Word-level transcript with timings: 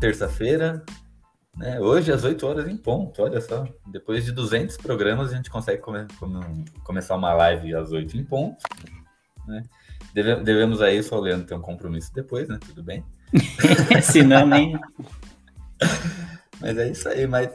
Terça-feira, 0.00 0.84
né? 1.56 1.80
Hoje 1.80 2.12
às 2.12 2.22
8 2.22 2.46
horas 2.46 2.68
em 2.68 2.76
ponto, 2.76 3.22
olha 3.22 3.40
só. 3.40 3.66
Depois 3.86 4.24
de 4.24 4.32
200 4.32 4.76
programas 4.76 5.32
a 5.32 5.36
gente 5.36 5.50
consegue 5.50 5.82
come 5.82 6.06
come 6.18 6.64
começar 6.84 7.16
uma 7.16 7.34
live 7.34 7.74
às 7.74 7.90
8 7.90 8.16
em 8.16 8.24
ponto, 8.24 8.62
né? 9.46 9.62
Deve 10.14 10.36
devemos 10.36 10.80
aí 10.80 11.02
só 11.02 11.18
o 11.18 11.20
Leandro 11.20 11.46
ter 11.46 11.54
um 11.54 11.60
compromisso 11.60 12.12
depois, 12.14 12.48
né? 12.48 12.58
Tudo 12.64 12.82
bem. 12.82 13.04
Se 14.02 14.22
não, 14.22 14.46
nem. 14.46 14.78
Mas 16.60 16.76
é 16.76 16.88
isso 16.88 17.08
aí, 17.08 17.24
mas 17.24 17.50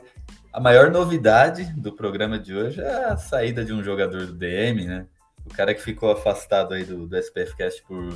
a 0.54 0.62
maior 0.62 0.90
novidade 0.90 1.66
do 1.74 1.92
programa 1.92 2.40
de 2.40 2.56
hoje 2.56 2.80
é 2.80 3.06
a 3.06 3.18
saída 3.18 3.66
de 3.66 3.74
um 3.74 3.84
jogador 3.84 4.28
do 4.28 4.34
DM, 4.34 4.86
né? 4.86 5.08
O 5.46 5.50
cara 5.50 5.74
que 5.74 5.82
ficou 5.82 6.10
afastado 6.12 6.74
aí 6.74 6.86
do, 6.86 7.06
do 7.06 7.18
SPFcast 7.18 7.84
por 7.84 8.14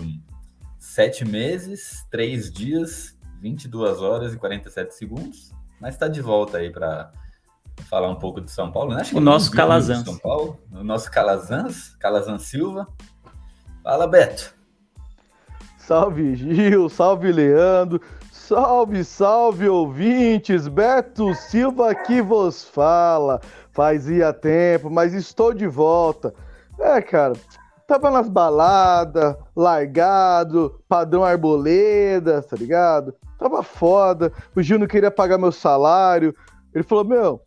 sete 0.80 1.26
meses, 1.26 2.06
três 2.10 2.50
dias, 2.50 3.17
22 3.52 4.02
horas 4.02 4.34
e 4.34 4.38
47 4.38 4.94
segundos, 4.94 5.54
mas 5.80 5.96
está 5.96 6.08
de 6.08 6.22
volta 6.22 6.58
aí 6.58 6.70
para 6.70 7.12
falar 7.90 8.10
um 8.10 8.16
pouco 8.16 8.42
de 8.42 8.52
São 8.52 8.72
Paulo, 8.72 8.94
né? 8.94 9.04
o 9.14 9.20
nosso 9.20 9.52
Calazans. 9.52 10.04
São 10.04 10.18
Paulo, 10.18 10.60
o 10.72 10.84
nosso 10.84 11.10
Calazans, 11.12 11.96
Calazans 12.00 12.44
Silva. 12.44 12.88
Fala, 13.84 14.08
Beto. 14.08 14.54
Salve 15.78 16.36
Gil, 16.36 16.90
salve 16.90 17.32
Leandro, 17.32 18.02
salve, 18.30 19.06
salve 19.06 19.70
ouvintes, 19.70 20.68
Beto 20.68 21.34
Silva 21.34 21.92
aqui 21.92 22.20
vos 22.22 22.66
fala. 22.66 23.40
Fazia 23.72 24.34
tempo, 24.34 24.90
mas 24.90 25.14
estou 25.14 25.54
de 25.54 25.68
volta. 25.68 26.34
É, 26.78 27.02
cara, 27.02 27.34
tava 27.88 28.12
nas 28.12 28.28
baladas, 28.28 29.36
largado, 29.56 30.80
padrão 30.90 31.24
arboleda, 31.24 32.42
tá 32.42 32.56
ligado? 32.58 33.16
Tava 33.40 33.64
foda. 33.64 34.32
O 34.54 34.62
Gil 34.62 34.78
não 34.78 34.88
queria 34.88 35.10
pagar 35.10 35.38
meu 35.38 35.52
salário. 35.52 36.36
Ele 36.76 36.84
falou: 36.84 37.06
Meu, 37.06 37.42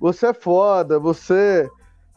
você 0.00 0.28
é 0.28 0.34
foda, 0.34 0.98
você 0.98 1.68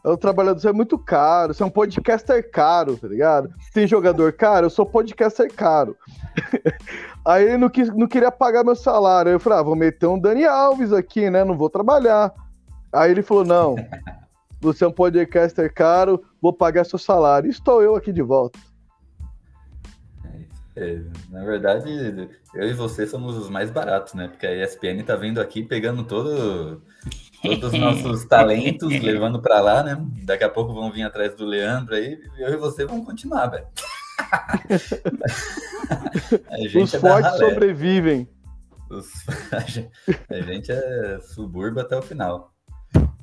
é 0.02 0.08
um 0.08 0.16
trabalhador, 0.16 0.60
você 0.60 0.68
é 0.68 0.72
muito 0.72 0.98
caro, 0.98 1.52
você 1.52 1.62
é 1.62 1.66
um 1.66 1.70
podcaster 1.70 2.50
caro, 2.50 2.96
tá 2.96 3.08
ligado? 3.08 3.52
Tem 3.74 3.86
jogador 3.86 4.32
caro, 4.32 4.66
eu 4.66 4.70
sou 4.70 4.86
podcaster 4.86 5.52
caro. 5.52 5.96
Aí 7.24 7.44
ele 7.44 7.56
não, 7.58 7.68
quis, 7.68 7.94
não 7.94 8.06
queria 8.06 8.30
pagar 8.30 8.64
meu 8.64 8.76
salário. 8.76 9.28
Aí 9.28 9.34
eu 9.34 9.40
falei: 9.40 9.58
Ah, 9.58 9.62
vou 9.62 9.76
meter 9.76 10.06
um 10.06 10.18
Dani 10.18 10.46
Alves 10.46 10.92
aqui, 10.92 11.28
né? 11.28 11.44
Não 11.44 11.58
vou 11.58 11.68
trabalhar. 11.68 12.32
Aí 12.90 13.10
ele 13.10 13.22
falou: 13.22 13.44
Não, 13.44 13.76
você 14.60 14.84
é 14.84 14.88
um 14.88 14.92
podcaster 14.92 15.72
caro, 15.72 16.22
vou 16.40 16.52
pagar 16.52 16.84
seu 16.84 16.98
salário. 16.98 17.50
Estou 17.50 17.82
eu 17.82 17.94
aqui 17.94 18.12
de 18.12 18.22
volta. 18.22 18.58
É, 20.76 21.00
na 21.30 21.42
verdade, 21.42 22.28
eu 22.54 22.68
e 22.68 22.74
você 22.74 23.06
somos 23.06 23.36
os 23.36 23.48
mais 23.48 23.70
baratos, 23.70 24.12
né? 24.12 24.28
Porque 24.28 24.46
a 24.46 24.62
ESPN 24.62 25.02
tá 25.04 25.16
vindo 25.16 25.40
aqui 25.40 25.62
pegando 25.62 26.04
todo, 26.04 26.82
todos 27.42 27.72
os 27.72 27.78
nossos 27.78 28.24
talentos, 28.28 28.90
levando 29.00 29.40
para 29.40 29.60
lá, 29.60 29.82
né? 29.82 29.96
Daqui 30.24 30.44
a 30.44 30.50
pouco 30.50 30.74
vão 30.74 30.92
vir 30.92 31.02
atrás 31.02 31.34
do 31.34 31.46
Leandro 31.46 31.94
aí, 31.94 32.20
eu 32.38 32.52
e 32.52 32.56
você 32.58 32.84
vamos 32.84 33.06
continuar, 33.06 33.46
velho. 33.46 33.66
os 36.82 36.94
é 36.94 36.98
fortes 36.98 37.38
sobrevivem. 37.38 38.28
Os... 38.90 39.08
a 40.28 40.40
gente 40.42 40.70
é 40.70 41.18
subúrbio 41.20 41.80
até 41.80 41.96
o 41.96 42.02
final. 42.02 42.54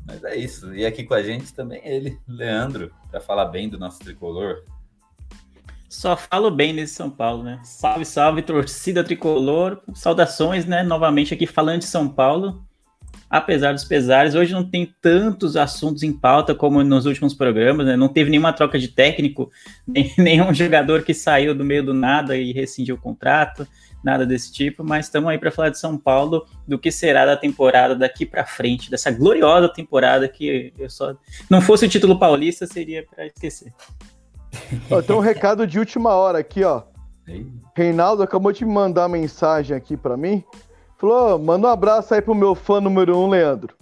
Mas 0.05 0.23
é 0.23 0.35
isso. 0.35 0.73
E 0.75 0.85
aqui 0.85 1.03
com 1.03 1.13
a 1.13 1.23
gente 1.23 1.53
também 1.53 1.81
ele, 1.83 2.19
Leandro, 2.27 2.91
para 3.09 3.21
falar 3.21 3.45
bem 3.45 3.69
do 3.69 3.79
nosso 3.79 3.99
tricolor. 3.99 4.63
Só 5.87 6.17
falo 6.17 6.49
bem 6.49 6.75
desse 6.75 6.95
São 6.95 7.09
Paulo, 7.09 7.43
né? 7.43 7.59
Salve, 7.63 8.03
salve, 8.03 8.41
torcida 8.41 9.03
tricolor. 9.03 9.79
Saudações, 9.93 10.65
né? 10.65 10.83
Novamente 10.83 11.33
aqui 11.33 11.45
falando 11.45 11.79
de 11.79 11.85
São 11.85 12.09
Paulo. 12.09 12.63
Apesar 13.29 13.73
dos 13.73 13.83
pesares, 13.83 14.35
hoje 14.35 14.53
não 14.53 14.63
tem 14.63 14.93
tantos 15.01 15.55
assuntos 15.55 16.03
em 16.03 16.13
pauta 16.13 16.53
como 16.53 16.83
nos 16.83 17.05
últimos 17.05 17.33
programas, 17.33 17.85
né? 17.85 17.95
Não 17.95 18.07
teve 18.07 18.29
nenhuma 18.29 18.53
troca 18.53 18.77
de 18.77 18.87
técnico, 18.87 19.51
nem, 19.87 20.13
nenhum 20.17 20.53
jogador 20.53 21.03
que 21.03 21.13
saiu 21.13 21.55
do 21.55 21.63
meio 21.63 21.83
do 21.83 21.93
nada 21.93 22.35
e 22.37 22.51
rescindiu 22.51 22.95
o 22.95 22.99
contrato, 23.01 23.67
nada 24.03 24.25
desse 24.25 24.51
tipo, 24.51 24.83
mas 24.83 25.05
estamos 25.05 25.29
aí 25.29 25.37
para 25.37 25.51
falar 25.51 25.69
de 25.69 25.79
São 25.79 25.97
Paulo, 25.97 26.45
do 26.67 26.77
que 26.77 26.91
será 26.91 27.25
da 27.25 27.37
temporada 27.37 27.95
daqui 27.95 28.25
para 28.25 28.45
frente, 28.45 28.91
dessa 28.91 29.09
gloriosa 29.09 29.69
temporada 29.69 30.27
que 30.27 30.73
eu 30.77 30.89
só 30.89 31.15
não 31.49 31.61
fosse 31.61 31.85
o 31.85 31.89
título 31.89 32.19
paulista 32.19 32.67
seria 32.67 33.05
para 33.05 33.25
esquecer. 33.25 33.73
Ó, 34.91 35.01
tem 35.01 35.15
um 35.15 35.19
recado 35.19 35.65
de 35.65 35.79
última 35.79 36.13
hora 36.13 36.39
aqui, 36.39 36.63
ó. 36.63 36.83
Reinaldo 37.75 38.21
acabou 38.21 38.51
de 38.51 38.65
mandar 38.65 39.07
mensagem 39.07 39.75
aqui 39.75 39.95
para 39.95 40.17
mim. 40.17 40.43
Falou, 40.97 41.39
manda 41.39 41.67
um 41.67 41.71
abraço 41.71 42.13
aí 42.13 42.21
pro 42.21 42.35
meu 42.35 42.53
fã 42.53 42.79
número 42.79 43.17
um, 43.17 43.27
Leandro. 43.27 43.75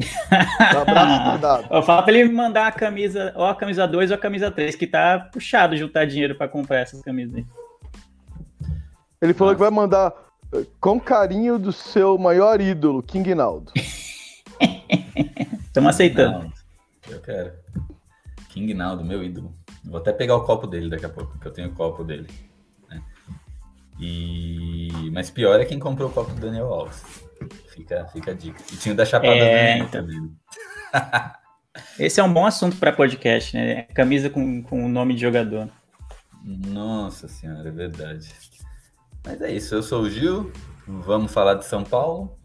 Um 0.74 0.80
abraço 0.80 1.30
cuidado. 1.30 1.82
Fala 1.84 2.02
pra 2.02 2.12
ele 2.12 2.28
me 2.28 2.34
mandar 2.34 2.68
a 2.68 2.72
camisa, 2.72 3.32
ou 3.36 3.44
a 3.44 3.54
camisa 3.54 3.86
2 3.86 4.10
ou 4.10 4.16
a 4.16 4.20
camisa 4.20 4.50
3, 4.50 4.74
que 4.74 4.86
tá 4.86 5.28
puxado 5.32 5.76
juntar 5.76 6.06
dinheiro 6.06 6.34
para 6.34 6.48
comprar 6.48 6.78
essas 6.78 7.02
camisas 7.02 7.34
aí. 7.34 7.46
Ele 9.20 9.34
falou 9.34 9.52
Nossa. 9.52 9.64
que 9.64 9.70
vai 9.70 9.70
mandar 9.70 10.14
eh, 10.54 10.66
com 10.80 10.98
carinho 10.98 11.58
do 11.58 11.72
seu 11.72 12.16
maior 12.16 12.60
ídolo, 12.60 13.02
King 13.02 13.34
Naldo. 13.34 13.72
Estamos 15.66 15.90
aceitando. 15.90 16.44
Não, 16.44 16.52
eu 17.14 17.20
quero. 17.20 17.52
King 18.48 18.72
Naldo, 18.74 19.04
meu 19.04 19.22
ídolo. 19.22 19.54
Vou 19.84 20.00
até 20.00 20.12
pegar 20.12 20.36
o 20.36 20.44
copo 20.44 20.66
dele 20.66 20.88
daqui 20.88 21.06
a 21.06 21.08
pouco, 21.08 21.32
porque 21.32 21.48
eu 21.48 21.52
tenho 21.52 21.68
o 21.68 21.74
copo 21.74 22.02
dele. 22.02 22.28
Né? 22.88 23.02
E... 23.98 25.10
Mas 25.12 25.30
pior 25.30 25.60
é 25.60 25.64
quem 25.64 25.78
comprou 25.78 26.08
o 26.08 26.12
copo 26.12 26.32
do 26.32 26.40
Daniel 26.40 26.72
Alves. 26.72 27.04
Fica, 27.68 28.06
fica 28.06 28.30
a 28.30 28.34
dica. 28.34 28.62
E 28.72 28.76
tinha 28.76 28.92
o 28.92 28.96
da 28.96 29.04
Chapada 29.04 29.34
é, 29.34 29.78
então. 29.78 30.06
Esse 31.98 32.20
é 32.20 32.24
um 32.24 32.32
bom 32.32 32.46
assunto 32.46 32.76
para 32.76 32.92
podcast, 32.92 33.56
né? 33.56 33.82
Camisa 33.94 34.28
com, 34.28 34.62
com 34.62 34.84
o 34.84 34.88
nome 34.88 35.14
de 35.14 35.20
jogador. 35.20 35.68
Nossa 36.42 37.28
senhora, 37.28 37.68
é 37.68 37.72
verdade. 37.72 38.28
Mas 39.24 39.40
é 39.42 39.52
isso, 39.52 39.74
eu 39.74 39.82
sou 39.82 40.02
o 40.02 40.10
Gil, 40.10 40.52
vamos 40.86 41.32
falar 41.32 41.54
de 41.54 41.64
São 41.64 41.84
Paulo. 41.84 42.36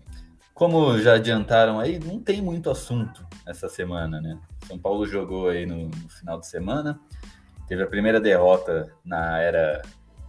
Como 0.54 0.98
já 1.00 1.16
adiantaram 1.16 1.80
aí, 1.80 2.00
não 2.00 2.20
tem 2.20 2.42
muito 2.42 2.70
assunto 2.70 3.26
essa 3.46 3.68
semana, 3.68 4.22
né? 4.22 4.40
São 4.68 4.78
Paulo 4.78 5.06
jogou 5.06 5.50
aí 5.50 5.66
no, 5.66 5.90
no 5.90 6.10
final 6.10 6.40
de 6.40 6.48
semana, 6.48 7.00
teve 7.68 7.84
a 7.84 7.88
primeira 7.88 8.20
derrota 8.20 8.94
na 9.04 9.40
era, 9.40 9.82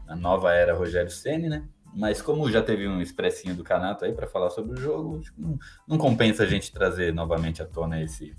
na 0.07 0.17
nova 0.17 0.53
era 0.53 0.75
Rogério 0.75 1.11
Ceni, 1.11 1.49
né? 1.49 1.69
Mas 1.95 2.21
como 2.21 2.51
já 2.51 2.63
teve 2.63 2.87
um 2.87 3.01
expressinho 3.01 3.55
do 3.55 3.65
Canato 3.65 4.05
aí 4.05 4.13
para 4.13 4.27
falar 4.27 4.51
sobre 4.51 4.73
o 4.73 4.77
jogo, 4.77 5.21
não, 5.37 5.59
não, 5.89 5.97
compensa 5.97 6.43
a 6.43 6.47
gente 6.47 6.71
trazer 6.71 7.15
novamente 7.15 7.63
à 7.63 7.65
tona 7.65 8.03
esse 8.03 8.37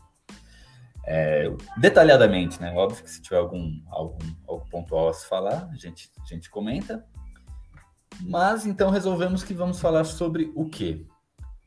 é, 1.06 1.50
detalhadamente, 1.78 2.62
né? 2.62 2.72
Óbvio 2.76 3.04
que 3.04 3.10
se 3.10 3.22
tiver 3.22 3.38
algum, 3.38 3.82
algum 3.90 4.18
algo 4.48 4.66
pontual 4.70 5.10
a 5.10 5.14
se 5.14 5.28
falar, 5.28 5.70
a 5.72 5.76
gente, 5.76 6.12
a 6.22 6.26
gente 6.26 6.50
comenta. 6.50 7.04
Mas 8.22 8.66
então 8.66 8.90
resolvemos 8.90 9.44
que 9.44 9.54
vamos 9.54 9.80
falar 9.80 10.04
sobre 10.04 10.52
o 10.56 10.68
quê? 10.70 11.06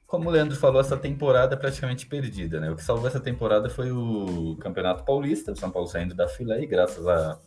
Como 0.07 0.29
o 0.29 0.33
Leandro 0.33 0.57
falou, 0.57 0.81
essa 0.81 0.97
temporada 0.97 1.55
é 1.55 1.59
praticamente 1.59 2.07
perdida, 2.07 2.59
né? 2.59 2.71
O 2.71 2.77
que 2.77 2.83
salvou 2.83 3.07
essa 3.07 3.21
temporada 3.21 3.71
foi 3.71 3.93
o 3.93 4.57
Campeonato 4.57 5.05
Paulista, 5.05 5.53
o 5.53 5.57
São 5.57 5.71
Paulo 5.71 5.87
saindo 5.87 6.15
da 6.15 6.27
fila 6.27 6.55
aí, 6.55 6.67
graças 6.67 7.07
a, 7.07 7.39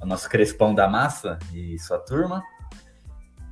ao 0.00 0.06
nosso 0.06 0.28
Crespão 0.28 0.74
da 0.74 0.88
Massa 0.88 1.38
e 1.54 1.78
sua 1.78 1.98
turma. 1.98 2.42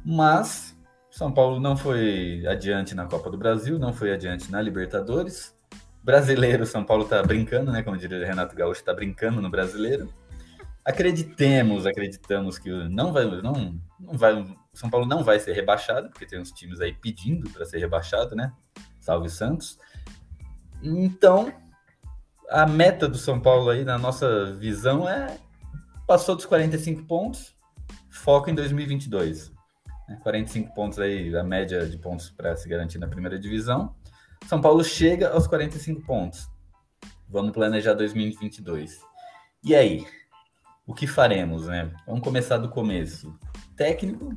Mas 0.04 0.76
São 1.10 1.30
Paulo 1.30 1.60
não 1.60 1.76
foi 1.76 2.44
adiante 2.46 2.94
na 2.94 3.06
Copa 3.06 3.30
do 3.30 3.38
Brasil, 3.38 3.78
não 3.78 3.92
foi 3.92 4.12
adiante 4.12 4.50
na 4.50 4.60
Libertadores. 4.60 5.54
Brasileiro, 6.02 6.66
São 6.66 6.82
Paulo 6.82 7.04
tá 7.04 7.22
brincando, 7.22 7.70
né? 7.70 7.82
Como 7.82 7.96
diria 7.96 8.26
Renato 8.26 8.56
Gaúcho, 8.56 8.82
tá 8.82 8.92
brincando 8.92 9.40
no 9.40 9.50
brasileiro. 9.50 10.12
Acreditemos, 10.84 11.86
acreditamos 11.86 12.58
que 12.58 12.70
não 12.88 13.12
vai, 13.12 13.26
não, 13.42 13.78
não 14.00 14.14
vai, 14.14 14.44
são 14.72 14.88
Paulo 14.88 15.06
não 15.06 15.24
vai 15.24 15.38
ser 15.40 15.52
rebaixado, 15.52 16.08
porque 16.10 16.26
tem 16.26 16.40
uns 16.40 16.52
times 16.52 16.80
aí 16.80 16.92
pedindo 16.92 17.50
para 17.50 17.64
ser 17.64 17.78
rebaixado, 17.78 18.36
né? 18.36 18.52
Salve 18.98 19.28
Santos. 19.28 19.78
Então, 20.82 21.52
a 22.48 22.66
meta 22.66 23.08
do 23.08 23.18
São 23.18 23.40
Paulo 23.40 23.70
aí, 23.70 23.84
na 23.84 23.98
nossa 23.98 24.52
visão, 24.54 25.08
é 25.08 25.38
passou 26.06 26.34
dos 26.34 26.46
45 26.46 27.04
pontos, 27.04 27.56
foco 28.10 28.50
em 28.50 28.54
2022. 28.54 29.52
né? 30.08 30.18
45 30.22 30.74
pontos 30.74 30.98
aí, 30.98 31.36
a 31.36 31.44
média 31.44 31.86
de 31.86 31.98
pontos 31.98 32.30
para 32.30 32.56
se 32.56 32.68
garantir 32.68 32.98
na 32.98 33.06
primeira 33.06 33.38
divisão. 33.38 33.94
São 34.46 34.60
Paulo 34.60 34.82
chega 34.82 35.30
aos 35.30 35.46
45 35.46 36.02
pontos. 36.02 36.48
Vamos 37.28 37.52
planejar 37.52 37.94
2022. 37.94 39.00
E 39.62 39.74
aí? 39.74 40.04
O 40.86 40.94
que 40.94 41.06
faremos, 41.06 41.66
né? 41.66 41.92
Vamos 42.06 42.22
começar 42.22 42.56
do 42.58 42.68
começo. 42.68 43.38
Técnico 43.76 44.34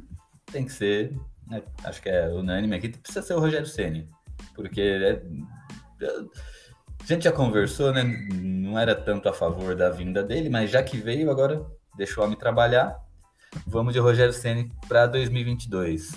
tem 0.54 0.66
que 0.66 0.72
ser, 0.72 1.18
né? 1.48 1.62
acho 1.84 2.02
que 2.02 2.10
é 2.10 2.30
unânime 2.30 2.76
aqui, 2.76 2.90
precisa 2.90 3.26
ser 3.26 3.34
o 3.34 3.40
Rogério 3.40 3.68
Ceni, 3.68 4.08
porque 4.56 4.82
é, 4.82 5.22
a 7.04 7.06
gente 7.06 7.24
já 7.24 7.32
conversou, 7.32 7.92
né? 7.92 8.04
Não 8.04 8.80
era 8.80 8.96
tanto 8.96 9.28
a 9.28 9.34
favor 9.34 9.76
da 9.76 9.90
vinda 9.90 10.24
dele, 10.24 10.50
mas 10.50 10.70
já 10.70 10.82
que 10.82 10.98
veio, 10.98 11.30
agora 11.30 11.66
deixa 11.98 12.22
o 12.22 12.24
homem 12.24 12.38
trabalhar. 12.38 12.98
Vamos 13.68 13.94
de 13.94 14.00
Rogério 14.00 14.34
Ceni 14.34 14.72
para 14.88 15.06
2022. 15.08 16.14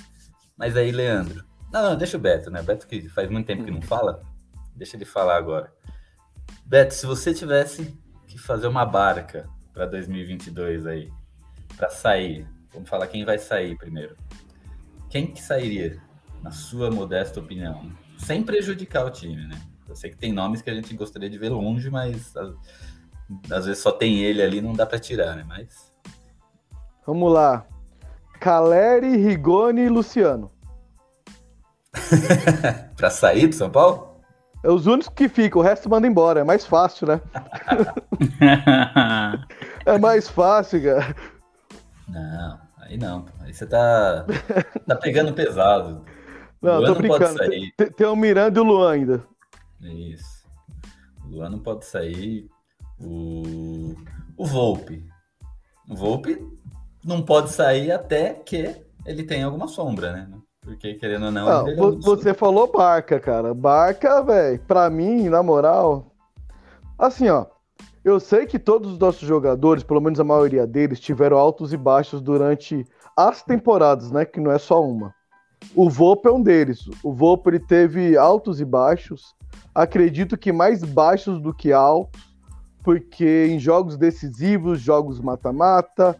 Mas 0.56 0.76
aí, 0.76 0.92
Leandro. 0.92 1.44
Não, 1.72 1.82
não, 1.82 1.96
deixa 1.96 2.16
o 2.16 2.20
Beto, 2.20 2.50
né? 2.50 2.62
Beto 2.62 2.86
que 2.86 3.08
faz 3.08 3.28
muito 3.28 3.46
tempo 3.46 3.64
que 3.64 3.70
não 3.70 3.82
fala. 3.82 4.22
Deixa 4.74 4.96
ele 4.96 5.04
falar 5.04 5.36
agora. 5.36 5.72
Beto, 6.64 6.94
se 6.94 7.04
você 7.04 7.34
tivesse 7.34 7.98
que 8.26 8.38
fazer 8.38 8.68
uma 8.68 8.86
barca 8.86 9.48
para 9.72 9.86
2022 9.86 10.86
aí, 10.86 11.12
para 11.76 11.90
sair, 11.90 12.46
vamos 12.72 12.88
falar 12.88 13.06
quem 13.08 13.24
vai 13.24 13.38
sair 13.38 13.76
primeiro. 13.76 14.16
Quem 15.08 15.26
que 15.26 15.42
sairia, 15.42 16.00
na 16.42 16.50
sua 16.50 16.90
modesta 16.90 17.40
opinião? 17.40 17.90
Sem 18.18 18.42
prejudicar 18.42 19.04
o 19.06 19.10
time, 19.10 19.46
né? 19.46 19.60
Eu 19.88 19.94
sei 19.94 20.10
que 20.10 20.16
tem 20.16 20.32
nomes 20.32 20.62
que 20.62 20.70
a 20.70 20.74
gente 20.74 20.94
gostaria 20.94 21.30
de 21.30 21.38
ver 21.38 21.50
longe, 21.50 21.88
mas 21.90 22.34
às 23.50 23.66
vezes 23.66 23.82
só 23.82 23.92
tem 23.92 24.22
ele 24.22 24.42
ali, 24.42 24.60
não 24.60 24.72
dá 24.72 24.84
para 24.84 24.98
tirar, 24.98 25.36
né? 25.36 25.44
Mas 25.46 25.92
Vamos 27.06 27.32
lá. 27.32 27.64
Caleri, 28.40 29.16
Rigoni 29.16 29.82
e 29.82 29.88
Luciano. 29.88 30.50
para 32.96 33.10
sair 33.10 33.46
do 33.46 33.54
São 33.54 33.70
Paulo? 33.70 34.16
É 34.62 34.68
os 34.68 34.86
únicos 34.86 35.08
que 35.14 35.28
ficam, 35.28 35.60
o 35.60 35.64
resto 35.64 35.88
manda 35.88 36.06
embora. 36.08 36.40
É 36.40 36.44
mais 36.44 36.66
fácil, 36.66 37.06
né? 37.06 37.20
é 39.86 39.98
mais 39.98 40.28
fácil, 40.28 40.82
cara. 40.82 41.14
Não, 42.08 42.65
aí 42.86 42.96
não. 42.96 43.26
Aí 43.40 43.52
você 43.52 43.66
tá, 43.66 44.24
tá 44.86 44.96
pegando 44.96 45.32
pesado. 45.32 46.04
Não, 46.62 46.78
Luan 46.78 46.86
tô 46.86 46.94
brincando. 46.94 47.38
Tem, 47.38 47.72
tem, 47.92 48.06
o 48.06 48.16
Miranda 48.16 48.58
e 48.58 48.62
o 48.62 48.64
Luan 48.64 48.92
ainda. 48.92 49.22
Isso. 49.80 50.48
O 51.24 51.36
Luan 51.36 51.50
não 51.50 51.58
pode 51.58 51.84
sair. 51.84 52.48
O, 52.98 53.94
o 54.36 54.46
Volpe. 54.46 55.04
O 55.88 55.94
Volpe 55.94 56.42
não 57.04 57.22
pode 57.22 57.50
sair 57.50 57.92
até 57.92 58.32
que 58.32 58.74
ele 59.04 59.22
tenha 59.22 59.44
alguma 59.44 59.68
sombra, 59.68 60.12
né? 60.12 60.28
Porque, 60.62 60.94
querendo 60.94 61.26
ou 61.26 61.30
não. 61.30 61.46
não 61.46 61.68
é 61.68 61.96
você 61.96 62.34
falou 62.34 62.72
Barca, 62.72 63.20
cara. 63.20 63.54
Barca, 63.54 64.22
velho, 64.22 64.58
pra 64.60 64.90
mim, 64.90 65.28
na 65.28 65.42
moral. 65.42 66.12
Assim, 66.98 67.28
ó. 67.28 67.46
Eu 68.06 68.20
sei 68.20 68.46
que 68.46 68.56
todos 68.56 68.92
os 68.92 68.98
nossos 69.00 69.26
jogadores, 69.26 69.82
pelo 69.82 70.00
menos 70.00 70.20
a 70.20 70.24
maioria 70.24 70.64
deles, 70.64 71.00
tiveram 71.00 71.36
altos 71.36 71.72
e 71.72 71.76
baixos 71.76 72.22
durante 72.22 72.86
as 73.16 73.42
temporadas, 73.42 74.12
né? 74.12 74.24
Que 74.24 74.38
não 74.38 74.52
é 74.52 74.58
só 74.58 74.80
uma. 74.80 75.12
O 75.74 75.90
Volpe 75.90 76.28
é 76.28 76.30
um 76.30 76.40
deles. 76.40 76.88
O 77.02 77.12
Volpe 77.12 77.50
ele 77.50 77.58
teve 77.58 78.16
altos 78.16 78.60
e 78.60 78.64
baixos. 78.64 79.34
Acredito 79.74 80.38
que 80.38 80.52
mais 80.52 80.84
baixos 80.84 81.40
do 81.40 81.52
que 81.52 81.72
altos, 81.72 82.22
porque 82.84 83.48
em 83.50 83.58
jogos 83.58 83.96
decisivos, 83.96 84.78
jogos 84.78 85.18
mata-mata, 85.18 86.16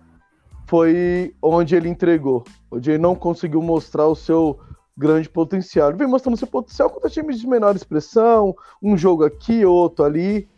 foi 0.67 1.37
onde 1.41 1.77
ele 1.77 1.89
entregou, 1.89 2.43
onde 2.69 2.91
ele 2.91 2.99
não 2.99 3.15
conseguiu 3.15 3.63
mostrar 3.63 4.09
o 4.09 4.17
seu 4.17 4.59
grande 4.97 5.31
potencial. 5.31 5.91
Ele 5.91 5.99
vem 5.99 6.09
mostrando 6.09 6.37
seu 6.37 6.49
potencial 6.49 6.91
contra 6.91 7.09
times 7.09 7.39
de 7.39 7.47
menor 7.47 7.77
expressão, 7.77 8.57
um 8.83 8.97
jogo 8.97 9.25
aqui, 9.25 9.65
outro 9.65 10.05
ali, 10.05 10.49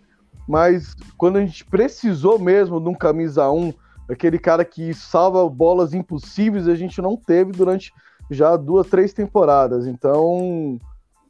mas 0.48 0.96
quando 1.18 1.36
a 1.36 1.44
gente 1.44 1.64
precisou 1.64 2.38
mesmo 2.38 2.80
de 2.80 2.88
um 2.88 2.94
camisa 2.94 3.50
1, 3.50 3.72
aquele 4.08 4.38
cara 4.38 4.64
que 4.64 4.94
salva 4.94 5.46
bolas 5.48 5.92
impossíveis, 5.92 6.66
a 6.66 6.74
gente 6.74 7.02
não 7.02 7.16
teve 7.16 7.52
durante 7.52 7.92
já 8.30 8.56
duas, 8.56 8.86
três 8.86 9.12
temporadas. 9.12 9.86
Então, 9.86 10.80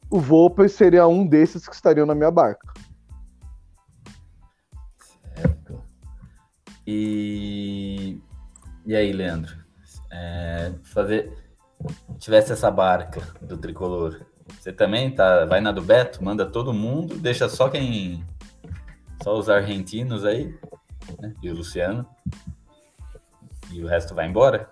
o 0.08 0.20
Volpe 0.20 0.68
seria 0.68 1.08
um 1.08 1.26
desses 1.26 1.66
que 1.66 1.74
estariam 1.74 2.06
na 2.06 2.14
minha 2.14 2.30
barca. 2.30 2.72
Certo. 5.34 5.82
E 6.86 8.20
e 8.86 8.96
aí, 8.96 9.12
Leandro? 9.12 9.54
É, 10.10 10.72
fazer 10.84 11.30
tivesse 12.18 12.52
essa 12.52 12.70
barca 12.70 13.20
do 13.40 13.56
tricolor, 13.56 14.24
você 14.58 14.72
também 14.72 15.10
tá 15.10 15.44
vai 15.44 15.60
na 15.60 15.70
do 15.70 15.82
Beto, 15.82 16.24
manda 16.24 16.46
todo 16.46 16.72
mundo, 16.72 17.16
deixa 17.16 17.48
só 17.48 17.68
quem 17.68 18.24
só 19.22 19.36
os 19.38 19.48
argentinos 19.48 20.24
aí, 20.24 20.54
né? 21.20 21.34
E 21.42 21.50
o 21.50 21.54
Luciano. 21.54 22.06
E 23.72 23.82
o 23.82 23.86
resto 23.86 24.14
vai 24.14 24.26
embora? 24.26 24.68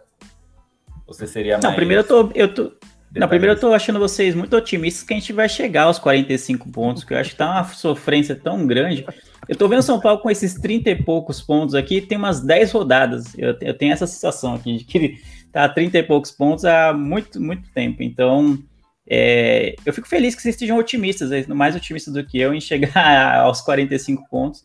Você 1.07 1.27
seria 1.27 1.55
mais 1.55 1.65
Não, 1.65 1.75
primeiro 1.75 2.03
eu 2.03 2.07
tô 2.07 2.31
eu 2.35 2.55
tô 2.55 2.73
não, 3.15 3.29
primeiro 3.29 3.55
eu 3.55 3.61
tô 3.61 3.73
achando 3.73 3.99
vocês 3.99 4.35
muito 4.35 4.55
otimistas 4.55 5.03
que 5.03 5.15
a 5.15 5.17
gente 5.17 5.33
vai 5.33 5.49
chegar 5.49 5.85
aos 5.85 5.99
45 5.99 6.71
pontos, 6.71 7.03
que 7.03 7.15
eu 7.15 7.19
acho 7.19 7.31
que 7.31 7.37
tá 7.37 7.51
uma 7.51 7.65
sofrência 7.65 8.35
tão 8.37 8.67
grande. 8.67 9.07
Eu 9.49 9.57
tô 9.57 9.69
vendo 9.69 9.81
São 9.81 9.99
Paulo 9.99 10.21
com 10.21 10.31
esses 10.31 10.55
30 10.55 10.91
e 10.91 11.03
poucos 11.03 11.41
pontos 11.41 11.75
aqui, 11.75 12.01
tem 12.01 12.19
umas 12.19 12.43
10 12.43 12.73
rodadas. 12.73 13.39
Eu, 13.39 13.57
eu 13.63 13.73
tenho 13.73 13.93
essa 13.93 14.07
sensação 14.07 14.55
aqui 14.55 14.77
de 14.77 14.85
que 14.85 15.23
tá 15.51 15.65
a 15.65 15.69
30 15.69 15.97
e 15.97 16.03
poucos 16.03 16.31
pontos 16.31 16.67
há 16.67 16.93
muito, 16.93 17.41
muito 17.41 17.71
tempo. 17.71 18.03
Então, 18.03 18.59
é, 19.09 19.77
eu 19.85 19.93
fico 19.93 20.09
feliz 20.09 20.35
que 20.35 20.43
vocês 20.43 20.55
estejam 20.57 20.77
otimistas, 20.77 21.47
mais 21.47 21.77
otimistas 21.77 22.13
do 22.13 22.25
que 22.25 22.41
eu, 22.41 22.53
em 22.53 22.61
chegar 22.61 23.39
aos 23.39 23.61
45 23.61 24.29
pontos, 24.29 24.65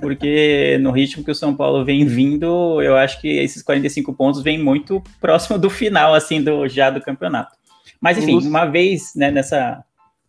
porque 0.00 0.78
no 0.80 0.92
ritmo 0.92 1.24
que 1.24 1.30
o 1.30 1.34
São 1.34 1.54
Paulo 1.54 1.84
vem 1.84 2.04
vindo, 2.06 2.80
eu 2.80 2.96
acho 2.96 3.20
que 3.20 3.28
esses 3.28 3.62
45 3.62 4.12
pontos 4.14 4.42
vêm 4.42 4.58
muito 4.58 5.02
próximo 5.20 5.58
do 5.58 5.68
final, 5.68 6.14
assim, 6.14 6.40
do, 6.42 6.68
já 6.68 6.88
do 6.88 7.00
campeonato. 7.00 7.56
Mas, 8.00 8.16
enfim, 8.16 8.38
uma 8.46 8.64
vez 8.64 9.12
né, 9.14 9.30
nessa, 9.30 9.84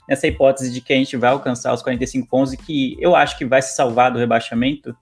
nessa 0.09 0.27
hipótese 0.27 0.73
de 0.73 0.81
que 0.81 0.91
a 0.91 0.95
gente 0.95 1.15
vai 1.15 1.29
alcançar 1.29 1.73
os 1.73 1.81
45 1.83 2.27
pontos 2.27 2.53
e 2.53 2.57
que 2.57 2.97
eu 3.00 3.15
acho 3.15 3.38
que 3.38 3.45
vai 3.45 3.62
se 3.62 3.75
salvar 3.75 4.12
do 4.12 4.19
rebaixamento, 4.19 4.95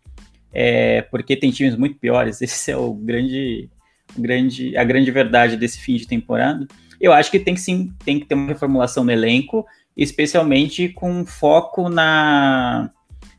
é, 0.53 1.01
porque 1.03 1.36
tem 1.36 1.50
times 1.50 1.75
muito 1.75 1.98
piores, 1.98 2.41
esse 2.43 2.72
é 2.72 2.77
o 2.77 2.93
grande, 2.93 3.69
grande, 4.17 4.77
a 4.77 4.84
grande 4.84 5.10
verdade 5.12 5.55
desse 5.55 5.79
fim 5.79 5.95
de 5.95 6.05
temporada. 6.05 6.67
Eu 7.00 7.13
acho 7.13 7.32
que 7.32 7.39
tem 7.39 7.53
que 7.53 7.62
sim, 7.62 7.94
tem 8.03 8.20
que 8.20 8.25
ter 8.25 8.36
uma 8.36 8.48
reformulação 8.48 9.03
no 9.03 9.12
elenco, 9.12 9.65
especialmente 9.96 10.89
com 10.89 11.25
foco 11.25 11.89
na 11.89 12.91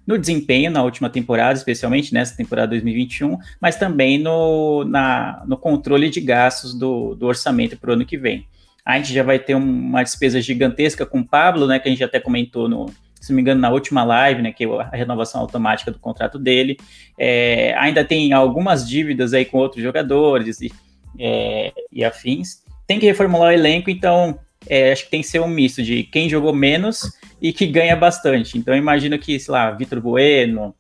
no 0.07 0.19
desempenho 0.19 0.73
na 0.73 0.83
última 0.83 1.09
temporada, 1.09 1.57
especialmente 1.57 2.13
nessa 2.13 2.37
temporada 2.37 2.69
2021, 2.71 3.39
mas 3.61 3.77
também 3.77 4.19
no, 4.19 4.83
na, 4.85 5.45
no 5.47 5.57
controle 5.57 6.11
de 6.11 6.21
gastos 6.21 6.75
do, 6.75 7.15
do 7.15 7.27
orçamento 7.27 7.77
para 7.77 7.91
o 7.91 7.93
ano 7.93 8.05
que 8.05 8.19
vem. 8.19 8.45
A 8.85 8.97
gente 8.97 9.13
já 9.13 9.23
vai 9.23 9.39
ter 9.39 9.55
uma 9.55 10.03
despesa 10.03 10.41
gigantesca 10.41 11.07
com 11.07 11.21
o 11.21 11.25
Pablo, 11.25 11.67
né? 11.67 11.79
Que 11.79 11.89
a 11.89 11.93
gente 11.93 12.03
até 12.03 12.19
comentou 12.19 12.69
no, 12.69 12.87
se 13.21 13.31
não 13.31 13.37
me 13.37 13.43
engano, 13.43 13.61
na 13.61 13.71
última 13.71 14.03
live, 14.03 14.43
né? 14.43 14.53
Que 14.53 14.65
é 14.65 14.81
a 14.81 14.97
renovação 14.97 15.41
automática 15.41 15.93
do 15.93 15.99
contrato 15.99 16.39
dele. 16.39 16.77
É, 17.19 17.75
ainda 17.79 18.05
tem 18.05 18.33
algumas 18.33 18.89
dívidas 18.89 19.33
aí 19.35 19.45
com 19.45 19.59
outros 19.59 19.83
jogadores 19.83 20.61
e, 20.61 20.73
é, 21.19 21.73
e 21.93 22.03
afins. 22.03 22.65
Tem 22.91 22.99
que 22.99 23.07
reformular 23.07 23.51
o 23.51 23.53
elenco, 23.53 23.89
então 23.89 24.37
é, 24.67 24.91
acho 24.91 25.05
que 25.05 25.13
tem 25.13 25.21
que 25.21 25.29
ser 25.29 25.39
um 25.39 25.47
misto 25.47 25.81
de 25.81 26.03
quem 26.03 26.29
jogou 26.29 26.53
menos 26.53 27.17
e 27.41 27.53
que 27.53 27.65
ganha 27.65 27.95
bastante. 27.95 28.59
Então, 28.59 28.75
imagino 28.75 29.17
que, 29.17 29.39
sei 29.39 29.53
lá, 29.53 29.71
Vitor 29.71 30.01
Bueno, 30.01 30.75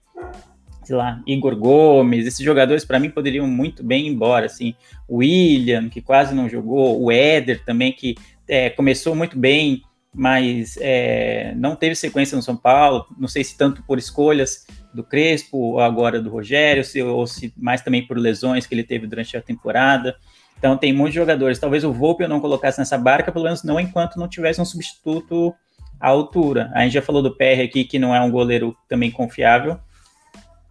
sei 0.83 0.97
lá, 0.97 1.23
Igor 1.25 1.55
Gomes, 1.55 2.27
esses 2.27 2.45
jogadores 2.45 2.85
para 2.85 2.99
mim 2.99 3.11
poderiam 3.11 3.47
muito 3.47 3.85
bem 3.85 4.09
ir 4.09 4.11
embora, 4.11 4.47
assim, 4.47 4.75
o 5.07 5.19
William, 5.19 5.89
que 5.89 6.01
quase 6.01 6.35
não 6.35 6.49
jogou, 6.49 7.01
o 7.01 7.13
Éder 7.13 7.65
também, 7.65 7.93
que 7.93 8.17
é, 8.49 8.71
começou 8.71 9.15
muito 9.15 9.39
bem, 9.39 9.81
mas 10.13 10.77
é, 10.81 11.55
não 11.55 11.77
teve 11.77 11.95
sequência 11.95 12.35
no 12.35 12.43
São 12.43 12.57
Paulo, 12.57 13.07
não 13.17 13.29
sei 13.29 13.45
se 13.45 13.57
tanto 13.57 13.85
por 13.85 14.01
escolhas 14.01 14.67
do 14.93 15.05
Crespo 15.05 15.57
ou 15.57 15.79
agora 15.79 16.21
do 16.21 16.29
Rogério, 16.29 16.83
se, 16.83 17.01
ou 17.01 17.25
se 17.25 17.55
mais 17.57 17.83
também 17.83 18.05
por 18.05 18.19
lesões 18.19 18.67
que 18.67 18.75
ele 18.75 18.83
teve 18.83 19.07
durante 19.07 19.37
a 19.37 19.41
temporada. 19.41 20.17
Então 20.61 20.77
tem 20.77 20.93
muitos 20.93 21.17
jogadores. 21.17 21.59
Talvez 21.59 21.83
o 21.83 21.93
Volpe 21.93 22.23
eu 22.23 22.29
não 22.29 22.41
colocasse 22.41 22.79
nessa 22.79 22.97
barca, 22.97 23.33
pelo 23.33 23.47
menos 23.47 23.65
não 23.65 23.81
enquanto 23.81 24.17
não 24.17 24.29
tivesse 24.29 24.61
um 24.61 24.65
substituto 24.65 25.53
à 25.99 26.09
altura. 26.09 26.71
A 26.73 26.85
gente 26.85 26.93
já 26.93 27.03
falou 27.03 27.21
do 27.21 27.35
PR 27.35 27.65
aqui, 27.65 27.83
que 27.83 27.99
não 27.99 28.15
é 28.15 28.21
um 28.21 28.31
goleiro 28.31 28.77
também 28.89 29.11
confiável, 29.11 29.81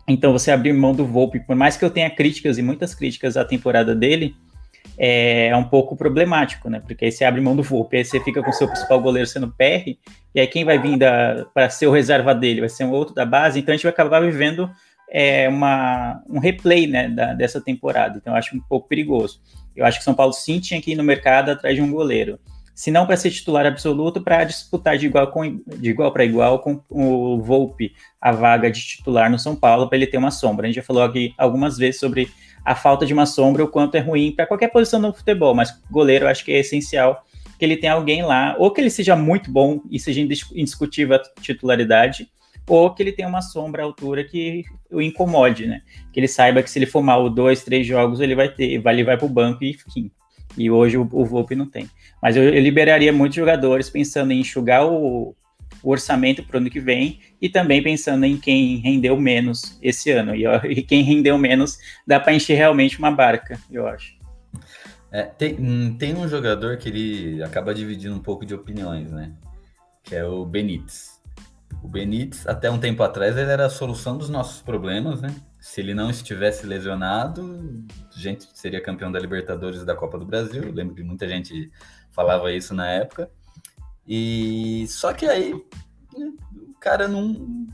então, 0.09 0.33
você 0.33 0.49
abrir 0.49 0.73
mão 0.73 0.91
do 0.91 1.05
Volpe, 1.05 1.39
por 1.39 1.55
mais 1.55 1.77
que 1.77 1.85
eu 1.85 1.89
tenha 1.91 2.09
críticas 2.09 2.57
e 2.57 2.63
muitas 2.63 2.95
críticas 2.95 3.37
à 3.37 3.45
temporada 3.45 3.95
dele, 3.95 4.35
é 4.97 5.55
um 5.55 5.63
pouco 5.63 5.95
problemático, 5.95 6.67
né? 6.67 6.79
Porque 6.79 7.05
aí 7.05 7.11
você 7.11 7.23
abre 7.23 7.39
mão 7.39 7.55
do 7.55 7.61
Volpe, 7.61 7.97
aí 7.97 8.03
você 8.03 8.19
fica 8.19 8.41
com 8.41 8.49
o 8.49 8.53
seu 8.53 8.67
principal 8.67 8.99
goleiro 8.99 9.27
sendo 9.27 9.49
PR, 9.49 9.97
e 10.33 10.39
aí 10.39 10.47
quem 10.47 10.65
vai 10.65 10.79
vir 10.79 10.97
para 11.53 11.69
ser 11.69 11.85
o 11.85 11.91
reserva 11.91 12.33
dele 12.33 12.61
vai 12.61 12.69
ser 12.69 12.85
um 12.85 12.91
outro 12.91 13.13
da 13.13 13.23
base, 13.23 13.59
então 13.59 13.71
a 13.71 13.75
gente 13.75 13.83
vai 13.83 13.91
acabar 13.91 14.19
vivendo 14.19 14.69
é, 15.11 15.49
uma, 15.49 16.23
um 16.29 16.39
replay 16.39 16.87
né, 16.87 17.09
da, 17.09 17.33
dessa 17.33 17.59
temporada. 17.59 18.17
Então, 18.17 18.33
eu 18.33 18.37
acho 18.37 18.55
um 18.55 18.59
pouco 18.59 18.87
perigoso. 18.87 19.41
Eu 19.75 19.85
acho 19.85 19.97
que 19.97 20.03
São 20.03 20.13
Paulo 20.13 20.33
sim 20.33 20.59
tinha 20.59 20.81
que 20.81 20.91
ir 20.91 20.95
no 20.95 21.03
mercado 21.03 21.49
atrás 21.49 21.75
de 21.75 21.81
um 21.81 21.91
goleiro. 21.91 22.39
Se 22.75 22.91
não 22.91 23.05
para 23.05 23.17
ser 23.17 23.31
titular 23.31 23.65
absoluto, 23.65 24.21
para 24.21 24.45
disputar 24.45 24.97
de 24.97 25.05
igual, 25.05 25.27
com, 25.31 25.61
de 25.67 25.89
igual 25.89 26.13
para 26.13 26.23
igual 26.23 26.59
com 26.59 26.81
o 26.89 27.41
Volpe 27.41 27.93
a 28.21 28.31
vaga 28.31 28.71
de 28.71 28.79
titular 28.81 29.29
no 29.29 29.37
São 29.37 29.55
Paulo, 29.55 29.89
para 29.89 29.97
ele 29.97 30.07
ter 30.07 30.17
uma 30.17 30.31
sombra. 30.31 30.65
A 30.65 30.67
gente 30.67 30.77
já 30.77 30.83
falou 30.83 31.03
aqui 31.03 31.33
algumas 31.37 31.77
vezes 31.77 31.99
sobre 31.99 32.29
a 32.63 32.75
falta 32.75 33.05
de 33.05 33.13
uma 33.13 33.25
sombra, 33.25 33.63
o 33.63 33.67
quanto 33.67 33.95
é 33.95 33.99
ruim 33.99 34.31
para 34.31 34.45
qualquer 34.45 34.69
posição 34.69 34.99
no 34.99 35.13
futebol, 35.13 35.53
mas 35.53 35.81
goleiro 35.91 36.25
eu 36.25 36.29
acho 36.29 36.45
que 36.45 36.53
é 36.53 36.59
essencial 36.59 37.25
que 37.57 37.65
ele 37.65 37.75
tenha 37.75 37.93
alguém 37.93 38.23
lá, 38.23 38.55
ou 38.57 38.71
que 38.71 38.79
ele 38.79 38.89
seja 38.89 39.17
muito 39.17 39.51
bom 39.51 39.81
e 39.91 39.99
seja 39.99 40.21
indiscutível 40.21 41.17
a 41.17 41.41
titularidade, 41.41 42.29
ou 42.67 42.93
que 42.93 43.01
ele 43.01 43.11
tenha 43.11 43.27
uma 43.27 43.41
sombra 43.41 43.81
à 43.81 43.85
altura 43.85 44.23
que 44.23 44.63
o 44.91 45.01
incomode, 45.01 45.65
né? 45.65 45.81
Que 46.13 46.19
ele 46.19 46.27
saiba 46.27 46.61
que 46.61 46.69
se 46.69 46.79
ele 46.79 46.85
for 46.85 47.01
mal 47.01 47.29
dois, 47.29 47.63
três 47.63 47.85
jogos, 47.85 48.19
ele 48.19 48.35
vai 48.35 48.49
ter, 48.49 48.79
vai, 48.79 48.93
ele 48.93 49.03
vai 49.03 49.17
para 49.17 49.25
o 49.25 49.29
banco 49.29 49.63
e 49.63 49.71
enfim. 49.71 50.11
E 50.57 50.69
hoje 50.69 50.97
o, 50.97 51.07
o 51.11 51.25
Volpe 51.25 51.55
não 51.55 51.65
tem. 51.65 51.89
Mas 52.21 52.35
eu, 52.35 52.43
eu 52.43 52.61
liberaria 52.61 53.13
muitos 53.13 53.35
jogadores 53.35 53.89
pensando 53.89 54.31
em 54.31 54.39
enxugar 54.39 54.85
o, 54.85 55.35
o 55.81 55.89
orçamento 55.91 56.43
para 56.43 56.55
o 56.55 56.59
ano 56.59 56.69
que 56.69 56.79
vem 56.79 57.19
e 57.41 57.49
também 57.49 57.81
pensando 57.81 58.25
em 58.25 58.37
quem 58.37 58.77
rendeu 58.77 59.17
menos 59.19 59.77
esse 59.81 60.11
ano. 60.11 60.35
E, 60.35 60.45
e 60.69 60.81
quem 60.81 61.03
rendeu 61.03 61.37
menos 61.37 61.77
dá 62.05 62.19
para 62.19 62.33
encher 62.33 62.55
realmente 62.55 62.99
uma 62.99 63.11
barca, 63.11 63.59
eu 63.71 63.87
acho. 63.87 64.17
É, 65.11 65.23
tem, 65.23 65.55
hum, 65.59 65.95
tem 65.97 66.15
um 66.15 66.27
jogador 66.27 66.77
que 66.77 66.89
ele 66.89 67.41
acaba 67.41 67.73
dividindo 67.73 68.15
um 68.15 68.19
pouco 68.19 68.45
de 68.45 68.53
opiniões, 68.53 69.11
né? 69.11 69.31
Que 70.03 70.15
é 70.15 70.23
o 70.23 70.45
Benítez. 70.45 71.18
O 71.81 71.87
Benítez, 71.87 72.45
até 72.45 72.69
um 72.69 72.79
tempo 72.79 73.01
atrás, 73.03 73.37
ele 73.37 73.51
era 73.51 73.65
a 73.65 73.69
solução 73.69 74.17
dos 74.17 74.29
nossos 74.29 74.61
problemas, 74.61 75.21
né? 75.21 75.33
Se 75.59 75.79
ele 75.81 75.93
não 75.93 76.09
estivesse 76.09 76.65
lesionado, 76.65 77.85
a 78.15 78.19
gente 78.19 78.47
seria 78.53 78.81
campeão 78.81 79.11
da 79.11 79.19
Libertadores 79.19 79.81
e 79.81 79.85
da 79.85 79.95
Copa 79.95 80.17
do 80.17 80.25
Brasil. 80.25 80.63
Eu 80.63 80.73
lembro 80.73 80.95
que 80.95 81.03
muita 81.03 81.27
gente 81.27 81.71
falava 82.11 82.51
isso 82.51 82.73
na 82.73 82.87
época. 82.87 83.29
E 84.07 84.85
só 84.87 85.13
que 85.13 85.25
aí 85.25 85.53
né, 85.53 86.31
o 86.53 86.73
cara 86.79 87.07
não. 87.07 87.67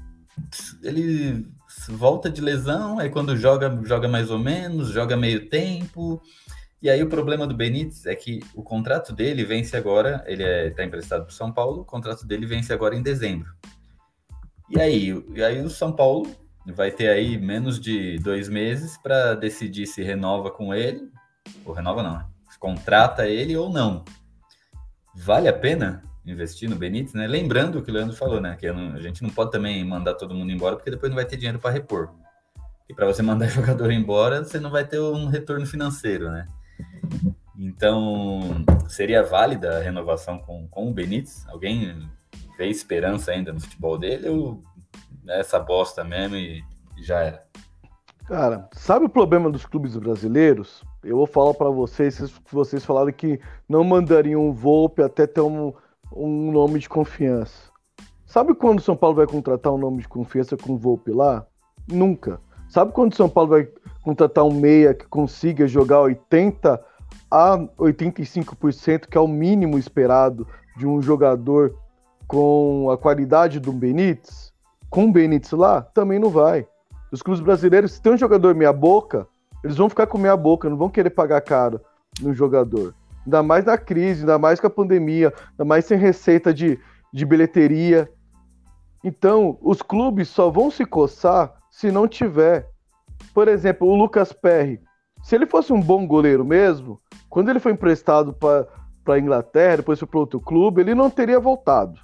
Ele 0.84 1.48
volta 1.90 2.30
de 2.30 2.42
lesão, 2.42 3.00
aí 3.00 3.10
quando 3.10 3.36
joga, 3.36 3.80
joga 3.84 4.08
mais 4.08 4.30
ou 4.30 4.38
menos, 4.38 4.90
joga 4.90 5.16
meio 5.18 5.50
tempo. 5.50 6.22
E 6.82 6.90
aí 6.90 7.02
o 7.02 7.10
problema 7.10 7.48
do 7.48 7.56
Benítez 7.56 8.06
é 8.06 8.16
que 8.16 8.42
o 8.54 8.62
contrato 8.62 9.14
dele 9.14 9.44
vence 9.44 9.76
agora, 9.76 10.24
ele 10.28 10.44
está 10.44 10.84
é, 10.84 10.86
emprestado 10.86 11.24
para 11.26 11.32
o 11.32 11.36
São 11.36 11.52
Paulo, 11.52 11.82
o 11.82 11.86
contrato 11.86 12.28
dele 12.28 12.46
vence 12.46 12.72
agora 12.72 12.96
em 12.96 13.02
dezembro. 13.02 13.50
E 14.70 14.80
aí, 14.80 15.24
e 15.34 15.44
aí 15.44 15.62
o 15.62 15.70
São 15.70 15.92
Paulo 15.92 16.30
vai 16.66 16.92
ter 16.92 17.10
aí 17.10 17.38
menos 17.38 17.80
de 17.80 18.18
dois 18.20 18.50
meses 18.50 18.98
para 18.98 19.36
decidir 19.36 19.86
se 19.86 20.02
renova 20.02 20.50
com 20.50 20.74
ele, 20.74 21.10
ou 21.64 21.74
renova 21.74 22.02
não, 22.02 22.18
né? 22.18 22.26
contrata 22.60 23.28
ele 23.28 23.56
ou 23.56 23.70
não. 23.70 24.04
Vale 25.14 25.48
a 25.48 25.54
pena 25.54 26.04
investir 26.26 26.68
no 26.68 26.76
Benítez, 26.76 27.14
né? 27.14 27.28
Lembrando 27.28 27.78
o 27.78 27.84
que 27.84 27.92
o 27.92 27.94
Leandro 27.94 28.16
falou, 28.16 28.42
né? 28.42 28.56
Que 28.60 28.68
a 28.68 29.00
gente 29.00 29.22
não 29.22 29.30
pode 29.30 29.52
também 29.52 29.84
mandar 29.86 30.16
todo 30.16 30.34
mundo 30.34 30.52
embora, 30.52 30.76
porque 30.76 30.90
depois 30.90 31.12
não 31.12 31.16
vai 31.16 31.26
ter 31.26 31.38
dinheiro 31.38 31.60
para 31.60 31.70
repor. 31.70 32.10
E 32.90 32.94
para 32.94 33.06
você 33.06 33.22
mandar 33.22 33.48
jogador 33.50 33.92
embora, 33.92 34.44
você 34.44 34.60
não 34.60 34.72
vai 34.72 34.84
ter 34.84 35.00
um 35.00 35.28
retorno 35.28 35.66
financeiro, 35.66 36.32
né? 36.32 36.48
Então, 37.58 38.66
seria 38.88 39.24
válida 39.24 39.78
a 39.78 39.82
renovação 39.82 40.40
com, 40.40 40.68
com 40.68 40.90
o 40.90 40.94
Benítez? 40.94 41.46
Alguém 41.48 42.10
vê 42.58 42.68
esperança 42.68 43.32
ainda 43.32 43.54
no 43.54 43.60
futebol 43.60 43.98
dele 43.98 44.30
ou 44.30 44.64
é 45.28 45.40
essa 45.40 45.60
bosta 45.60 46.04
mesmo 46.04 46.36
e, 46.36 46.64
e 46.98 47.04
já 47.04 47.22
era? 47.22 47.46
Cara, 48.26 48.68
sabe 48.74 49.06
o 49.06 49.10
problema 49.10 49.52
dos 49.52 49.66
clubes 49.66 49.96
brasileiros? 49.96 50.84
Eu 51.04 51.18
vou 51.18 51.28
falar 51.28 51.54
para 51.54 51.70
vocês, 51.70 52.20
vocês 52.52 52.84
falaram 52.84 53.12
que 53.12 53.40
não 53.70 53.84
mandariam 53.84 54.48
um 54.48 54.52
Volpe 54.52 55.04
até 55.04 55.28
ter 55.28 55.42
um, 55.42 55.72
um 56.12 56.52
nome 56.52 56.80
de 56.80 56.90
confiança. 56.90 57.70
Sabe 58.26 58.56
quando 58.56 58.80
o 58.80 58.82
São 58.82 58.98
Paulo 58.98 59.16
vai 59.16 59.28
contratar 59.28 59.72
um 59.72 59.78
nome 59.78 60.02
de 60.02 60.08
confiança 60.08 60.58
com 60.58 60.74
o 60.74 60.78
Volpe 60.78 61.12
lá? 61.12 61.46
Nunca. 61.88 62.42
Sabe 62.68 62.92
quando 62.92 63.14
o 63.14 63.16
São 63.16 63.30
Paulo 63.30 63.52
vai 63.52 63.68
contratar 64.02 64.44
um 64.44 64.54
meia 64.54 64.94
que 64.94 65.06
consiga 65.06 65.68
jogar 65.68 66.02
80 66.02 66.84
a 67.30 67.58
85%, 67.78 69.08
que 69.08 69.18
é 69.18 69.22
o 69.22 69.28
mínimo 69.28 69.78
esperado 69.78 70.48
de 70.76 70.88
um 70.88 71.02
jogador 71.02 71.78
com 72.28 72.90
a 72.90 72.98
qualidade 72.98 73.60
do 73.60 73.72
Benítez, 73.72 74.54
com 74.90 75.06
o 75.06 75.12
Benítez 75.12 75.52
lá, 75.52 75.82
também 75.82 76.20
não 76.20 76.30
vai. 76.30 76.68
Os 77.12 77.22
clubes 77.22 77.42
brasileiros, 77.42 77.94
se 77.94 78.02
tem 78.02 78.14
um 78.14 78.18
jogador 78.18 78.56
meia 78.56 78.74
boca, 78.74 79.28
eles 79.64 79.78
vão 79.78 79.90
ficar 79.90 80.08
com 80.08 80.18
meia 80.18 80.36
boca, 80.36 80.70
não 80.70 80.78
vão 80.78 80.90
querer 80.90 81.10
pagar 81.10 81.42
caro 81.42 81.80
no 82.22 82.34
jogador. 82.34 82.94
Ainda 83.26 83.42
mais 83.42 83.66
na 83.66 83.78
crise, 83.78 84.22
ainda 84.22 84.38
mais 84.38 84.60
com 84.60 84.68
a 84.68 84.70
pandemia, 84.70 85.34
ainda 85.52 85.66
mais 85.66 85.86
sem 85.86 85.98
receita 85.98 86.54
de, 86.54 86.80
de 87.14 87.26
bilheteria. 87.26 88.10
Então, 89.04 89.58
os 89.62 89.82
clubes 89.82 90.28
só 90.30 90.50
vão 90.50 90.70
se 90.70 90.86
coçar 90.86 91.54
se 91.70 91.92
não 91.92 92.08
tiver 92.08 92.70
por 93.34 93.48
exemplo, 93.48 93.88
o 93.88 93.96
Lucas 93.96 94.32
Perry, 94.32 94.80
se 95.22 95.36
ele 95.36 95.46
fosse 95.46 95.74
um 95.74 95.82
bom 95.82 96.06
goleiro 96.08 96.46
mesmo, 96.46 97.00
quando 97.30 97.50
ele 97.50 97.60
foi 97.60 97.72
emprestado 97.72 98.34
para 98.34 98.68
a 99.08 99.20
Inglaterra, 99.20 99.78
depois 99.78 100.00
foi 100.00 100.08
para 100.08 100.20
outro 100.20 100.40
clube, 100.40 100.82
ele 100.82 100.96
não 100.96 101.10
teria 101.10 101.40
voltado. 101.40 102.00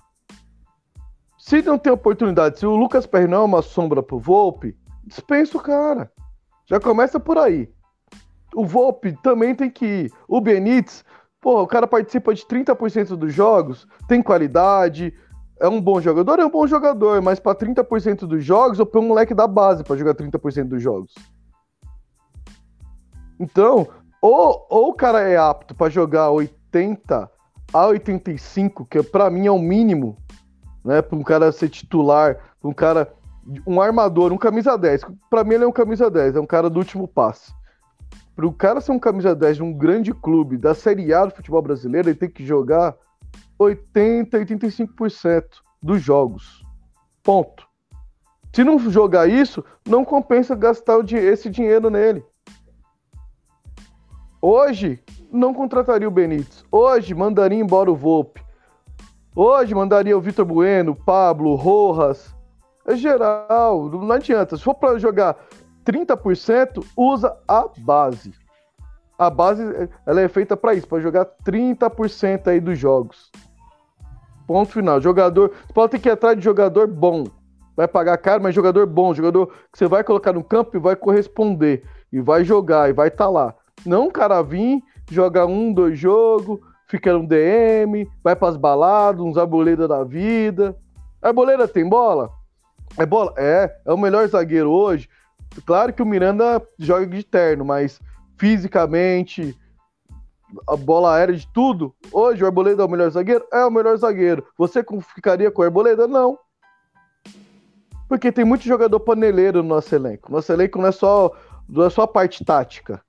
Se 1.42 1.60
não 1.64 1.76
tem 1.76 1.92
oportunidade, 1.92 2.60
se 2.60 2.68
o 2.68 2.76
Lucas 2.76 3.08
Perry 3.08 3.28
não 3.28 3.42
é 3.42 3.46
uma 3.46 3.62
sombra 3.64 4.04
pro 4.04 4.20
Volpe, 4.20 4.78
dispensa 5.04 5.58
o 5.58 5.62
cara. 5.62 6.12
Já 6.68 6.80
começa 6.80 7.20
por 7.20 7.36
aí. 7.36 7.68
O 8.54 8.64
Volpe 8.64 9.18
também 9.24 9.56
tem 9.56 9.68
que 9.68 9.86
ir. 9.86 10.14
O 10.28 10.40
Benítez, 10.40 11.04
pô, 11.42 11.64
o 11.64 11.68
cara 11.68 11.88
participa 11.88 12.32
de 12.32 12.46
30% 12.46 13.16
dos 13.16 13.34
jogos, 13.34 13.88
tem 14.08 14.22
qualidade, 14.22 15.16
é 15.60 15.68
um 15.68 15.82
bom 15.82 16.00
jogador? 16.00 16.40
É 16.40 16.46
um 16.46 16.50
bom 16.50 16.68
jogador, 16.68 17.20
mas 17.24 17.40
para 17.40 17.58
30% 17.58 18.28
dos 18.28 18.46
jogos, 18.46 18.78
eu 18.78 18.86
ponho 18.86 19.06
um 19.06 19.08
moleque 19.08 19.34
da 19.34 19.48
base 19.48 19.84
para 19.84 19.98
jogar 19.98 20.14
30% 20.14 20.66
dos 20.66 20.82
jogos. 20.82 21.12
Então, 23.40 23.88
ou, 24.22 24.68
ou 24.70 24.90
o 24.90 24.94
cara 24.94 25.22
é 25.22 25.38
apto 25.38 25.74
para 25.74 25.90
jogar 25.90 26.30
80 26.30 27.32
a 27.74 27.88
85, 27.88 28.86
que 28.86 29.02
para 29.02 29.32
mim 29.32 29.48
é 29.48 29.52
o 29.52 29.58
mínimo, 29.58 30.16
né, 30.84 31.02
para 31.02 31.18
um 31.18 31.24
cara 31.24 31.52
ser 31.52 31.70
titular, 31.70 32.38
para 32.60 32.70
um 32.70 32.74
cara 32.74 33.14
um 33.66 33.82
armador, 33.82 34.32
um 34.32 34.38
camisa 34.38 34.78
10. 34.78 35.02
Para 35.30 35.44
mim 35.44 35.56
ele 35.56 35.64
é 35.64 35.68
um 35.68 35.72
camisa 35.72 36.10
10, 36.10 36.36
é 36.36 36.40
um 36.40 36.46
cara 36.46 36.70
do 36.70 36.80
último 36.80 37.08
passe. 37.08 37.54
Para 38.36 38.48
o 38.48 38.54
cara 38.54 38.82
ser 38.82 38.92
um 38.92 39.00
camisa 39.00 39.36
10 39.36 39.58
de 39.58 39.64
um 39.64 39.74
grande 39.74 40.14
clube 40.14 40.58
da 40.58 40.74
Série 40.74 41.14
A 41.14 41.26
do 41.26 41.36
futebol 41.36 41.62
brasileiro, 41.62 42.10
ele 42.10 42.18
tem 42.18 42.30
que 42.30 42.46
jogar 42.46 42.96
80, 43.58 44.40
85% 44.40 45.44
dos 45.82 46.02
jogos. 46.02 46.66
Ponto. 47.24 47.68
Se 48.54 48.64
não 48.64 48.78
jogar 48.80 49.30
isso, 49.30 49.64
não 49.88 50.04
compensa 50.04 50.56
gastar 50.56 51.00
esse 51.14 51.50
dinheiro 51.50 51.90
nele. 51.90 52.24
Hoje, 54.42 55.02
não 55.32 55.54
contrataria 55.54 56.08
o 56.08 56.12
Benítez. 56.12 56.66
Hoje, 56.72 57.14
mandaria 57.14 57.60
embora 57.60 57.92
o 57.92 57.96
Volpe. 57.96 58.44
Hoje, 59.34 59.74
mandaria 59.74 60.18
o 60.18 60.22
Vitor 60.22 60.46
Bueno, 60.46 60.94
Pablo, 60.94 61.56
Rojas. 61.56 62.36
É 62.86 62.96
geral, 62.96 63.90
não 63.90 64.12
adianta. 64.12 64.58
Se 64.58 64.64
for 64.64 64.76
para 64.76 65.00
jogar 65.00 65.38
30%, 65.86 66.84
usa 66.98 67.38
a 67.48 67.68
base. 67.78 68.34
A 69.18 69.30
base 69.30 69.64
ela 70.06 70.22
é 70.22 70.28
feita 70.28 70.58
para 70.58 70.74
isso, 70.74 70.88
para 70.88 71.00
jogar 71.00 71.26
30% 71.46 72.48
aí 72.48 72.60
dos 72.60 72.78
jogos. 72.78 73.32
Ponto 74.46 74.72
final. 74.72 75.00
Jogador. 75.00 75.52
Você 75.66 75.74
pode 75.74 75.92
ter 75.92 76.00
que 76.00 76.10
ir 76.10 76.12
atrás 76.12 76.38
de 76.38 76.44
jogador 76.44 76.88
bom. 76.88 77.24
Vai 77.78 77.88
pagar 77.88 78.18
caro, 78.18 78.44
mas 78.44 78.54
jogador 78.54 78.86
bom. 78.86 79.14
Jogador 79.14 79.48
que 79.72 79.78
você 79.78 79.88
vai 79.88 80.04
colocar 80.04 80.34
no 80.34 80.44
campo 80.44 80.76
e 80.76 80.80
vai 80.80 80.96
corresponder. 80.96 81.84
E 82.12 82.20
vai 82.20 82.44
jogar 82.44 82.90
e 82.90 82.94
vai 82.94 83.08
estar 83.08 83.26
tá 83.26 83.30
lá. 83.30 83.56
Não 83.86 84.12
cara 84.12 84.42
vir, 84.42 84.84
joga 85.10 85.46
um, 85.46 85.72
dois 85.72 85.98
jogos, 85.98 86.60
fica 86.92 87.14
no 87.14 87.26
DM, 87.26 88.06
vai 88.22 88.36
pras 88.36 88.58
baladas, 88.58 89.22
uns 89.22 89.38
arboleda 89.38 89.88
da 89.88 90.04
vida. 90.04 90.76
Arboleda 91.22 91.66
tem 91.66 91.88
bola? 91.88 92.30
É 92.98 93.06
bola? 93.06 93.34
É. 93.38 93.74
É 93.86 93.94
o 93.94 93.98
melhor 93.98 94.28
zagueiro 94.28 94.70
hoje. 94.70 95.08
Claro 95.66 95.94
que 95.94 96.04
o 96.04 96.06
Miranda 96.06 96.62
joga 96.78 97.08
de 97.08 97.24
terno, 97.24 97.64
mas 97.64 97.98
fisicamente, 98.38 99.58
a 100.68 100.76
bola 100.76 101.16
aérea 101.16 101.34
de 101.34 101.48
tudo. 101.54 101.96
Hoje 102.12 102.44
o 102.44 102.46
Arboleda 102.46 102.84
é 102.84 102.86
o 102.86 102.90
melhor 102.90 103.10
zagueiro? 103.10 103.46
É 103.54 103.64
o 103.64 103.72
melhor 103.72 103.96
zagueiro. 103.98 104.46
Você 104.58 104.84
ficaria 105.16 105.50
com 105.50 105.62
o 105.62 105.66
Arboleda? 105.66 106.08
Não. 106.10 106.38
Porque 108.10 108.34
tem 108.34 108.44
muito 108.44 108.66
jogador 108.66 109.00
paneleiro 109.00 109.64
no 109.64 109.70
nosso 109.70 109.96
elenco. 109.96 110.30
Nosso 110.30 110.52
elenco 110.52 110.78
não 110.78 110.88
é 110.88 110.92
só, 110.92 111.32
não 111.70 111.86
é 111.86 111.90
só 111.90 112.02
a 112.02 112.08
parte 112.08 112.44
tática. 112.44 113.02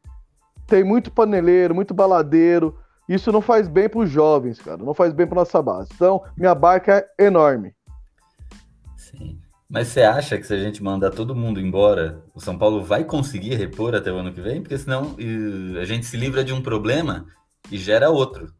Tem 0.68 0.84
muito 0.84 1.10
paneleiro, 1.10 1.74
muito 1.74 1.92
baladeiro. 1.92 2.78
Isso 3.08 3.32
não 3.32 3.42
faz 3.42 3.68
bem 3.68 3.88
para 3.88 4.00
os 4.00 4.10
jovens, 4.10 4.58
cara. 4.58 4.78
Não 4.78 4.94
faz 4.94 5.12
bem 5.12 5.26
para 5.26 5.36
nossa 5.36 5.60
base. 5.60 5.90
Então, 5.94 6.22
minha 6.36 6.54
barca 6.54 7.06
é 7.18 7.26
enorme. 7.26 7.74
Sim. 8.96 9.38
Mas 9.68 9.88
você 9.88 10.02
acha 10.02 10.36
que 10.36 10.46
se 10.46 10.52
a 10.52 10.58
gente 10.58 10.82
mandar 10.82 11.10
todo 11.10 11.34
mundo 11.34 11.58
embora, 11.58 12.22
o 12.34 12.40
São 12.40 12.58
Paulo 12.58 12.84
vai 12.84 13.04
conseguir 13.04 13.54
repor 13.54 13.94
até 13.94 14.12
o 14.12 14.16
ano 14.16 14.32
que 14.32 14.40
vem? 14.40 14.60
Porque 14.60 14.76
senão 14.76 15.16
a 15.80 15.84
gente 15.84 16.04
se 16.04 16.16
livra 16.16 16.44
de 16.44 16.52
um 16.52 16.60
problema 16.60 17.26
e 17.70 17.78
gera 17.78 18.10
outro. 18.10 18.52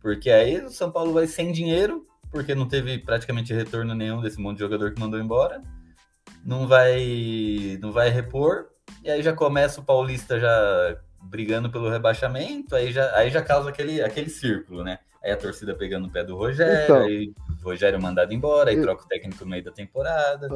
Porque 0.00 0.30
aí 0.30 0.60
o 0.62 0.68
São 0.68 0.90
Paulo 0.90 1.12
vai 1.14 1.26
sem 1.26 1.52
dinheiro, 1.52 2.06
porque 2.30 2.54
não 2.54 2.68
teve 2.68 2.98
praticamente 2.98 3.54
retorno 3.54 3.94
nenhum 3.94 4.20
desse 4.20 4.38
monte 4.38 4.56
de 4.56 4.64
jogador 4.64 4.92
que 4.92 5.00
mandou 5.00 5.18
embora. 5.18 5.62
Não 6.44 6.66
vai, 6.66 7.78
não 7.80 7.90
vai 7.90 8.10
repor. 8.10 8.66
E 9.02 9.10
aí 9.10 9.22
já 9.22 9.32
começa 9.32 9.80
o 9.80 9.84
Paulista 9.84 10.38
já 10.38 10.98
brigando 11.22 11.70
pelo 11.70 11.88
rebaixamento, 11.88 12.74
aí 12.74 12.92
já, 12.92 13.14
aí 13.16 13.30
já 13.30 13.42
causa 13.42 13.70
aquele, 13.70 14.02
aquele 14.02 14.28
círculo, 14.28 14.82
né? 14.82 14.98
Aí 15.22 15.30
a 15.30 15.36
torcida 15.36 15.74
pegando 15.74 16.08
o 16.08 16.10
pé 16.10 16.24
do 16.24 16.36
Rogério, 16.36 16.84
então, 16.84 16.96
aí 16.96 17.32
o 17.60 17.64
Rogério 17.64 18.00
mandado 18.00 18.34
embora, 18.34 18.70
aí 18.70 18.80
troca 18.80 19.04
o 19.04 19.08
técnico 19.08 19.44
no 19.44 19.50
meio 19.50 19.62
da 19.62 19.70
temporada. 19.70 20.48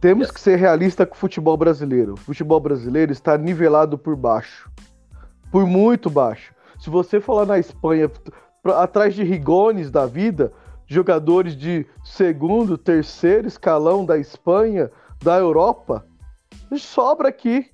Temos 0.00 0.30
que 0.30 0.40
ser 0.40 0.56
realista 0.56 1.04
com 1.04 1.14
o 1.14 1.18
futebol 1.18 1.56
brasileiro. 1.56 2.14
O 2.14 2.16
futebol 2.16 2.60
brasileiro 2.60 3.12
está 3.12 3.36
nivelado 3.36 3.98
por 3.98 4.16
baixo. 4.16 4.70
Por 5.50 5.66
muito 5.66 6.08
baixo. 6.08 6.54
Se 6.78 6.90
você 6.90 7.22
lá 7.26 7.46
na 7.46 7.58
Espanha, 7.58 8.10
pra, 8.62 8.82
atrás 8.82 9.14
de 9.14 9.22
Rigones 9.22 9.90
da 9.90 10.06
vida, 10.06 10.52
jogadores 10.86 11.56
de 11.56 11.86
segundo, 12.04 12.78
terceiro 12.78 13.48
escalão 13.48 14.04
da 14.04 14.18
Espanha, 14.18 14.90
da 15.22 15.36
Europa, 15.36 16.06
sobra 16.76 17.28
aqui. 17.28 17.70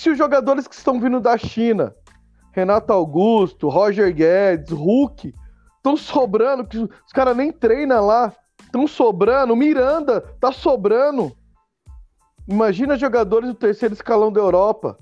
Se 0.00 0.08
os 0.08 0.16
jogadores 0.16 0.66
que 0.66 0.74
estão 0.74 0.98
vindo 0.98 1.20
da 1.20 1.36
China, 1.36 1.94
Renato 2.52 2.92
Augusto, 2.92 3.68
Roger 3.68 4.14
Guedes, 4.14 4.70
Hulk, 4.70 5.34
Estão 5.80 5.96
sobrando, 5.96 6.66
que 6.66 6.76
os 6.78 7.12
caras 7.12 7.34
nem 7.34 7.50
treinam 7.50 8.04
lá. 8.04 8.32
Estão 8.62 8.86
sobrando. 8.86 9.56
Miranda 9.56 10.20
tá 10.38 10.52
sobrando. 10.52 11.32
Imagina 12.46 12.98
jogadores 12.98 13.48
do 13.48 13.54
terceiro 13.54 13.94
escalão 13.94 14.30
da 14.30 14.40
Europa. 14.40 14.98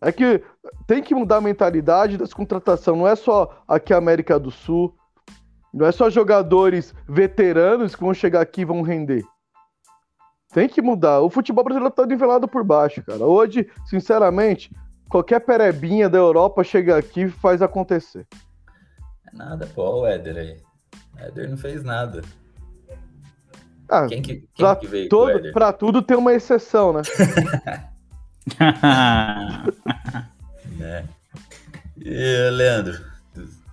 É 0.00 0.10
que 0.10 0.42
tem 0.86 1.02
que 1.02 1.14
mudar 1.14 1.36
a 1.36 1.42
mentalidade 1.42 2.16
das 2.16 2.32
contratações. 2.32 2.98
Não 2.98 3.06
é 3.06 3.14
só 3.14 3.62
aqui 3.68 3.92
a 3.92 3.98
América 3.98 4.38
do 4.38 4.50
Sul. 4.50 4.94
Não 5.72 5.86
é 5.86 5.92
só 5.92 6.08
jogadores 6.08 6.94
veteranos 7.06 7.94
que 7.94 8.02
vão 8.02 8.14
chegar 8.14 8.40
aqui 8.40 8.62
e 8.62 8.66
vão 8.66 8.80
render. 8.80 9.24
Tem 10.54 10.68
que 10.68 10.80
mudar. 10.80 11.20
O 11.20 11.28
futebol 11.28 11.64
brasileiro 11.64 11.92
tá 11.92 12.06
nivelado 12.06 12.46
por 12.46 12.62
baixo, 12.62 13.02
cara. 13.02 13.26
Hoje, 13.26 13.68
sinceramente, 13.86 14.70
qualquer 15.08 15.40
perebinha 15.40 16.08
da 16.08 16.16
Europa 16.16 16.62
chega 16.62 16.96
aqui 16.96 17.22
e 17.22 17.28
faz 17.28 17.60
acontecer. 17.60 18.24
Nada, 19.32 19.68
pô, 19.74 20.02
o 20.02 20.06
Éder 20.06 20.36
aí. 20.36 20.56
O 21.16 21.20
Éder 21.24 21.50
não 21.50 21.56
fez 21.56 21.82
nada. 21.82 22.22
Ah, 23.88 24.06
quem 24.06 24.22
que, 24.22 24.36
quem 24.36 24.48
pra, 24.56 24.76
que 24.76 24.86
veio 24.86 25.08
todo, 25.08 25.52
pra 25.52 25.72
tudo 25.72 26.00
tem 26.00 26.16
uma 26.16 26.32
exceção, 26.32 26.92
né? 26.92 27.02
é. 30.80 31.04
E, 31.96 32.50
Leandro, 32.50 33.04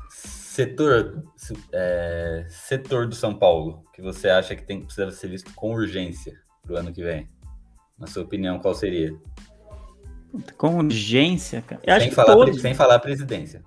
setor, 0.10 1.24
é, 1.72 2.44
setor 2.50 3.06
do 3.06 3.14
São 3.14 3.36
Paulo, 3.36 3.84
que 3.94 4.02
você 4.02 4.30
acha 4.30 4.56
que 4.56 4.64
tem, 4.64 4.84
precisa 4.84 5.12
ser 5.12 5.28
visto 5.28 5.54
com 5.54 5.74
urgência 5.74 6.41
pro 6.72 6.78
ano 6.78 6.94
que 6.94 7.04
vem? 7.04 7.28
Na 8.00 8.08
sua 8.08 8.24
opinião, 8.24 8.58
qual 8.60 8.74
seria? 8.74 9.14
Com 10.58 10.78
urgência, 10.78 11.62
cara. 11.62 11.82
Eu 11.84 12.00
sem, 12.00 12.12
falar, 12.12 12.34
todos... 12.34 12.62
sem 12.62 12.74
falar 12.74 13.00
presidência. 13.00 13.62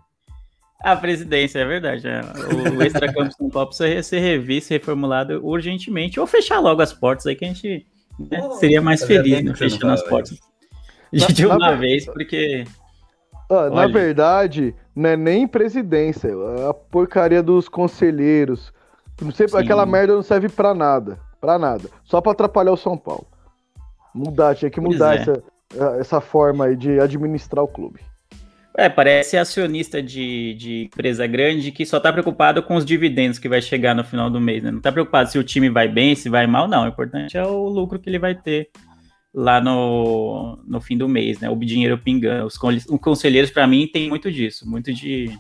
A 0.81 0.97
presidência, 0.97 1.59
é 1.59 1.65
verdade. 1.65 2.09
É. 2.09 2.21
O, 2.21 2.79
o 2.81 2.83
Extracampo 2.83 3.33
São 3.35 3.51
Paulo 3.51 3.69
precisa 3.69 4.03
ser 4.03 4.21
revisto, 4.21 4.71
reformulado 4.71 5.45
urgentemente, 5.47 6.19
ou 6.19 6.27
fechar 6.27 6.59
logo 6.59 6.81
as 6.81 6.93
portas 6.93 7.27
aí, 7.27 7.37
que 7.37 7.45
a 7.45 7.49
gente 7.49 7.87
né, 8.19 8.41
oh, 8.43 8.53
seria 8.53 8.81
mais 8.81 9.05
feliz 9.05 9.45
né, 9.45 9.55
fechando 9.55 9.93
as 9.93 10.03
portas 10.03 10.39
de, 11.13 11.33
de 11.33 11.47
uma 11.47 11.59
na, 11.59 11.73
vez, 11.73 12.07
porque. 12.07 12.65
Ah, 13.51 13.69
na 13.71 13.87
verdade, 13.87 14.75
não 14.97 15.11
é 15.11 15.17
nem 15.17 15.47
presidência, 15.47 16.29
é 16.29 16.69
a 16.69 16.75
porcaria 16.75 17.43
dos 17.43 17.69
conselheiros. 17.69 18.73
Não 19.21 19.31
sei, 19.31 19.47
aquela 19.55 19.87
merda 19.87 20.15
não 20.15 20.23
serve 20.23 20.49
para 20.49 20.75
nada. 20.75 21.21
Para 21.45 21.59
nada. 21.59 21.91
Só 22.05 22.23
para 22.23 22.33
atrapalhar 22.33 22.73
o 22.73 22.77
São 22.77 22.97
Paulo. 22.97 23.27
Mudar, 24.15 24.55
tinha 24.55 24.71
que 24.71 24.81
mudar 24.81 25.15
é. 25.15 25.21
essa, 25.21 25.43
essa 26.01 26.21
forma 26.21 26.65
aí 26.65 26.77
de 26.77 26.99
administrar 26.99 27.63
o 27.63 27.69
clube. 27.69 28.01
É, 28.77 28.89
parece 28.89 29.37
acionista 29.37 30.03
de, 30.03 30.55
de 30.55 30.85
empresa 30.85 31.27
grande 31.27 31.71
que 31.71 31.85
só 31.85 32.01
tá 32.01 32.13
preocupado 32.13 32.63
com 32.63 32.75
os 32.75 32.85
dividendos 32.85 33.39
que 33.39 33.49
vai 33.49 33.61
chegar 33.61 33.95
no 33.95 34.03
final 34.03 34.31
do 34.31 34.41
mês, 34.41 34.65
né? 34.65 34.71
Não 34.71 34.81
tá 34.81 34.91
preocupado 34.91 35.31
se 35.31 35.39
o 35.39 35.45
time 35.45 35.69
vai 35.69 35.87
bem, 35.87 36.17
se 36.17 36.29
vai 36.29 36.47
mal, 36.47 36.67
não. 36.67 36.85
O 36.85 36.89
importante 36.89 37.37
é 37.37 37.45
o 37.45 37.69
lucro 37.69 38.01
que 38.01 38.09
ele 38.09 38.19
vai 38.19 38.35
ter 38.35 38.71
lá 39.33 39.61
no, 39.61 40.59
no 40.67 40.81
fim 40.81 40.97
do 40.97 41.09
mês, 41.09 41.39
né? 41.41 41.51
O 41.51 41.57
dinheiro 41.57 41.99
pingando. 41.99 42.47
Os, 42.47 42.55
os 42.57 43.01
conselheiros, 43.01 43.51
para 43.51 43.67
mim, 43.67 43.87
tem 43.87 44.09
muito 44.09 44.33
disso, 44.33 44.69
muito 44.69 44.93
de 44.93 45.31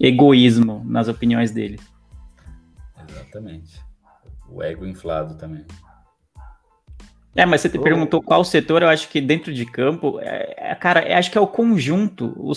egoísmo 0.00 0.82
nas 0.86 1.08
opiniões 1.08 1.50
dele. 1.50 1.78
Exatamente. 3.10 3.83
O 4.54 4.62
ego 4.62 4.86
inflado 4.86 5.36
também. 5.36 5.64
É, 7.36 7.44
mas 7.44 7.60
você 7.60 7.68
te 7.68 7.78
oh. 7.78 7.82
perguntou 7.82 8.22
qual 8.22 8.44
setor, 8.44 8.82
eu 8.82 8.88
acho 8.88 9.08
que 9.08 9.20
dentro 9.20 9.52
de 9.52 9.66
campo, 9.66 10.20
é, 10.20 10.54
é 10.56 10.74
cara, 10.76 11.18
acho 11.18 11.30
que 11.32 11.36
é 11.36 11.40
o 11.40 11.46
conjunto. 11.46 12.32
O, 12.36 12.52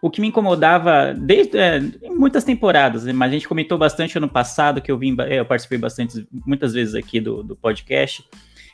o 0.00 0.10
que 0.10 0.22
me 0.22 0.28
incomodava 0.28 1.12
desde 1.14 1.58
é, 1.58 1.80
muitas 2.08 2.42
temporadas, 2.42 3.04
mas 3.12 3.30
a 3.30 3.34
gente 3.34 3.48
comentou 3.48 3.76
bastante 3.76 4.16
ano 4.16 4.28
passado, 4.28 4.80
que 4.80 4.90
eu 4.90 4.96
vim, 4.96 5.14
é, 5.20 5.40
eu 5.40 5.44
participei 5.44 5.76
bastante, 5.76 6.26
muitas 6.46 6.72
vezes 6.72 6.94
aqui 6.94 7.20
do, 7.20 7.42
do 7.42 7.54
podcast, 7.54 8.24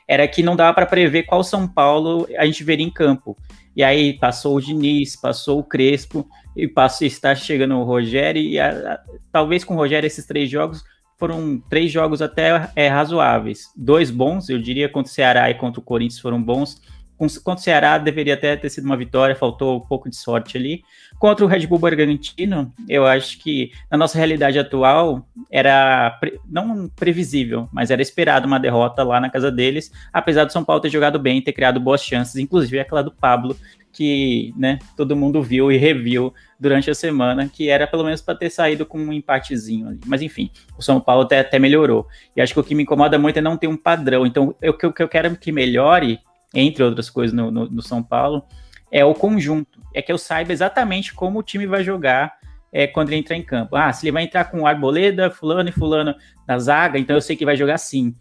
era 0.06 0.26
que 0.28 0.42
não 0.42 0.54
dava 0.54 0.72
para 0.72 0.86
prever 0.86 1.24
qual 1.24 1.42
São 1.42 1.66
Paulo 1.66 2.26
a 2.36 2.46
gente 2.46 2.62
veria 2.62 2.86
em 2.86 2.90
campo. 2.90 3.36
E 3.74 3.82
aí 3.82 4.16
passou 4.16 4.56
o 4.56 4.60
Diniz, 4.60 5.16
passou 5.16 5.58
o 5.58 5.64
Crespo, 5.64 6.28
e 6.56 6.68
passou, 6.68 7.06
está 7.06 7.34
chegando 7.34 7.76
o 7.76 7.84
Rogério, 7.84 8.40
e 8.40 8.58
a, 8.60 8.70
a, 8.70 9.00
talvez 9.32 9.64
com 9.64 9.74
o 9.74 9.76
Rogério 9.76 10.06
esses 10.06 10.24
três 10.24 10.48
jogos 10.48 10.84
foram 11.18 11.60
três 11.68 11.90
jogos 11.90 12.22
até 12.22 12.70
é, 12.76 12.88
razoáveis. 12.88 13.72
Dois 13.76 14.10
bons, 14.10 14.48
eu 14.48 14.58
diria, 14.58 14.88
contra 14.88 15.10
o 15.10 15.14
Ceará 15.14 15.50
e 15.50 15.54
contra 15.54 15.80
o 15.80 15.84
Corinthians 15.84 16.20
foram 16.20 16.40
bons. 16.40 16.80
Contra 17.18 17.52
o 17.54 17.58
Ceará 17.58 17.98
deveria 17.98 18.34
até 18.34 18.56
ter 18.56 18.70
sido 18.70 18.84
uma 18.84 18.96
vitória, 18.96 19.34
faltou 19.34 19.78
um 19.78 19.86
pouco 19.86 20.08
de 20.08 20.16
sorte 20.16 20.56
ali. 20.56 20.82
Contra 21.18 21.44
o 21.44 21.48
Red 21.48 21.66
Bull 21.66 21.78
Bragantino, 21.78 22.72
eu 22.88 23.04
acho 23.04 23.38
que 23.38 23.72
na 23.90 23.98
nossa 23.98 24.16
realidade 24.16 24.58
atual 24.58 25.26
era 25.50 26.16
pre 26.20 26.38
não 26.48 26.88
previsível, 26.88 27.68
mas 27.72 27.90
era 27.90 28.00
esperado 28.00 28.46
uma 28.46 28.60
derrota 28.60 29.02
lá 29.02 29.20
na 29.20 29.28
casa 29.28 29.50
deles, 29.50 29.90
apesar 30.12 30.44
do 30.44 30.52
São 30.52 30.64
Paulo 30.64 30.80
ter 30.80 30.90
jogado 30.90 31.18
bem, 31.18 31.42
ter 31.42 31.52
criado 31.52 31.80
boas 31.80 32.02
chances, 32.02 32.36
inclusive 32.36 32.78
aquela 32.78 33.02
do 33.02 33.10
Pablo, 33.10 33.56
que 33.92 34.54
né, 34.56 34.78
todo 34.96 35.16
mundo 35.16 35.42
viu 35.42 35.72
e 35.72 35.76
reviu 35.76 36.32
durante 36.58 36.90
a 36.90 36.94
semana, 36.94 37.48
que 37.48 37.68
era 37.68 37.86
pelo 37.86 38.04
menos 38.04 38.20
para 38.20 38.34
ter 38.34 38.50
saído 38.50 38.86
com 38.86 38.98
um 38.98 39.12
empatezinho 39.12 39.88
ali. 39.88 40.00
Mas 40.06 40.22
enfim, 40.22 40.50
o 40.78 40.82
São 40.82 41.00
Paulo 41.00 41.22
até, 41.22 41.40
até 41.40 41.58
melhorou. 41.58 42.06
E 42.36 42.40
acho 42.40 42.54
que 42.54 42.60
o 42.60 42.64
que 42.64 42.74
me 42.74 42.84
incomoda 42.84 43.18
muito 43.18 43.38
é 43.38 43.42
não 43.42 43.56
ter 43.56 43.66
um 43.66 43.76
padrão. 43.76 44.26
Então, 44.26 44.54
o 44.62 44.72
que 44.72 44.86
eu, 44.86 44.94
eu, 44.96 45.08
quero 45.08 45.36
que 45.36 45.50
melhore, 45.50 46.20
entre 46.54 46.82
outras 46.82 47.10
coisas 47.10 47.34
no, 47.34 47.50
no, 47.50 47.68
no, 47.68 47.82
São 47.82 48.02
Paulo, 48.02 48.44
é 48.90 49.04
o 49.04 49.14
conjunto. 49.14 49.80
É 49.94 50.00
que 50.00 50.12
eu 50.12 50.18
saiba 50.18 50.52
exatamente 50.52 51.14
como 51.14 51.38
o 51.38 51.42
time 51.42 51.66
vai 51.66 51.84
jogar 51.84 52.36
é, 52.72 52.86
quando 52.86 53.10
ele 53.10 53.20
entrar 53.20 53.36
em 53.36 53.42
campo. 53.42 53.76
Ah, 53.76 53.92
se 53.92 54.04
ele 54.04 54.12
vai 54.12 54.22
entrar 54.22 54.44
com 54.44 54.66
Arboleda, 54.66 55.30
fulano 55.30 55.68
e 55.68 55.72
fulano 55.72 56.14
na 56.46 56.58
zaga, 56.58 56.98
então 56.98 57.16
eu 57.16 57.20
sei 57.20 57.36
que 57.36 57.44
vai 57.44 57.56
jogar 57.56 57.74
assim 57.74 58.14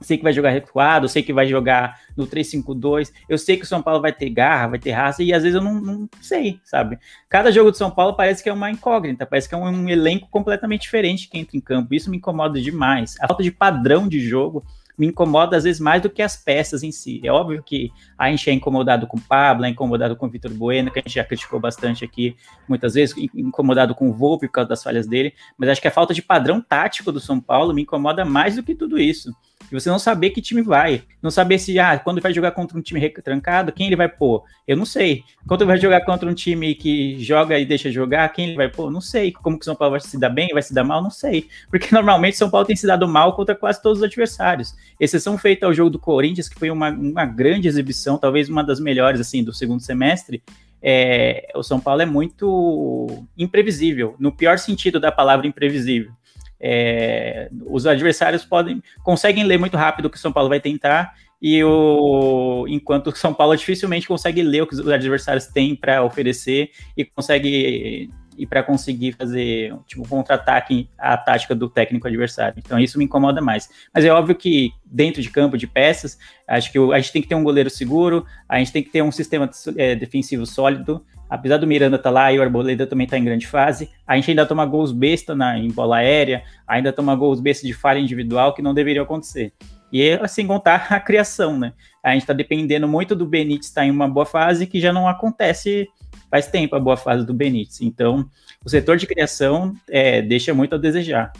sei 0.00 0.16
que 0.16 0.22
vai 0.22 0.32
jogar 0.32 0.50
recuado, 0.50 1.08
sei 1.08 1.22
que 1.22 1.32
vai 1.32 1.46
jogar 1.46 2.00
no 2.16 2.26
3-5-2, 2.26 3.12
eu 3.28 3.38
sei 3.38 3.56
que 3.56 3.64
o 3.64 3.66
São 3.66 3.82
Paulo 3.82 4.00
vai 4.00 4.12
ter 4.12 4.30
garra, 4.30 4.68
vai 4.68 4.78
ter 4.78 4.90
raça, 4.92 5.22
e 5.22 5.32
às 5.32 5.42
vezes 5.42 5.56
eu 5.56 5.62
não, 5.62 5.80
não, 5.80 6.08
sei, 6.20 6.58
sabe? 6.64 6.98
Cada 7.28 7.52
jogo 7.52 7.70
do 7.70 7.76
São 7.76 7.90
Paulo 7.90 8.14
parece 8.14 8.42
que 8.42 8.48
é 8.48 8.52
uma 8.52 8.70
incógnita, 8.70 9.26
parece 9.26 9.48
que 9.48 9.54
é 9.54 9.58
um, 9.58 9.66
um, 9.66 9.88
elenco 9.88 10.28
completamente 10.30 10.82
diferente 10.82 11.28
que 11.28 11.38
entra 11.38 11.56
em 11.56 11.60
campo, 11.60 11.94
isso 11.94 12.10
me 12.10 12.16
incomoda 12.16 12.60
demais. 12.60 13.16
A 13.20 13.28
falta 13.28 13.42
de 13.42 13.50
padrão 13.50 14.08
de 14.08 14.20
jogo 14.20 14.64
me 14.98 15.06
incomoda 15.06 15.56
às 15.56 15.64
vezes 15.64 15.80
mais 15.80 16.02
do 16.02 16.10
que 16.10 16.22
as 16.22 16.36
peças 16.36 16.82
em 16.82 16.92
si. 16.92 17.20
É 17.24 17.30
óbvio 17.30 17.62
que 17.62 17.90
a 18.18 18.30
gente 18.30 18.48
é 18.50 18.52
incomodado 18.52 19.06
com 19.06 19.16
o 19.16 19.20
Pablo, 19.20 19.64
é 19.64 19.68
incomodado 19.68 20.16
com 20.16 20.26
o 20.26 20.28
Vitor 20.28 20.52
Bueno, 20.52 20.90
que 20.90 20.98
a 20.98 21.02
gente 21.02 21.14
já 21.14 21.24
criticou 21.24 21.58
bastante 21.58 22.04
aqui 22.04 22.36
muitas 22.68 22.94
vezes, 22.94 23.14
incomodado 23.34 23.94
com 23.94 24.08
o 24.08 24.12
Volpe 24.12 24.46
por 24.46 24.52
causa 24.54 24.68
das 24.68 24.82
falhas 24.82 25.06
dele, 25.06 25.34
mas 25.56 25.68
acho 25.68 25.80
que 25.80 25.88
a 25.88 25.92
falta 25.92 26.14
de 26.14 26.22
padrão 26.22 26.60
tático 26.60 27.10
do 27.10 27.20
São 27.20 27.40
Paulo 27.40 27.74
me 27.74 27.82
incomoda 27.82 28.24
mais 28.24 28.56
do 28.56 28.62
que 28.62 28.74
tudo 28.74 28.98
isso. 28.98 29.34
E 29.70 29.74
você 29.74 29.88
não 29.88 29.98
saber 29.98 30.30
que 30.30 30.40
time 30.40 30.62
vai. 30.62 31.02
Não 31.22 31.30
saber 31.30 31.58
se, 31.58 31.78
ah, 31.78 31.98
quando 31.98 32.20
vai 32.20 32.32
jogar 32.32 32.50
contra 32.50 32.76
um 32.76 32.82
time 32.82 33.08
trancado, 33.10 33.72
quem 33.72 33.86
ele 33.86 33.96
vai 33.96 34.08
pôr? 34.08 34.42
Eu 34.66 34.76
não 34.76 34.84
sei. 34.84 35.22
Quando 35.46 35.64
vai 35.64 35.78
jogar 35.78 36.00
contra 36.04 36.28
um 36.28 36.34
time 36.34 36.74
que 36.74 37.18
joga 37.22 37.58
e 37.58 37.64
deixa 37.64 37.90
jogar, 37.90 38.28
quem 38.30 38.48
ele 38.48 38.56
vai 38.56 38.68
pôr? 38.68 38.90
Não 38.90 39.00
sei. 39.00 39.32
Como 39.32 39.58
que 39.58 39.62
o 39.62 39.64
São 39.64 39.76
Paulo 39.76 39.92
vai 39.92 40.00
se 40.00 40.18
dar 40.18 40.30
bem, 40.30 40.48
vai 40.52 40.62
se 40.62 40.74
dar 40.74 40.84
mal? 40.84 41.02
Não 41.02 41.10
sei. 41.10 41.48
Porque 41.70 41.88
normalmente 41.94 42.36
São 42.36 42.50
Paulo 42.50 42.66
tem 42.66 42.76
se 42.76 42.86
dado 42.86 43.06
mal 43.06 43.34
contra 43.36 43.54
quase 43.54 43.80
todos 43.80 43.98
os 43.98 44.04
adversários. 44.04 44.74
Exceção 44.98 45.38
feita 45.38 45.66
ao 45.66 45.74
jogo 45.74 45.90
do 45.90 45.98
Corinthians, 45.98 46.48
que 46.48 46.58
foi 46.58 46.70
uma, 46.70 46.90
uma 46.90 47.24
grande 47.24 47.68
exibição, 47.68 48.18
talvez 48.18 48.48
uma 48.48 48.64
das 48.64 48.80
melhores, 48.80 49.20
assim, 49.20 49.44
do 49.44 49.52
segundo 49.52 49.80
semestre. 49.80 50.42
É, 50.82 51.48
o 51.54 51.62
São 51.62 51.78
Paulo 51.78 52.00
é 52.00 52.06
muito 52.06 53.26
imprevisível, 53.36 54.16
no 54.18 54.32
pior 54.32 54.58
sentido 54.58 54.98
da 54.98 55.12
palavra 55.12 55.46
imprevisível. 55.46 56.12
É, 56.60 57.48
os 57.66 57.86
adversários 57.86 58.44
podem 58.44 58.82
conseguem 59.02 59.44
ler 59.44 59.58
muito 59.58 59.76
rápido 59.76 60.06
o 60.06 60.10
que 60.10 60.16
o 60.16 60.20
São 60.20 60.32
Paulo 60.32 60.48
vai 60.48 60.60
tentar 60.60 61.14
e 61.40 61.64
o 61.64 62.66
enquanto 62.68 63.08
o 63.08 63.16
São 63.16 63.32
Paulo 63.32 63.56
dificilmente 63.56 64.06
consegue 64.06 64.42
ler 64.42 64.62
o 64.62 64.66
que 64.66 64.74
os 64.74 64.88
adversários 64.88 65.46
têm 65.46 65.74
para 65.74 66.04
oferecer 66.04 66.70
e 66.96 67.04
consegue 67.04 68.10
e 68.40 68.46
para 68.46 68.62
conseguir 68.62 69.12
fazer 69.12 69.74
tipo 69.86 70.06
contra-ataque 70.08 70.88
à 70.96 71.14
tática 71.14 71.54
do 71.54 71.68
técnico 71.68 72.08
adversário. 72.08 72.54
Então 72.56 72.78
isso 72.78 72.96
me 72.98 73.04
incomoda 73.04 73.40
mais. 73.42 73.68
Mas 73.92 74.02
é 74.02 74.10
óbvio 74.10 74.34
que 74.34 74.72
dentro 74.84 75.20
de 75.20 75.28
campo 75.28 75.58
de 75.58 75.66
peças, 75.66 76.18
acho 76.48 76.72
que 76.72 76.78
a 76.78 76.98
gente 76.98 77.12
tem 77.12 77.20
que 77.20 77.28
ter 77.28 77.34
um 77.34 77.44
goleiro 77.44 77.68
seguro, 77.68 78.24
a 78.48 78.58
gente 78.58 78.72
tem 78.72 78.82
que 78.82 78.88
ter 78.88 79.02
um 79.02 79.12
sistema 79.12 79.50
é, 79.76 79.94
defensivo 79.94 80.46
sólido. 80.46 81.04
Apesar 81.30 81.58
do 81.58 81.66
Miranda 81.66 81.96
estar 81.96 82.10
tá 82.10 82.14
lá 82.14 82.32
e 82.32 82.38
o 82.38 82.42
Arboleda 82.42 82.86
também 82.86 83.04
está 83.04 83.16
em 83.16 83.24
grande 83.24 83.46
fase, 83.46 83.88
a 84.04 84.16
gente 84.16 84.30
ainda 84.30 84.44
toma 84.44 84.66
gols 84.66 84.90
besta 84.90 85.34
na, 85.34 85.56
em 85.56 85.70
bola 85.70 85.98
aérea, 85.98 86.42
ainda 86.66 86.92
toma 86.92 87.14
gols 87.14 87.40
besta 87.40 87.64
de 87.64 87.72
falha 87.72 88.00
individual 88.00 88.52
que 88.52 88.60
não 88.60 88.74
deveriam 88.74 89.04
acontecer. 89.04 89.52
E 89.92 90.10
assim 90.14 90.46
contar 90.46 90.88
a 90.92 90.98
criação, 90.98 91.56
né? 91.56 91.72
A 92.02 92.12
gente 92.12 92.22
está 92.22 92.32
dependendo 92.32 92.88
muito 92.88 93.14
do 93.14 93.26
Benítez 93.26 93.66
estar 93.66 93.82
tá 93.82 93.86
em 93.86 93.90
uma 93.90 94.08
boa 94.08 94.26
fase 94.26 94.66
que 94.66 94.80
já 94.80 94.92
não 94.92 95.06
acontece 95.06 95.88
faz 96.30 96.46
tempo 96.46 96.76
a 96.76 96.80
boa 96.80 96.96
fase 96.96 97.26
do 97.26 97.34
Benítez. 97.34 97.80
Então, 97.80 98.28
o 98.64 98.68
setor 98.68 98.96
de 98.96 99.06
criação 99.06 99.74
é, 99.88 100.22
deixa 100.22 100.54
muito 100.54 100.74
a 100.74 100.78
desejar. 100.78 101.32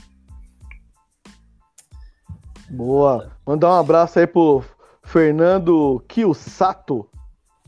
Boa. 2.69 3.31
Mandar 3.47 3.71
um 3.71 3.81
abraço 3.81 4.19
aí 4.19 4.27
pro 4.27 4.65
Fernando 5.03 6.05
Kiyusato. 6.09 7.09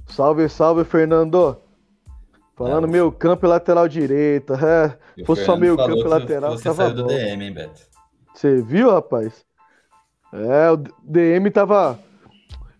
Salve, 0.07 0.49
salve, 0.49 0.85
Fernando. 0.85 1.62
Falando 2.63 2.87
é, 2.87 2.91
meio 2.91 3.11
campo 3.11 3.45
e 3.45 3.49
lateral 3.49 3.89
direita. 3.89 4.55
É, 4.55 5.25
fosse 5.25 5.45
só 5.45 5.57
meio 5.57 5.77
campo 5.77 5.99
e 5.99 6.05
lateral, 6.05 6.53
você 6.53 6.65
tava 6.65 6.91
do 6.91 7.07
DM, 7.07 7.45
hein, 7.45 7.53
Beto? 7.53 7.83
Você 8.35 8.63
viu, 8.63 8.91
rapaz? 8.91 9.45
É, 10.33 10.71
o 10.71 10.77
DM 10.77 11.51
tava. 11.51 11.99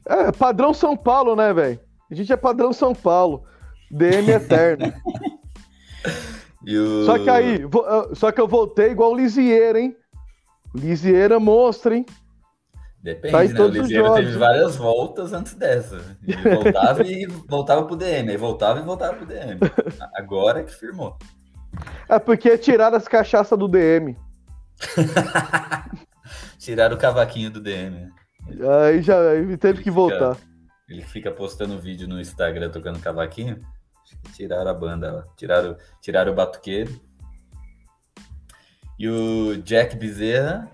É, 0.07 0.31
padrão 0.31 0.73
São 0.73 0.97
Paulo, 0.97 1.35
né, 1.35 1.53
velho? 1.53 1.81
A 2.11 2.15
gente 2.15 2.33
é 2.33 2.37
padrão 2.37 2.73
São 2.73 2.95
Paulo. 2.95 3.43
DM 3.91 4.31
eterno. 4.31 4.93
o... 6.63 7.05
Só 7.05 7.19
que 7.19 7.29
aí, 7.29 7.61
só 8.15 8.31
que 8.31 8.41
eu 8.41 8.49
voltei 8.49 8.91
igual 8.91 9.13
o 9.13 9.17
Lisieira, 9.17 9.81
hein? 9.81 9.97
Lisieira 10.75 11.39
monstro, 11.39 11.93
hein? 11.93 12.07
Depende, 13.03 13.53
tá 13.53 13.59
né? 13.59 13.61
O 13.61 13.69
Lisieira 13.69 14.15
teve 14.15 14.39
várias 14.39 14.77
voltas 14.77 15.33
antes 15.33 15.55
dessa. 15.55 16.17
Ele 16.23 16.37
voltava 16.55 17.03
e 17.03 17.27
voltava 17.27 17.85
pro 17.85 17.97
DM, 17.97 18.31
aí 18.31 18.37
voltava 18.37 18.79
e 18.79 18.83
voltava 18.85 19.15
pro 19.17 19.27
DM. 19.27 19.59
Agora 20.15 20.61
é 20.61 20.63
que 20.63 20.73
firmou. 20.73 21.19
É 22.09 22.19
porque 22.21 22.57
tiraram 22.57 22.97
as 22.97 23.09
cachaças 23.09 23.59
do 23.59 23.67
DM. 23.67 24.17
tiraram 26.59 26.95
o 26.95 26.99
cavaquinho 26.99 27.51
do 27.51 27.61
DM. 27.61 28.09
Aí 28.87 29.03
já 29.03 29.31
aí 29.31 29.57
teve 29.57 29.83
que 29.83 29.91
voltar. 29.91 30.37
Ele 30.89 31.03
fica 31.03 31.33
postando 31.33 31.81
vídeo 31.81 32.07
no 32.07 32.21
Instagram 32.21 32.71
tocando 32.71 33.01
cavaquinho. 33.01 33.61
Tiraram 34.35 34.71
a 34.71 34.75
banda, 34.75 35.27
tiraram, 35.37 35.77
tiraram 36.01 36.33
o 36.33 36.35
batuqueiro. 36.37 37.01
E 38.97 39.09
o 39.09 39.57
Jack 39.63 39.97
Bezerra 39.97 40.71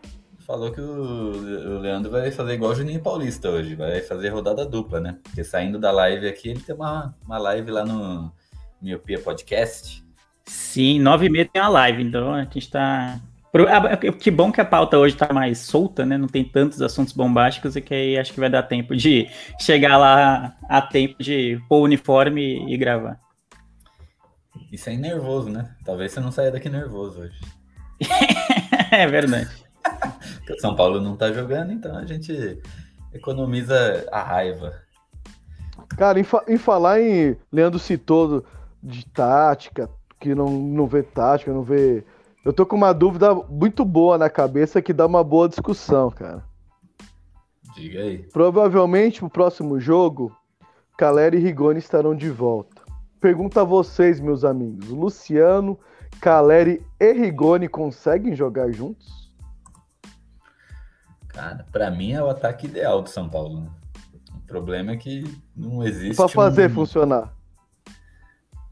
falou 0.49 0.73
que 0.73 0.81
o, 0.81 1.79
Leandro 1.79 2.11
vai 2.11 2.31
fazer 2.31 2.55
igual 2.55 2.73
o 2.73 2.75
Juninho 2.75 3.03
Paulista 3.03 3.51
hoje, 3.51 3.75
vai 3.75 4.01
fazer 4.01 4.31
rodada 4.31 4.65
dupla, 4.65 4.99
né? 4.99 5.19
Porque 5.23 5.45
saindo 5.45 5.79
da 5.79 5.91
live 5.91 6.27
aqui, 6.27 6.49
ele 6.49 6.61
tem 6.61 6.75
uma, 6.75 7.15
uma 7.23 7.37
live 7.37 7.71
lá 7.71 7.85
no 7.85 8.33
Miopia 8.81 9.19
Podcast. 9.19 10.03
Sim, 10.47 11.01
nove 11.01 11.27
e 11.27 11.29
meia 11.29 11.45
tem 11.45 11.61
uma 11.61 11.69
live, 11.69 12.03
então 12.03 12.33
a 12.33 12.45
gente 12.45 12.71
tá. 12.71 13.21
Que 14.23 14.31
bom 14.31 14.51
que 14.51 14.61
a 14.61 14.65
pauta 14.65 14.99
hoje 14.99 15.17
tá 15.17 15.33
mais 15.35 15.59
solta, 15.59 16.07
né? 16.07 16.17
Não 16.17 16.29
tem 16.29 16.45
tantos 16.45 16.81
assuntos 16.81 17.13
bombásticos 17.13 17.77
e 17.77 17.83
que 17.83 17.93
aí 17.93 18.19
acho 18.19 18.33
que 18.33 18.41
vai 18.41 18.49
dar 18.49 18.63
tempo 18.63 18.97
de 18.97 19.29
chegar 19.61 19.99
lá 19.99 20.57
a 20.67 20.81
tempo 20.81 21.23
de 21.23 21.61
pôr 21.69 21.81
o 21.81 21.85
uniforme 21.85 22.73
e 22.73 22.77
gravar. 22.79 23.21
Isso 24.73 24.89
é 24.89 24.97
nervoso, 24.97 25.51
né? 25.51 25.75
Talvez 25.85 26.13
você 26.13 26.21
não 26.21 26.33
saia 26.33 26.51
daqui 26.51 26.71
nervoso 26.71 27.21
hoje. 27.21 27.39
é 28.91 29.07
verdade. 29.07 29.68
Porque 30.39 30.53
o 30.53 30.61
São 30.61 30.75
Paulo 30.75 31.01
não 31.01 31.17
tá 31.17 31.33
jogando, 31.33 31.73
então 31.73 31.97
a 31.97 32.05
gente 32.05 32.61
economiza 33.13 34.07
a 34.11 34.23
raiva. 34.23 34.73
Cara, 35.97 36.19
em, 36.19 36.25
fa 36.25 36.45
em 36.49 36.59
falar 36.59 37.01
em. 37.01 37.37
Leandro 37.53 37.79
citou 37.79 38.45
de 38.83 39.07
tática, 39.07 39.89
que 40.21 40.35
não, 40.35 40.49
não 40.49 40.87
vê 40.87 41.03
tática, 41.03 41.53
não 41.53 41.63
vê. 41.63 42.05
Eu 42.45 42.53
tô 42.53 42.65
com 42.65 42.77
uma 42.77 42.93
dúvida 42.93 43.35
muito 43.35 43.85
boa 43.85 44.17
na 44.17 44.31
cabeça 44.31 44.81
que 44.81 44.93
dá 44.93 45.07
uma 45.07 45.23
boa 45.23 45.49
discussão, 45.49 46.11
cara. 46.11 46.45
Diga 47.75 48.01
aí. 48.01 48.19
Provavelmente 48.33 49.23
no 49.23 49.31
próximo 49.31 49.79
jogo, 49.79 50.35
Caleri 50.97 51.37
e 51.37 51.41
Rigoni 51.41 51.79
estarão 51.79 52.15
de 52.15 52.29
volta. 52.31 52.83
Pergunta 53.21 53.61
a 53.61 53.65
vocês, 53.65 54.21
meus 54.21 54.45
amigos. 54.45 54.89
Luciano, 54.89 55.79
Caleri 56.21 56.83
e 56.99 57.13
Rigoni 57.13 57.69
conseguem 57.69 58.35
jogar 58.35 58.71
juntos? 58.73 59.28
Cara, 61.39 61.65
para 61.71 61.89
mim 61.89 62.15
é 62.15 62.21
o 62.21 62.29
ataque 62.29 62.67
ideal 62.67 63.01
do 63.01 63.09
São 63.09 63.29
Paulo. 63.29 63.61
Né? 63.61 63.71
O 64.35 64.41
problema 64.41 64.91
é 64.91 64.97
que 64.97 65.23
não 65.55 65.85
existe. 65.85 66.17
Para 66.17 66.27
fazer 66.27 66.69
um... 66.69 66.75
funcionar. 66.75 67.33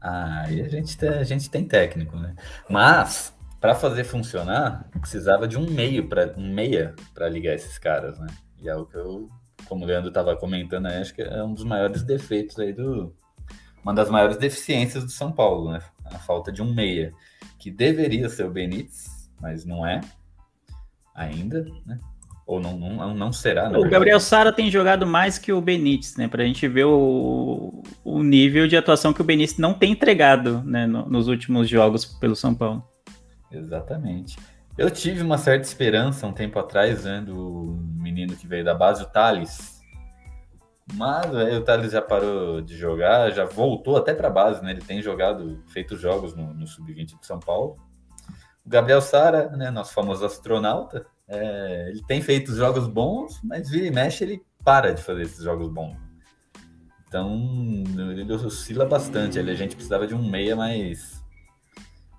Ah, 0.01 0.41
aí 0.41 0.61
a 0.61 0.67
gente, 0.67 0.97
tem, 0.97 1.07
a 1.07 1.23
gente 1.23 1.49
tem 1.49 1.65
técnico, 1.65 2.17
né? 2.17 2.35
Mas 2.69 3.33
para 3.61 3.73
fazer 3.73 4.03
funcionar, 4.03 4.85
precisava 4.99 5.47
de 5.47 5.57
um 5.57 5.65
meio 5.71 6.09
para 6.09 6.33
um 6.35 6.53
meia 6.53 6.93
para 7.13 7.29
ligar 7.29 7.55
esses 7.55 7.77
caras, 7.77 8.19
né? 8.19 8.27
E 8.61 8.67
é 8.67 8.75
o 8.75 8.85
que 8.85 8.97
eu, 8.97 9.29
como 9.69 9.85
o 9.85 9.87
Leandro 9.87 10.09
estava 10.09 10.35
comentando, 10.35 10.87
acho 10.87 11.15
que 11.15 11.21
é 11.21 11.41
um 11.41 11.53
dos 11.53 11.63
maiores 11.63 12.03
defeitos 12.03 12.59
aí 12.59 12.73
do, 12.73 13.15
uma 13.81 13.93
das 13.93 14.09
maiores 14.09 14.35
deficiências 14.35 15.05
do 15.05 15.11
São 15.11 15.31
Paulo, 15.31 15.71
né? 15.71 15.79
A 16.03 16.19
falta 16.19 16.51
de 16.51 16.61
um 16.61 16.73
meia, 16.73 17.13
que 17.57 17.71
deveria 17.71 18.27
ser 18.27 18.45
o 18.45 18.51
Benítez, 18.51 19.31
mas 19.39 19.63
não 19.63 19.87
é 19.87 20.01
ainda, 21.15 21.65
né? 21.85 21.97
Ou 22.47 22.61
não, 22.61 22.77
não, 22.77 23.13
não 23.13 23.33
será. 23.33 23.69
O 23.77 23.89
Gabriel 23.89 24.21
Sara 24.21 24.53
tem 24.53 24.71
jogado 24.71 25.05
mais 25.05 25.37
que 25.37 25.51
o 25.51 25.59
Benítez, 25.59 26.15
né? 26.15 26.29
Para 26.29 26.43
a 26.43 26.45
gente 26.45 26.65
ver 26.65 26.85
o, 26.85 27.83
o 28.05 28.23
nível 28.23 28.69
de 28.69 28.77
atuação 28.77 29.11
que 29.11 29.19
o 29.19 29.23
Benítez 29.23 29.57
não 29.57 29.73
tem 29.73 29.91
entregado 29.91 30.63
né, 30.63 30.87
no, 30.87 31.05
nos 31.09 31.27
últimos 31.27 31.67
jogos 31.67 32.05
pelo 32.05 32.37
São 32.37 32.55
Paulo. 32.55 32.87
Exatamente. 33.51 34.37
Eu 34.77 34.89
tive 34.89 35.21
uma 35.21 35.37
certa 35.37 35.67
esperança 35.67 36.25
um 36.25 36.31
tempo 36.31 36.57
atrás, 36.57 37.03
né, 37.03 37.19
do 37.19 37.77
menino 37.95 38.33
que 38.33 38.47
veio 38.47 38.63
da 38.63 38.73
base, 38.73 39.03
o 39.03 39.07
Thales, 39.07 39.81
mas 40.93 41.35
aí 41.35 41.57
o 41.57 41.63
Thales 41.63 41.91
já 41.91 42.01
parou 42.01 42.61
de 42.61 42.77
jogar, 42.77 43.31
já 43.31 43.43
voltou 43.43 43.97
até 43.97 44.13
para 44.13 44.29
a 44.29 44.31
base, 44.31 44.63
né? 44.63 44.71
Ele 44.71 44.81
tem 44.81 45.01
jogado, 45.01 45.61
feito 45.67 45.97
jogos 45.97 46.33
no, 46.33 46.53
no 46.53 46.65
Sub-20 46.65 47.19
de 47.19 47.25
São 47.25 47.39
Paulo. 47.39 47.77
O 48.65 48.69
Gabriel 48.69 49.01
Sara, 49.01 49.49
né, 49.49 49.69
nosso 49.69 49.93
famoso 49.93 50.25
astronauta, 50.25 51.05
é, 51.27 51.89
ele 51.89 52.03
tem 52.07 52.21
feito 52.21 52.55
jogos 52.55 52.87
bons, 52.87 53.39
mas 53.43 53.69
vira 53.69 53.87
e 53.87 53.91
mexe 53.91 54.23
ele 54.23 54.41
para 54.63 54.93
de 54.93 55.01
fazer 55.01 55.23
esses 55.23 55.43
jogos 55.43 55.69
bons. 55.69 55.97
Então 57.07 57.83
ele 57.97 58.31
oscila 58.33 58.85
bastante. 58.85 59.39
a 59.39 59.53
gente 59.53 59.75
precisava 59.75 60.05
de 60.05 60.13
um 60.13 60.29
meia 60.29 60.55
mais, 60.55 61.23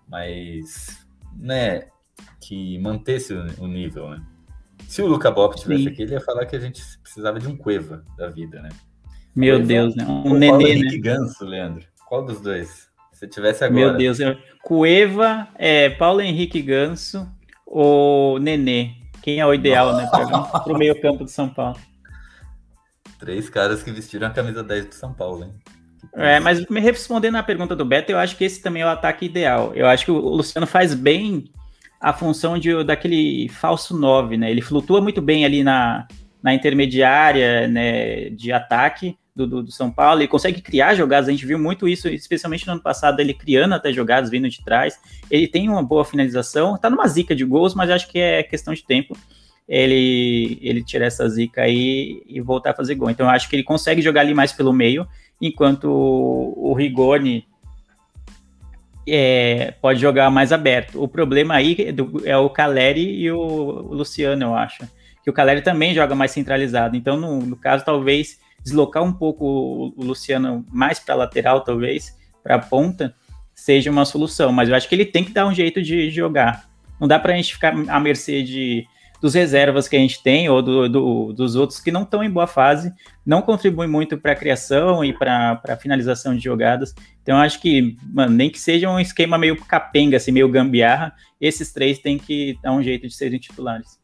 mais, 0.09 1.07
né, 1.37 1.89
que 2.41 2.79
mantesse 2.79 3.35
o, 3.35 3.65
o 3.65 3.67
nível, 3.67 4.11
né? 4.11 4.23
Se 4.87 5.03
o 5.03 5.07
Luca 5.07 5.31
Bop 5.31 5.55
tivesse 5.55 5.85
Sim. 5.85 5.89
aqui, 5.91 6.03
ele 6.03 6.13
ia 6.13 6.21
falar 6.21 6.47
que 6.47 6.57
a 6.57 6.61
gente 6.61 6.83
precisava 7.03 7.39
de 7.39 7.47
um 7.47 7.57
Cueva 7.57 8.05
da 8.17 8.29
vida, 8.29 8.63
né? 8.63 8.71
Meu 9.35 9.57
Cueva, 9.57 9.69
Deus, 9.69 9.97
né? 9.97 10.07
Um 10.07 10.35
nenê, 10.35 10.83
né? 10.83 10.97
Ganso, 10.99 11.45
Leandro. 11.45 11.87
Qual 12.07 12.25
dos 12.25 12.41
dois? 12.41 12.89
Se 13.13 13.27
tivesse 13.27 13.65
agora. 13.65 13.89
Meu 13.89 13.97
Deus, 13.97 14.21
eu... 14.21 14.37
Cueva, 14.63 15.49
é, 15.57 15.91
Paulo 15.91 16.21
Henrique 16.21 16.63
Ganso 16.63 17.29
ou 17.67 18.39
Nenê? 18.39 18.98
Quem 19.23 19.41
é 19.41 19.47
o 19.47 19.55
ideal, 19.55 19.97
né? 19.97 20.09
Para 20.11 20.27
o 20.73 20.79
meio 20.79 21.01
campo 21.01 21.25
de 21.25 21.31
São 21.31 21.49
Paulo. 21.49 21.77
Três 23.19 23.49
caras 23.51 23.83
que 23.83 23.91
vestiram 23.91 24.29
a 24.29 24.31
camisa 24.31 24.63
10 24.63 24.87
do 24.87 24.95
São 24.95 25.13
Paulo, 25.13 25.45
hein? 25.45 25.53
É, 26.15 26.39
mas 26.39 26.65
me 26.67 26.81
respondendo 26.81 27.37
à 27.37 27.43
pergunta 27.43 27.75
do 27.75 27.85
Beto, 27.85 28.13
eu 28.13 28.19
acho 28.19 28.37
que 28.37 28.45
esse 28.45 28.63
também 28.63 28.83
é 28.83 28.87
o 28.87 28.91
ataque 28.91 29.27
ideal. 29.27 29.73
Eu 29.75 29.87
acho 29.87 30.05
que 30.05 30.11
o 30.11 30.19
Luciano 30.19 30.67
faz 30.67 30.95
bem 30.95 31.51
a 32.01 32.13
função 32.13 32.59
de, 32.59 32.85
daquele 32.85 33.49
falso 33.49 33.99
9, 33.99 34.37
né? 34.37 34.51
Ele 34.51 34.63
flutua 34.63 35.01
muito 35.01 35.21
bem 35.21 35.45
ali 35.45 35.65
na, 35.65 36.07
na 36.43 36.55
intermediária 36.55 37.67
né, 37.67 38.31
de 38.31 38.53
ataque 38.53 39.19
do, 39.39 39.47
do, 39.47 39.63
do, 39.63 39.73
São 39.73 39.91
Paulo, 39.91 40.21
ele 40.21 40.29
consegue 40.29 40.61
criar 40.61 40.95
jogadas, 40.95 41.29
a 41.29 41.31
gente 41.31 41.47
viu 41.47 41.59
muito 41.59 41.87
isso, 41.87 42.09
especialmente 42.09 42.67
no 42.67 42.73
ano 42.73 42.83
passado, 42.83 43.21
ele 43.21 43.33
criando 43.33 43.75
até 43.75 43.93
jogadas 43.93 44.31
vindo 44.31 44.49
de 44.49 44.65
trás, 44.65 44.99
ele 45.31 45.47
tem 45.47 45.69
uma 45.69 45.83
boa 45.83 46.05
finalização, 46.05 46.77
tá 46.77 46.91
numa 46.91 47.07
zica 47.07 47.35
de 47.37 47.45
gols, 47.45 47.75
mas 47.75 47.89
acho 47.91 48.09
que 48.09 48.19
é 48.19 48.43
questão 48.43 48.75
de 48.75 48.85
tempo 48.85 49.17
ele, 49.69 50.59
ele 50.63 50.83
tirar 50.83 51.07
essa 51.07 51.29
zica 51.29 51.63
aí 51.63 52.23
e 52.27 52.41
voltar 52.41 52.71
a 52.71 52.75
fazer 52.75 52.95
gol. 52.95 53.11
Então 53.11 53.27
eu 53.27 53.31
acho 53.31 53.49
que 53.49 53.55
ele 53.55 53.63
consegue 53.63 54.01
jogar 54.01 54.23
ali 54.23 54.35
mais 54.35 54.53
pelo 54.53 54.73
meio, 54.73 55.07
enquanto 55.41 55.85
o, 55.85 56.71
o 56.71 56.75
Rigoni 56.75 57.47
é, 59.07 59.75
pode 59.81 60.01
jogar 60.01 60.31
mais 60.31 60.53
aberto. 60.53 61.03
O 61.03 61.07
problema 61.07 61.55
aí 61.55 61.77
é, 61.79 61.93
do, 61.93 62.23
é 62.25 62.37
o 62.37 62.51
Caleri 62.51 63.21
e 63.21 63.31
o, 63.31 63.39
Luciano, 63.93 64.47
eu 64.47 64.55
acho. 64.55 64.89
Que 65.23 65.31
o 65.31 65.33
Caleri 65.33 65.61
também 65.61 65.95
joga 65.95 66.15
mais 66.15 66.31
centralizado. 66.31 66.97
Então, 66.97 67.17
no, 67.17 67.41
no 67.41 67.57
caso, 67.57 67.85
talvez 67.85 68.41
deslocar 68.63 69.03
um 69.03 69.13
pouco 69.13 69.45
o, 69.97 70.05
Luciano 70.05 70.65
mais 70.71 70.99
para 70.99 71.15
lateral, 71.15 71.63
talvez, 71.63 72.17
para 72.43 72.57
a 72.57 72.59
ponta, 72.59 73.15
seja 73.55 73.91
uma 73.91 74.05
solução. 74.05 74.53
Mas 74.53 74.69
eu 74.69 74.75
acho 74.75 74.89
que 74.89 74.95
ele 74.95 75.05
tem 75.05 75.25
que 75.25 75.33
dar 75.33 75.47
um 75.47 75.55
jeito 75.55 75.83
de 75.83 76.11
jogar. 76.11 76.69
Não 77.01 77.07
dá 77.09 77.19
para 77.19 77.33
a 77.33 77.37
gente 77.37 77.55
ficar 77.55 77.75
à 77.89 78.01
mercê 78.01 78.43
de 78.43 78.87
dos 79.21 79.35
reservas 79.35 79.89
que 79.89 79.97
a 79.97 79.99
gente 79.99 80.23
tem, 80.23 80.49
ou 80.49 80.63
do, 80.63 80.89
do, 80.89 81.33
dos 81.33 81.57
outros 81.57 81.81
que 81.81 81.91
não 81.91 82.03
estão 82.03 82.23
em 82.23 82.31
boa 82.31 82.47
fase, 82.47 82.93
não 83.27 83.43
contribuem 83.43 83.89
muito 83.89 84.17
para 84.17 84.33
a 84.33 84.37
criação 84.37 85.05
e 85.05 85.13
para 85.13 85.61
a 85.69 85.77
finalização 85.77 86.35
de 86.35 86.43
jogadas. 86.43 86.95
Então, 87.23 87.37
acho 87.37 87.61
que, 87.61 87.97
mano, 88.13 88.35
nem 88.35 88.49
que 88.49 88.61
seja 88.61 88.89
um 88.89 89.01
esquema 89.01 89.37
meio 89.37 89.57
capenga, 89.57 90.17
assim, 90.17 90.31
meio 90.31 90.49
gambiarra, 90.49 91.13
esses 91.41 91.73
três 91.73 91.99
têm 91.99 92.19
que 92.19 92.57
dar 92.63 92.73
um 92.73 92.83
jeito 92.83 93.07
de 93.07 93.15
serem 93.15 93.39
titulares. 93.39 93.99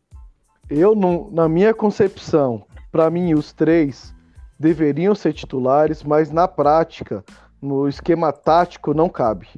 Eu, 0.69 0.95
na 1.33 1.49
minha 1.49 1.75
concepção, 1.75 2.67
para 2.91 3.11
mim, 3.11 3.35
os 3.35 3.53
três 3.53 4.14
deveriam 4.59 5.15
ser 5.15 5.33
titulares, 5.33 6.03
mas 6.03 6.31
na 6.31 6.47
prática, 6.47 7.25
no 7.61 7.89
esquema 7.89 8.33
tático, 8.33 8.95
não 8.95 9.09
cabe. 9.09 9.49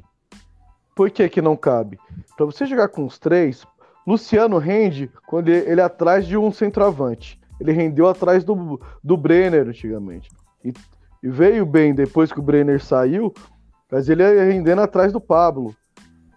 Por 0.95 1.11
que, 1.11 1.29
que 1.29 1.41
não 1.41 1.55
cabe? 1.55 1.99
Para 2.35 2.45
você 2.45 2.65
jogar 2.65 2.87
com 2.89 3.05
os 3.05 3.19
três, 3.19 3.65
Luciano 4.05 4.57
rende 4.57 5.11
quando 5.27 5.49
ele, 5.49 5.69
ele 5.69 5.81
é 5.81 5.83
atrás 5.83 6.25
de 6.25 6.37
um 6.37 6.51
centroavante. 6.51 7.39
Ele 7.59 7.71
rendeu 7.71 8.07
atrás 8.07 8.43
do, 8.43 8.79
do 9.03 9.17
Brenner 9.17 9.67
antigamente. 9.67 10.29
E, 10.63 10.73
e, 11.21 11.29
veio 11.29 11.65
bem 11.65 11.93
depois 11.93 12.31
que 12.31 12.39
o 12.39 12.43
Brenner 12.43 12.83
saiu, 12.83 13.33
mas 13.91 14.09
ele 14.09 14.23
é 14.23 14.43
rendendo 14.43 14.81
atrás 14.81 15.11
do 15.11 15.19
Pablo. 15.19 15.75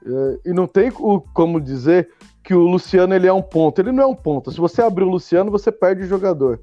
É, 0.05 0.51
e 0.51 0.53
não 0.53 0.67
tem 0.67 0.91
o, 0.99 1.21
como 1.21 1.61
dizer 1.61 2.09
que 2.43 2.55
o 2.55 2.67
Luciano 2.67 3.15
ele 3.15 3.27
é 3.27 3.33
um 3.33 3.43
ponto. 3.43 3.81
Ele 3.81 3.93
não 3.93 4.03
é 4.03 4.07
um 4.07 4.15
ponto. 4.15 4.51
Se 4.51 4.59
você 4.59 4.83
abrir 4.83 5.05
o 5.05 5.11
Luciano, 5.11 5.51
você 5.51 5.71
perde 5.71 6.03
o 6.03 6.09
jogador. 6.09 6.61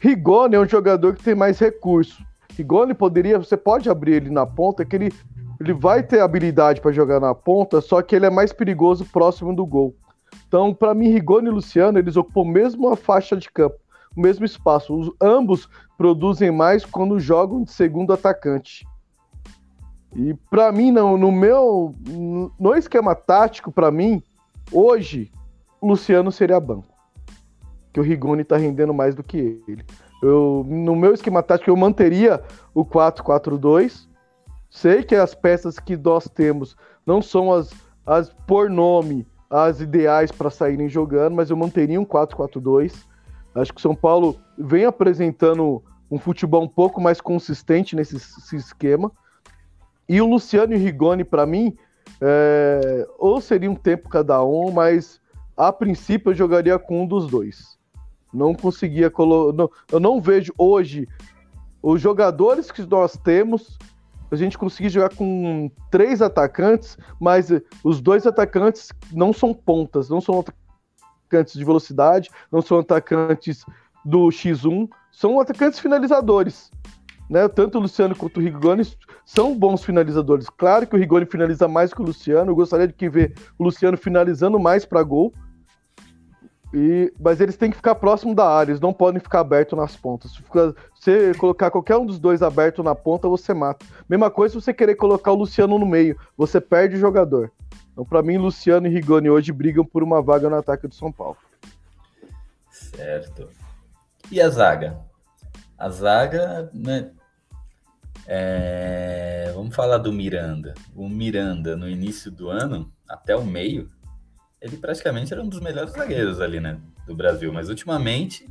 Rigoni 0.00 0.54
é 0.54 0.60
um 0.60 0.68
jogador 0.68 1.14
que 1.14 1.22
tem 1.22 1.34
mais 1.34 1.58
recurso. 1.58 2.24
Rigoni 2.56 2.94
poderia, 2.94 3.38
você 3.38 3.56
pode 3.56 3.88
abrir 3.88 4.14
ele 4.14 4.30
na 4.30 4.46
ponta, 4.46 4.84
que 4.84 4.96
ele, 4.96 5.12
ele 5.60 5.72
vai 5.72 6.02
ter 6.02 6.20
habilidade 6.20 6.80
para 6.80 6.92
jogar 6.92 7.20
na 7.20 7.34
ponta, 7.34 7.80
só 7.80 8.00
que 8.02 8.16
ele 8.16 8.26
é 8.26 8.30
mais 8.30 8.52
perigoso 8.52 9.04
próximo 9.04 9.54
do 9.54 9.66
gol. 9.66 9.94
Então, 10.46 10.72
para 10.72 10.94
mim, 10.94 11.08
Rigoni 11.08 11.48
e 11.48 11.52
Luciano, 11.52 11.98
eles 11.98 12.16
ocupam 12.16 12.92
a 12.92 12.96
faixa 12.96 13.36
de 13.36 13.50
campo, 13.50 13.76
o 14.16 14.20
mesmo 14.20 14.44
espaço. 14.44 14.94
Os, 14.94 15.10
ambos 15.20 15.68
produzem 15.96 16.50
mais 16.50 16.84
quando 16.84 17.18
jogam 17.18 17.62
de 17.62 17.72
segundo 17.72 18.12
atacante. 18.12 18.86
E 20.14 20.34
para 20.50 20.72
mim, 20.72 20.90
no, 20.90 21.30
meu 21.30 21.94
no 22.58 22.74
esquema 22.74 23.14
tático, 23.14 23.70
para 23.70 23.90
mim, 23.90 24.22
hoje, 24.72 25.30
Luciano 25.82 26.32
seria 26.32 26.58
banco. 26.58 26.95
Que 27.96 28.00
o 28.00 28.02
Rigoni 28.02 28.44
tá 28.44 28.58
rendendo 28.58 28.92
mais 28.92 29.14
do 29.14 29.22
que 29.22 29.58
ele. 29.66 29.82
Eu, 30.22 30.62
no 30.68 30.94
meu 30.94 31.14
esquema 31.14 31.42
tático, 31.42 31.70
eu 31.70 31.76
manteria 31.78 32.42
o 32.74 32.84
4-4-2. 32.84 34.06
Sei 34.68 35.02
que 35.02 35.14
as 35.14 35.34
peças 35.34 35.78
que 35.78 35.96
nós 35.96 36.28
temos 36.28 36.76
não 37.06 37.22
são 37.22 37.50
as, 37.50 37.70
as 38.04 38.28
por 38.46 38.68
nome, 38.68 39.26
as 39.48 39.80
ideais 39.80 40.30
para 40.30 40.50
saírem 40.50 40.90
jogando, 40.90 41.36
mas 41.36 41.48
eu 41.48 41.56
manteria 41.56 41.98
um 41.98 42.04
4-4-2. 42.04 42.92
Acho 43.54 43.72
que 43.72 43.78
o 43.78 43.82
São 43.82 43.94
Paulo 43.94 44.36
vem 44.58 44.84
apresentando 44.84 45.82
um 46.10 46.18
futebol 46.18 46.62
um 46.64 46.68
pouco 46.68 47.00
mais 47.00 47.18
consistente 47.18 47.96
nesse, 47.96 48.16
nesse 48.16 48.56
esquema. 48.56 49.10
E 50.06 50.20
o 50.20 50.28
Luciano 50.28 50.74
e 50.74 50.76
o 50.76 50.78
Rigoni, 50.78 51.24
para 51.24 51.46
mim, 51.46 51.74
é, 52.20 53.08
ou 53.18 53.40
seria 53.40 53.70
um 53.70 53.74
tempo 53.74 54.10
cada 54.10 54.44
um, 54.44 54.70
mas 54.70 55.18
a 55.56 55.72
princípio 55.72 56.32
eu 56.32 56.34
jogaria 56.34 56.78
com 56.78 57.04
um 57.04 57.06
dos 57.06 57.26
dois. 57.26 57.75
Não 58.36 58.54
conseguia 58.54 59.10
colocar. 59.10 59.66
Eu 59.90 59.98
não 59.98 60.20
vejo 60.20 60.52
hoje 60.58 61.08
os 61.82 62.00
jogadores 62.00 62.70
que 62.70 62.82
nós 62.82 63.16
temos 63.16 63.78
a 64.30 64.36
gente 64.36 64.58
conseguir 64.58 64.88
jogar 64.88 65.14
com 65.14 65.70
três 65.90 66.20
atacantes, 66.20 66.98
mas 67.20 67.48
os 67.82 68.00
dois 68.00 68.26
atacantes 68.26 68.90
não 69.12 69.32
são 69.32 69.54
pontas, 69.54 70.08
não 70.08 70.20
são 70.20 70.40
atacantes 70.40 71.54
de 71.54 71.64
velocidade, 71.64 72.30
não 72.50 72.60
são 72.60 72.80
atacantes 72.80 73.64
do 74.04 74.26
X1, 74.26 74.88
são 75.12 75.40
atacantes 75.40 75.78
finalizadores. 75.78 76.70
Né? 77.30 77.48
Tanto 77.48 77.78
o 77.78 77.80
Luciano 77.80 78.14
quanto 78.14 78.38
o 78.38 78.42
Rigoni 78.42 78.82
são 79.24 79.56
bons 79.56 79.84
finalizadores. 79.84 80.48
Claro 80.48 80.86
que 80.86 80.94
o 80.94 80.98
Rigoni 80.98 81.26
finaliza 81.26 81.66
mais 81.66 81.94
que 81.94 82.00
o 82.00 82.04
Luciano, 82.04 82.50
eu 82.50 82.56
gostaria 82.56 82.86
de 82.86 82.92
que 82.92 83.08
ver 83.08 83.34
o 83.58 83.64
Luciano 83.64 83.96
finalizando 83.96 84.58
mais 84.58 84.84
para 84.84 85.02
gol, 85.02 85.32
e, 86.74 87.12
mas 87.18 87.40
eles 87.40 87.56
têm 87.56 87.70
que 87.70 87.76
ficar 87.76 87.94
próximo 87.94 88.34
da 88.34 88.48
área, 88.48 88.72
eles 88.72 88.80
não 88.80 88.92
podem 88.92 89.20
ficar 89.20 89.40
abertos 89.40 89.78
nas 89.78 89.96
pontas. 89.96 90.32
Se 90.32 90.42
você 90.94 91.34
colocar 91.34 91.70
qualquer 91.70 91.96
um 91.96 92.06
dos 92.06 92.18
dois 92.18 92.42
aberto 92.42 92.82
na 92.82 92.94
ponta, 92.94 93.28
você 93.28 93.54
mata. 93.54 93.86
Mesma 94.08 94.30
coisa 94.30 94.52
se 94.52 94.60
você 94.60 94.74
querer 94.74 94.96
colocar 94.96 95.32
o 95.32 95.36
Luciano 95.36 95.78
no 95.78 95.86
meio, 95.86 96.18
você 96.36 96.60
perde 96.60 96.96
o 96.96 97.00
jogador. 97.00 97.52
Então, 97.92 98.04
para 98.04 98.22
mim, 98.22 98.36
Luciano 98.36 98.86
e 98.86 98.90
Rigoni 98.90 99.30
hoje 99.30 99.52
brigam 99.52 99.84
por 99.84 100.02
uma 100.02 100.20
vaga 100.20 100.50
no 100.50 100.56
ataque 100.56 100.86
do 100.86 100.94
São 100.94 101.10
Paulo. 101.10 101.36
Certo. 102.70 103.48
E 104.30 104.40
a 104.40 104.48
zaga? 104.48 104.98
A 105.78 105.88
zaga, 105.88 106.70
né? 106.74 107.10
É... 108.26 109.52
Vamos 109.54 109.74
falar 109.74 109.98
do 109.98 110.12
Miranda. 110.12 110.74
O 110.94 111.08
Miranda, 111.08 111.76
no 111.76 111.88
início 111.88 112.30
do 112.30 112.50
ano, 112.50 112.92
até 113.08 113.34
o 113.34 113.44
meio, 113.44 113.90
ele 114.66 114.76
praticamente 114.76 115.32
era 115.32 115.42
um 115.42 115.48
dos 115.48 115.60
melhores 115.60 115.92
zagueiros 115.92 116.40
ali, 116.40 116.60
né, 116.60 116.78
do 117.06 117.14
Brasil, 117.14 117.52
mas 117.52 117.68
ultimamente 117.68 118.46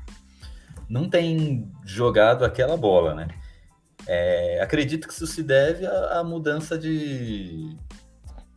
não 0.89 1.09
tem 1.09 1.71
jogado 1.83 2.45
aquela 2.45 2.77
bola, 2.77 3.13
né? 3.13 3.27
É, 4.07 4.61
acredito 4.61 5.07
que 5.07 5.13
isso 5.13 5.25
se 5.25 5.41
deve 5.41 5.85
à, 5.85 6.19
à 6.19 6.23
mudança 6.23 6.77
de, 6.77 7.75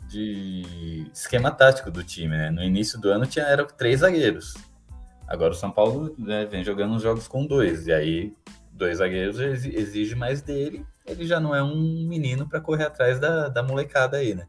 de 0.06 1.06
esquema 1.12 1.50
tático 1.50 1.90
do 1.90 2.04
time, 2.04 2.36
né? 2.36 2.50
No 2.50 2.62
início 2.62 3.00
do 3.00 3.08
ano 3.08 3.26
tinha 3.26 3.46
eram 3.46 3.66
três 3.66 4.00
zagueiros. 4.00 4.54
Agora 5.26 5.52
o 5.52 5.56
São 5.56 5.70
Paulo 5.70 6.14
né, 6.18 6.46
vem 6.46 6.62
jogando 6.62 6.94
os 6.94 7.02
jogos 7.02 7.26
com 7.26 7.46
dois, 7.46 7.86
e 7.86 7.92
aí 7.92 8.34
dois 8.72 8.98
zagueiros 8.98 9.38
exige 9.40 10.14
mais 10.14 10.42
dele. 10.42 10.84
Ele 11.06 11.26
já 11.26 11.40
não 11.40 11.54
é 11.54 11.62
um 11.62 12.06
menino 12.06 12.46
para 12.46 12.60
correr 12.60 12.84
atrás 12.84 13.18
da, 13.18 13.48
da 13.48 13.62
molecada 13.62 14.18
aí, 14.18 14.34
né? 14.34 14.46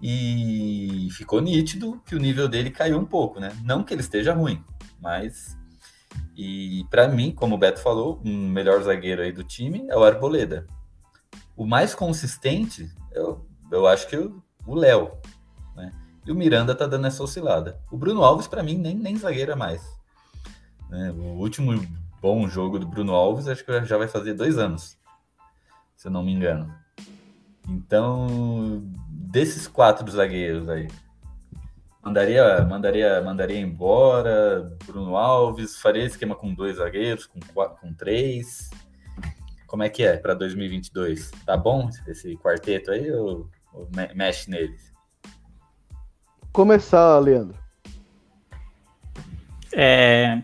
E 0.00 1.08
ficou 1.12 1.40
nítido 1.40 2.00
que 2.06 2.14
o 2.14 2.20
nível 2.20 2.48
dele 2.48 2.70
caiu 2.70 2.98
um 2.98 3.04
pouco, 3.04 3.40
né? 3.40 3.56
Não 3.64 3.82
que 3.82 3.92
ele 3.92 4.00
esteja 4.00 4.32
ruim, 4.32 4.62
mas. 5.00 5.56
E 6.36 6.84
para 6.88 7.08
mim, 7.08 7.32
como 7.32 7.56
o 7.56 7.58
Beto 7.58 7.80
falou, 7.80 8.20
o 8.24 8.28
um 8.28 8.48
melhor 8.48 8.80
zagueiro 8.82 9.22
aí 9.22 9.32
do 9.32 9.42
time 9.42 9.86
é 9.88 9.96
o 9.96 10.04
Arboleda. 10.04 10.66
O 11.56 11.66
mais 11.66 11.94
consistente, 11.94 12.88
eu, 13.12 13.44
eu 13.72 13.86
acho 13.86 14.06
que 14.08 14.16
o 14.16 14.74
Léo. 14.74 15.10
Né? 15.74 15.92
E 16.24 16.30
o 16.30 16.34
Miranda 16.34 16.74
tá 16.74 16.86
dando 16.86 17.08
essa 17.08 17.22
oscilada. 17.22 17.80
O 17.90 17.96
Bruno 17.96 18.22
Alves, 18.22 18.46
para 18.46 18.62
mim, 18.62 18.78
nem, 18.78 18.94
nem 18.94 19.16
zagueiro 19.16 19.50
é 19.50 19.56
mais. 19.56 19.82
Né? 20.88 21.10
O 21.10 21.38
último 21.38 21.72
bom 22.20 22.48
jogo 22.48 22.78
do 22.78 22.86
Bruno 22.86 23.14
Alves, 23.14 23.48
acho 23.48 23.64
que 23.64 23.84
já 23.84 23.98
vai 23.98 24.06
fazer 24.08 24.34
dois 24.34 24.58
anos, 24.58 24.96
se 25.96 26.06
eu 26.06 26.12
não 26.12 26.22
me 26.22 26.32
engano. 26.32 26.72
Então, 27.68 28.82
desses 29.10 29.68
quatro 29.68 30.10
zagueiros 30.10 30.68
aí, 30.70 30.88
mandaria, 32.02 32.64
mandaria, 32.64 33.20
mandaria 33.20 33.60
embora 33.60 34.74
Bruno 34.86 35.16
Alves, 35.16 35.76
faria 35.76 36.04
esquema 36.04 36.34
com 36.34 36.54
dois 36.54 36.76
zagueiros, 36.76 37.26
com, 37.26 37.38
quatro, 37.52 37.78
com 37.78 37.92
três. 37.92 38.70
Como 39.66 39.82
é 39.82 39.90
que 39.90 40.02
é 40.02 40.16
para 40.16 40.32
2022? 40.32 41.30
Tá 41.44 41.58
bom 41.58 41.90
esse 42.06 42.36
quarteto 42.38 42.90
aí 42.90 43.10
ou, 43.12 43.50
ou 43.74 43.86
mexe 44.14 44.50
neles? 44.50 44.90
Começar, 46.50 47.18
Leandro. 47.18 47.58
É, 49.74 50.42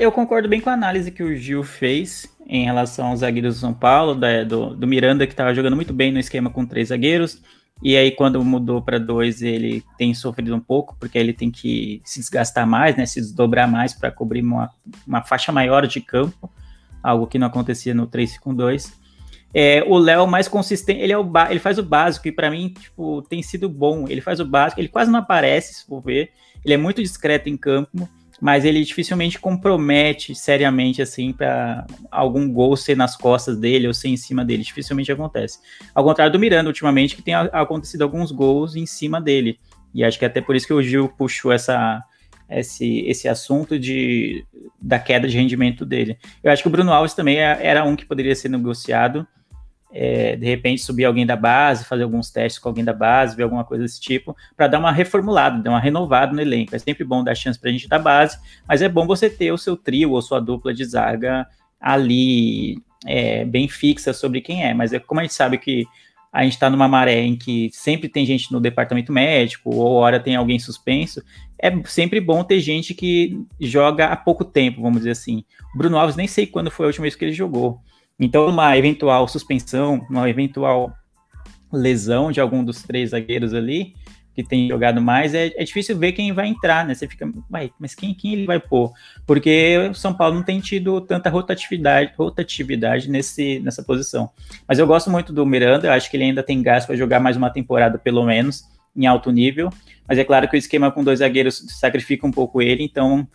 eu 0.00 0.10
concordo 0.10 0.48
bem 0.48 0.60
com 0.60 0.68
a 0.68 0.74
análise 0.74 1.12
que 1.12 1.22
o 1.22 1.36
Gil 1.36 1.62
fez 1.62 2.28
em 2.52 2.64
relação 2.64 3.06
aos 3.06 3.20
zagueiros 3.20 3.54
do 3.54 3.60
São 3.60 3.72
Paulo, 3.72 4.12
da, 4.12 4.42
do, 4.42 4.74
do 4.74 4.86
Miranda, 4.86 5.24
que 5.24 5.32
estava 5.32 5.54
jogando 5.54 5.76
muito 5.76 5.94
bem 5.94 6.10
no 6.10 6.18
esquema 6.18 6.50
com 6.50 6.66
três 6.66 6.88
zagueiros. 6.88 7.40
E 7.80 7.96
aí, 7.96 8.10
quando 8.10 8.44
mudou 8.44 8.82
para 8.82 8.98
dois, 8.98 9.40
ele 9.40 9.84
tem 9.96 10.12
sofrido 10.12 10.54
um 10.54 10.60
pouco, 10.60 10.96
porque 10.98 11.16
ele 11.16 11.32
tem 11.32 11.48
que 11.48 12.02
se 12.04 12.18
desgastar 12.18 12.66
mais, 12.66 12.96
né? 12.96 13.06
Se 13.06 13.20
desdobrar 13.20 13.70
mais 13.70 13.94
para 13.94 14.10
cobrir 14.10 14.42
uma, 14.42 14.68
uma 15.06 15.22
faixa 15.22 15.52
maior 15.52 15.86
de 15.86 16.00
campo, 16.00 16.50
algo 17.00 17.28
que 17.28 17.38
não 17.38 17.46
acontecia 17.46 17.94
no 17.94 18.06
3 18.06 18.36
com 18.38 18.52
2. 18.52 18.98
É, 19.54 19.84
o 19.86 19.96
Léo 19.96 20.26
mais 20.26 20.48
consistente, 20.48 21.00
ele, 21.00 21.12
é 21.12 21.18
o 21.18 21.32
ele 21.48 21.60
faz 21.60 21.78
o 21.78 21.84
básico, 21.84 22.26
e 22.26 22.32
para 22.32 22.50
mim, 22.50 22.74
tipo, 22.76 23.22
tem 23.22 23.42
sido 23.44 23.68
bom. 23.68 24.06
Ele 24.08 24.20
faz 24.20 24.40
o 24.40 24.44
básico, 24.44 24.80
ele 24.80 24.88
quase 24.88 25.08
não 25.08 25.20
aparece, 25.20 25.74
se 25.74 25.86
for 25.86 26.00
ver. 26.00 26.32
Ele 26.64 26.74
é 26.74 26.76
muito 26.76 27.00
discreto 27.00 27.48
em 27.48 27.56
campo, 27.56 28.08
mas 28.40 28.64
ele 28.64 28.82
dificilmente 28.82 29.38
compromete 29.38 30.34
seriamente 30.34 31.02
assim 31.02 31.32
para 31.32 31.86
algum 32.10 32.50
gol 32.50 32.76
ser 32.76 32.96
nas 32.96 33.16
costas 33.16 33.58
dele 33.58 33.86
ou 33.86 33.94
ser 33.94 34.08
em 34.08 34.16
cima 34.16 34.44
dele, 34.44 34.62
dificilmente 34.62 35.12
acontece. 35.12 35.58
Ao 35.94 36.02
contrário 36.02 36.32
do 36.32 36.38
Miranda 36.38 36.68
ultimamente 36.68 37.14
que 37.14 37.22
tem 37.22 37.34
acontecido 37.34 38.02
alguns 38.02 38.32
gols 38.32 38.74
em 38.74 38.86
cima 38.86 39.20
dele. 39.20 39.58
E 39.92 40.04
acho 40.04 40.18
que 40.18 40.24
é 40.24 40.28
até 40.28 40.40
por 40.40 40.56
isso 40.56 40.66
que 40.66 40.72
o 40.72 40.82
Gil 40.82 41.08
puxou 41.08 41.52
essa 41.52 42.02
esse, 42.48 43.00
esse 43.06 43.28
assunto 43.28 43.78
de, 43.78 44.44
da 44.80 44.98
queda 44.98 45.28
de 45.28 45.36
rendimento 45.36 45.86
dele. 45.86 46.18
Eu 46.42 46.50
acho 46.50 46.62
que 46.62 46.68
o 46.68 46.70
Bruno 46.70 46.92
Alves 46.92 47.14
também 47.14 47.38
é, 47.38 47.58
era 47.64 47.84
um 47.84 47.94
que 47.94 48.04
poderia 48.04 48.34
ser 48.34 48.48
negociado 48.48 49.26
é, 49.92 50.36
de 50.36 50.46
repente 50.46 50.82
subir 50.82 51.04
alguém 51.04 51.26
da 51.26 51.36
base, 51.36 51.84
fazer 51.84 52.04
alguns 52.04 52.30
testes 52.30 52.58
com 52.58 52.68
alguém 52.68 52.84
da 52.84 52.92
base, 52.92 53.36
ver 53.36 53.42
alguma 53.42 53.64
coisa 53.64 53.82
desse 53.82 54.00
tipo, 54.00 54.36
para 54.56 54.68
dar 54.68 54.78
uma 54.78 54.92
reformulada, 54.92 55.62
dar 55.62 55.70
uma 55.70 55.80
renovada 55.80 56.32
no 56.32 56.40
elenco. 56.40 56.74
É 56.74 56.78
sempre 56.78 57.04
bom 57.04 57.24
dar 57.24 57.34
chance 57.34 57.58
para 57.58 57.70
a 57.70 57.72
gente 57.72 57.88
da 57.88 57.98
base, 57.98 58.38
mas 58.66 58.82
é 58.82 58.88
bom 58.88 59.06
você 59.06 59.28
ter 59.28 59.52
o 59.52 59.58
seu 59.58 59.76
trio 59.76 60.12
ou 60.12 60.22
sua 60.22 60.40
dupla 60.40 60.72
de 60.72 60.84
zaga 60.84 61.46
ali 61.80 62.78
é, 63.06 63.44
bem 63.44 63.68
fixa 63.68 64.12
sobre 64.12 64.40
quem 64.40 64.64
é. 64.64 64.74
Mas 64.74 64.92
é 64.92 64.98
como 64.98 65.20
a 65.20 65.24
gente 65.24 65.34
sabe 65.34 65.58
que 65.58 65.86
a 66.32 66.44
gente 66.44 66.52
está 66.52 66.70
numa 66.70 66.86
maré 66.86 67.20
em 67.22 67.36
que 67.36 67.70
sempre 67.72 68.08
tem 68.08 68.24
gente 68.24 68.52
no 68.52 68.60
departamento 68.60 69.12
médico, 69.12 69.74
ou 69.74 69.94
hora 69.94 70.20
tem 70.20 70.36
alguém 70.36 70.60
suspenso, 70.60 71.20
é 71.60 71.72
sempre 71.84 72.20
bom 72.20 72.44
ter 72.44 72.60
gente 72.60 72.94
que 72.94 73.44
joga 73.60 74.06
há 74.06 74.16
pouco 74.16 74.44
tempo, 74.44 74.80
vamos 74.80 74.98
dizer 74.98 75.10
assim. 75.10 75.44
O 75.74 75.78
Bruno 75.78 75.98
Alves 75.98 76.16
nem 76.16 76.28
sei 76.28 76.46
quando 76.46 76.70
foi 76.70 76.86
a 76.86 76.88
última 76.88 77.02
vez 77.02 77.16
que 77.16 77.24
ele 77.24 77.32
jogou. 77.32 77.80
Então, 78.20 78.46
uma 78.46 78.76
eventual 78.76 79.26
suspensão, 79.26 80.06
uma 80.10 80.28
eventual 80.28 80.92
lesão 81.72 82.30
de 82.30 82.40
algum 82.40 82.62
dos 82.62 82.82
três 82.82 83.10
zagueiros 83.10 83.54
ali, 83.54 83.94
que 84.34 84.44
tem 84.44 84.68
jogado 84.68 85.00
mais, 85.00 85.34
é, 85.34 85.52
é 85.56 85.64
difícil 85.64 85.98
ver 85.98 86.12
quem 86.12 86.32
vai 86.32 86.46
entrar, 86.46 86.86
né? 86.86 86.94
Você 86.94 87.08
fica, 87.08 87.28
mas 87.78 87.94
quem, 87.94 88.14
quem 88.14 88.34
ele 88.34 88.46
vai 88.46 88.60
pôr? 88.60 88.92
Porque 89.26 89.88
o 89.90 89.94
São 89.94 90.14
Paulo 90.14 90.36
não 90.36 90.42
tem 90.42 90.60
tido 90.60 91.00
tanta 91.00 91.30
rotatividade, 91.30 92.12
rotatividade 92.16 93.10
nesse, 93.10 93.58
nessa 93.60 93.82
posição. 93.82 94.30
Mas 94.68 94.78
eu 94.78 94.86
gosto 94.86 95.10
muito 95.10 95.32
do 95.32 95.44
Miranda, 95.46 95.88
eu 95.88 95.92
acho 95.92 96.10
que 96.10 96.16
ele 96.16 96.24
ainda 96.24 96.42
tem 96.42 96.62
gás 96.62 96.86
para 96.86 96.96
jogar 96.96 97.20
mais 97.20 97.36
uma 97.36 97.50
temporada, 97.50 97.98
pelo 97.98 98.24
menos, 98.24 98.64
em 98.94 99.06
alto 99.06 99.30
nível. 99.30 99.70
Mas 100.06 100.18
é 100.18 100.24
claro 100.24 100.48
que 100.48 100.56
o 100.56 100.58
esquema 100.58 100.92
com 100.92 101.02
dois 101.02 101.20
zagueiros 101.20 101.64
sacrifica 101.80 102.26
um 102.26 102.32
pouco 102.32 102.60
ele, 102.60 102.84
então 102.84 103.26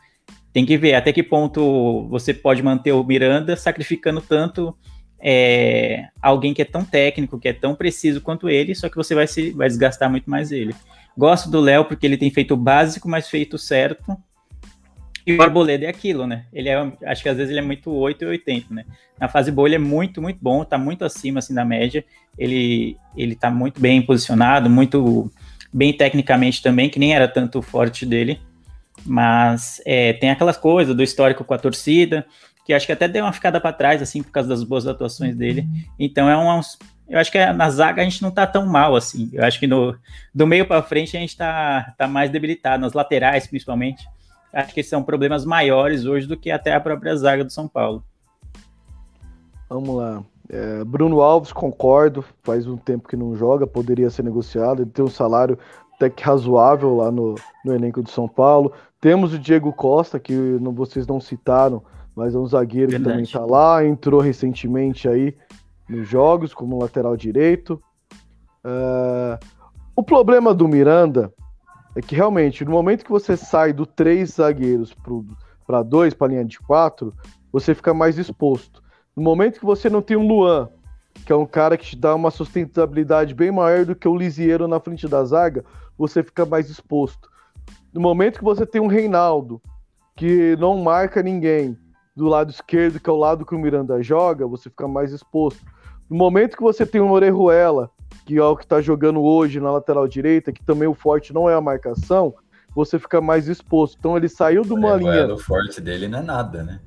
tem 0.55 0.65
que 0.65 0.77
ver 0.77 0.93
até 0.93 1.11
que 1.11 1.21
ponto 1.21 2.07
você 2.07 2.33
pode 2.33 2.63
manter 2.63 2.93
o 2.93 3.03
Miranda 3.03 3.57
sacrificando 3.57 4.21
tanto 4.21 4.73
é, 5.21 6.07
alguém 6.21 6.53
que 6.53 6.61
é 6.61 6.65
tão 6.65 6.81
técnico, 6.81 7.37
que 7.37 7.49
é 7.49 7.51
tão 7.51 7.75
preciso 7.75 8.21
quanto 8.21 8.47
ele, 8.47 8.73
só 8.73 8.87
que 8.87 8.95
você 8.95 9.13
vai, 9.13 9.27
se, 9.27 9.51
vai 9.51 9.67
desgastar 9.67 10.09
muito 10.09 10.29
mais 10.29 10.53
ele. 10.53 10.73
Gosto 11.17 11.51
do 11.51 11.59
Léo 11.59 11.83
porque 11.83 12.05
ele 12.05 12.15
tem 12.15 12.31
feito 12.31 12.53
o 12.53 12.57
básico, 12.57 13.09
mas 13.09 13.27
feito 13.27 13.57
certo. 13.57 14.15
E 15.27 15.33
o 15.35 15.41
Arboleda 15.41 15.87
é 15.87 15.89
aquilo, 15.89 16.25
né? 16.25 16.45
Ele 16.53 16.69
é, 16.69 16.93
acho 17.03 17.21
que 17.21 17.27
às 17.27 17.35
vezes 17.35 17.51
ele 17.51 17.59
é 17.59 17.61
muito 17.61 17.91
8 17.91 18.23
e 18.23 18.25
80, 18.25 18.73
né? 18.73 18.85
Na 19.19 19.27
fase 19.27 19.51
boa 19.51 19.67
ele 19.67 19.75
é 19.75 19.79
muito, 19.79 20.21
muito 20.21 20.39
bom, 20.41 20.63
tá 20.63 20.77
muito 20.77 21.03
acima 21.03 21.39
assim 21.39 21.53
da 21.53 21.65
média. 21.65 22.05
Ele 22.37 22.95
ele 23.13 23.35
tá 23.35 23.51
muito 23.51 23.81
bem 23.81 24.01
posicionado, 24.01 24.69
muito 24.69 25.29
bem 25.73 25.91
tecnicamente 25.91 26.63
também, 26.63 26.89
que 26.89 26.97
nem 26.97 27.13
era 27.13 27.27
tanto 27.27 27.61
forte 27.61 28.05
dele. 28.05 28.39
Mas 29.05 29.81
é, 29.85 30.13
tem 30.13 30.31
aquelas 30.31 30.57
coisas 30.57 30.95
do 30.95 31.03
histórico 31.03 31.43
com 31.43 31.53
a 31.53 31.57
torcida, 31.57 32.25
que 32.65 32.73
acho 32.73 32.85
que 32.85 32.91
até 32.91 33.07
deu 33.07 33.23
uma 33.23 33.31
ficada 33.31 33.61
para 33.61 33.71
trás, 33.71 34.01
assim, 34.01 34.23
por 34.23 34.31
causa 34.31 34.49
das 34.49 34.63
boas 34.63 34.87
atuações 34.87 35.35
dele. 35.35 35.67
Então 35.99 36.29
é 36.29 36.35
um. 36.35 36.61
Eu 37.07 37.19
acho 37.19 37.31
que 37.31 37.53
na 37.53 37.69
zaga 37.69 38.01
a 38.01 38.03
gente 38.03 38.23
não 38.23 38.31
tá 38.31 38.47
tão 38.47 38.65
mal 38.65 38.95
assim. 38.95 39.29
Eu 39.31 39.45
acho 39.45 39.59
que 39.59 39.67
no, 39.67 39.95
do 40.33 40.47
meio 40.47 40.65
para 40.65 40.81
frente 40.81 41.15
a 41.15 41.19
gente 41.19 41.37
tá, 41.37 41.93
tá 41.95 42.07
mais 42.07 42.31
debilitado, 42.31 42.81
nas 42.81 42.93
laterais 42.93 43.45
principalmente. 43.45 44.07
Acho 44.51 44.73
que 44.73 44.81
são 44.81 45.03
problemas 45.03 45.45
maiores 45.45 46.05
hoje 46.05 46.25
do 46.25 46.35
que 46.35 46.49
até 46.49 46.73
a 46.73 46.79
própria 46.79 47.15
zaga 47.15 47.43
do 47.43 47.51
São 47.51 47.67
Paulo. 47.67 48.03
Vamos 49.69 49.95
lá. 49.95 50.23
É, 50.49 50.83
Bruno 50.83 51.21
Alves, 51.21 51.51
concordo, 51.51 52.23
faz 52.43 52.67
um 52.67 52.77
tempo 52.77 53.07
que 53.07 53.15
não 53.15 53.35
joga, 53.35 53.67
poderia 53.67 54.09
ser 54.09 54.23
negociado, 54.23 54.83
ele 54.83 54.91
tem 54.91 55.03
um 55.03 55.09
salário 55.09 55.57
até 55.95 56.09
que 56.09 56.23
razoável 56.23 56.95
lá 56.95 57.11
no, 57.11 57.35
no 57.63 57.73
elenco 57.73 58.03
de 58.03 58.11
São 58.11 58.27
Paulo. 58.27 58.71
Temos 59.05 59.35
o 59.35 59.37
Diego 59.37 59.71
Costa, 59.71 60.19
que 60.19 60.33
não, 60.33 60.73
vocês 60.73 61.05
não 61.05 61.21
citaram, 61.21 61.83
mas 62.15 62.33
é 62.33 62.39
um 62.39 62.47
zagueiro 62.47 62.89
Verdade. 62.89 63.03
que 63.03 63.09
também 63.11 63.23
está 63.23 63.45
lá, 63.45 63.85
entrou 63.85 64.19
recentemente 64.19 65.07
aí 65.07 65.37
nos 65.87 66.07
jogos 66.07 66.55
como 66.55 66.81
lateral 66.81 67.15
direito. 67.15 67.79
Uh, 68.65 69.37
o 69.95 70.01
problema 70.01 70.55
do 70.55 70.67
Miranda 70.67 71.31
é 71.95 72.01
que 72.01 72.15
realmente, 72.15 72.65
no 72.65 72.71
momento 72.71 73.05
que 73.05 73.11
você 73.11 73.37
sai 73.37 73.73
do 73.73 73.85
três 73.85 74.31
zagueiros 74.31 74.95
para 75.67 75.83
dois, 75.83 76.15
para 76.15 76.29
linha 76.29 76.43
de 76.43 76.59
quatro, 76.59 77.13
você 77.51 77.75
fica 77.75 77.93
mais 77.93 78.17
exposto. 78.17 78.81
No 79.15 79.21
momento 79.21 79.59
que 79.59 79.65
você 79.67 79.87
não 79.87 80.01
tem 80.01 80.17
um 80.17 80.27
Luan, 80.27 80.67
que 81.27 81.31
é 81.31 81.35
um 81.35 81.45
cara 81.45 81.77
que 81.77 81.85
te 81.85 81.95
dá 81.95 82.15
uma 82.15 82.31
sustentabilidade 82.31 83.35
bem 83.35 83.51
maior 83.51 83.85
do 83.85 83.95
que 83.95 84.07
o 84.07 84.17
Lisieiro 84.17 84.67
na 84.67 84.79
frente 84.79 85.07
da 85.07 85.23
zaga, 85.23 85.63
você 85.95 86.23
fica 86.23 86.43
mais 86.43 86.71
exposto. 86.71 87.34
No 87.95 88.01
momento 88.01 88.39
que 88.39 88.43
você 88.43 88.65
tem 88.65 88.81
um 88.81 88.87
Reinaldo, 88.87 89.61
que 90.17 90.57
não 90.57 90.77
marca 90.83 91.23
ninguém, 91.23 91.77
do 92.13 92.27
lado 92.27 92.51
esquerdo, 92.51 92.99
que 92.99 93.09
é 93.09 93.13
o 93.13 93.15
lado 93.15 93.45
que 93.45 93.55
o 93.55 93.57
Miranda 93.57 94.03
joga, 94.03 94.45
você 94.45 94.69
fica 94.69 94.85
mais 94.85 95.13
exposto. 95.13 95.65
No 96.09 96.17
momento 96.17 96.57
que 96.57 96.61
você 96.61 96.85
tem 96.85 96.99
um 96.99 97.11
Orejuela, 97.11 97.89
que 98.25 98.37
é 98.37 98.43
o 98.43 98.57
que 98.57 98.63
está 98.63 98.81
jogando 98.81 99.23
hoje 99.23 99.61
na 99.61 99.71
lateral 99.71 100.09
direita, 100.09 100.51
que 100.51 100.61
também 100.61 100.89
o 100.89 100.93
forte 100.93 101.33
não 101.33 101.49
é 101.49 101.55
a 101.55 101.61
marcação, 101.61 102.33
você 102.75 102.99
fica 102.99 103.21
mais 103.21 103.47
exposto. 103.47 103.95
Então 103.97 104.17
ele 104.17 104.27
saiu 104.27 104.63
de 104.63 104.73
uma 104.73 104.97
linha. 104.97 105.33
O 105.33 105.37
forte 105.37 105.79
dele 105.79 106.09
não 106.09 106.19
é 106.19 106.21
nada, 106.21 106.63
né? 106.63 106.81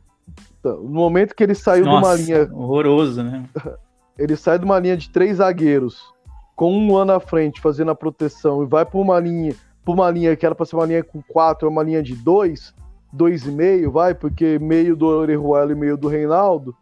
Então, 0.60 0.76
no 0.82 0.90
momento 0.90 1.34
que 1.34 1.42
ele 1.42 1.54
saiu 1.54 1.86
Nossa, 1.86 2.16
de 2.18 2.32
uma 2.32 2.42
linha. 2.42 2.54
Horroroso, 2.54 3.22
né? 3.22 3.48
ele 4.18 4.36
sai 4.36 4.58
de 4.58 4.66
uma 4.66 4.78
linha 4.78 4.96
de 4.96 5.08
três 5.08 5.38
zagueiros 5.38 6.12
com 6.54 6.76
um 6.76 6.94
ano 6.98 7.12
à 7.12 7.20
frente 7.20 7.62
fazendo 7.62 7.92
a 7.92 7.94
proteção 7.94 8.62
e 8.62 8.66
vai 8.66 8.84
para 8.84 8.98
uma 8.98 9.18
linha, 9.18 9.54
para 9.88 9.94
uma 9.94 10.10
linha 10.10 10.36
que 10.36 10.44
era 10.44 10.54
para 10.54 10.66
ser 10.66 10.76
uma 10.76 10.84
linha 10.84 11.02
com 11.02 11.22
quatro, 11.22 11.66
é 11.66 11.70
uma 11.70 11.82
linha 11.82 12.02
de 12.02 12.14
dois, 12.14 12.74
dois 13.10 13.46
e 13.46 13.50
meio, 13.50 13.90
vai, 13.90 14.14
porque 14.14 14.58
meio 14.58 14.94
do 14.94 15.06
Orejuela 15.06 15.72
e 15.72 15.74
meio 15.74 15.96
do 15.96 16.08
Reinaldo, 16.08 16.76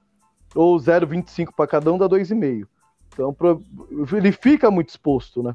ou 0.56 0.76
0,25 0.76 1.50
para 1.56 1.68
cada 1.68 1.92
um 1.92 1.98
dá 1.98 2.08
dois 2.08 2.32
e 2.32 2.34
meio. 2.34 2.66
Então 3.12 3.36
ele 4.12 4.32
fica 4.32 4.72
muito 4.72 4.88
exposto, 4.88 5.40
né? 5.40 5.54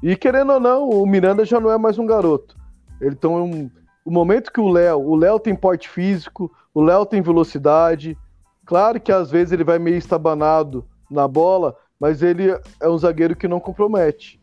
E 0.00 0.14
querendo 0.14 0.52
ou 0.52 0.60
não, 0.60 0.88
o 0.88 1.04
Miranda 1.04 1.44
já 1.44 1.58
não 1.58 1.70
é 1.70 1.76
mais 1.76 1.98
um 1.98 2.06
garoto. 2.06 2.56
Ele 3.00 3.14
então 3.14 3.44
um, 3.44 3.68
o 4.04 4.10
momento 4.10 4.52
que 4.52 4.60
o 4.60 4.68
Léo, 4.68 5.00
o 5.00 5.16
Léo 5.16 5.40
tem 5.40 5.56
porte 5.56 5.88
físico, 5.88 6.48
o 6.72 6.80
Léo 6.80 7.04
tem 7.04 7.20
velocidade. 7.20 8.16
Claro 8.64 9.00
que 9.00 9.10
às 9.10 9.32
vezes 9.32 9.50
ele 9.50 9.64
vai 9.64 9.80
meio 9.80 9.96
estabanado 9.96 10.86
na 11.10 11.26
bola, 11.26 11.76
mas 11.98 12.22
ele 12.22 12.56
é 12.80 12.88
um 12.88 12.98
zagueiro 12.98 13.34
que 13.34 13.48
não 13.48 13.58
compromete. 13.58 14.40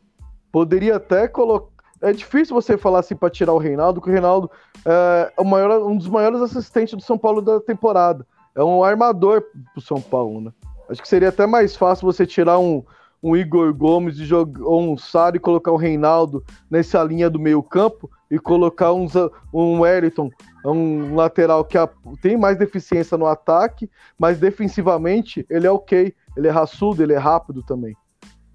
Poderia 0.52 0.98
até 0.98 1.30
colocar. 1.30 1.71
É 2.02 2.12
difícil 2.12 2.56
você 2.56 2.78
falar 2.78 3.00
assim 3.00 3.16
para 3.16 3.30
tirar 3.30 3.54
o 3.54 3.58
Reinaldo, 3.58 4.00
porque 4.00 4.10
o 4.10 4.14
Reinaldo 4.14 4.50
é 4.86 5.34
o 5.38 5.44
maior, 5.44 5.82
um 5.86 5.96
dos 5.96 6.08
maiores 6.08 6.42
assistentes 6.42 6.94
do 6.94 7.02
São 7.02 7.18
Paulo 7.18 7.42
da 7.42 7.60
temporada. 7.60 8.26
É 8.56 8.64
um 8.64 8.84
armador 8.84 9.44
pro 9.74 9.82
São 9.82 10.02
Paulo, 10.02 10.42
né? 10.42 10.52
Acho 10.90 11.02
que 11.02 11.08
seria 11.08 11.30
até 11.30 11.46
mais 11.46 11.76
fácil 11.76 12.06
você 12.06 12.26
tirar 12.26 12.60
um, 12.60 12.84
um 13.24 13.36
Igor 13.36 13.74
Gomes 13.74 14.18
e 14.18 14.26
jogar, 14.26 14.64
ou 14.64 14.82
um 14.82 14.98
Saro 14.98 15.38
e 15.38 15.40
colocar 15.40 15.72
o 15.72 15.78
Reinaldo 15.78 16.44
nessa 16.70 17.02
linha 17.04 17.30
do 17.30 17.40
meio 17.40 17.64
campo 17.64 18.10
e 18.30 18.38
colocar 18.40 18.92
um, 18.92 19.08
um 19.54 19.82
Wellington, 19.82 20.30
um 20.66 21.16
lateral 21.16 21.64
que 21.64 21.78
tem 22.22 22.36
mais 22.36 22.58
deficiência 22.58 23.18
no 23.18 23.26
ataque, 23.26 23.90
mas 24.18 24.40
defensivamente 24.40 25.46
ele 25.50 25.68
é 25.68 25.72
ok 25.72 26.14
ele 26.36 26.48
é 26.48 26.52
raçudo, 26.52 27.04
ele 27.04 27.14
é 27.14 27.18
rápido 27.18 27.62
também. 27.64 27.96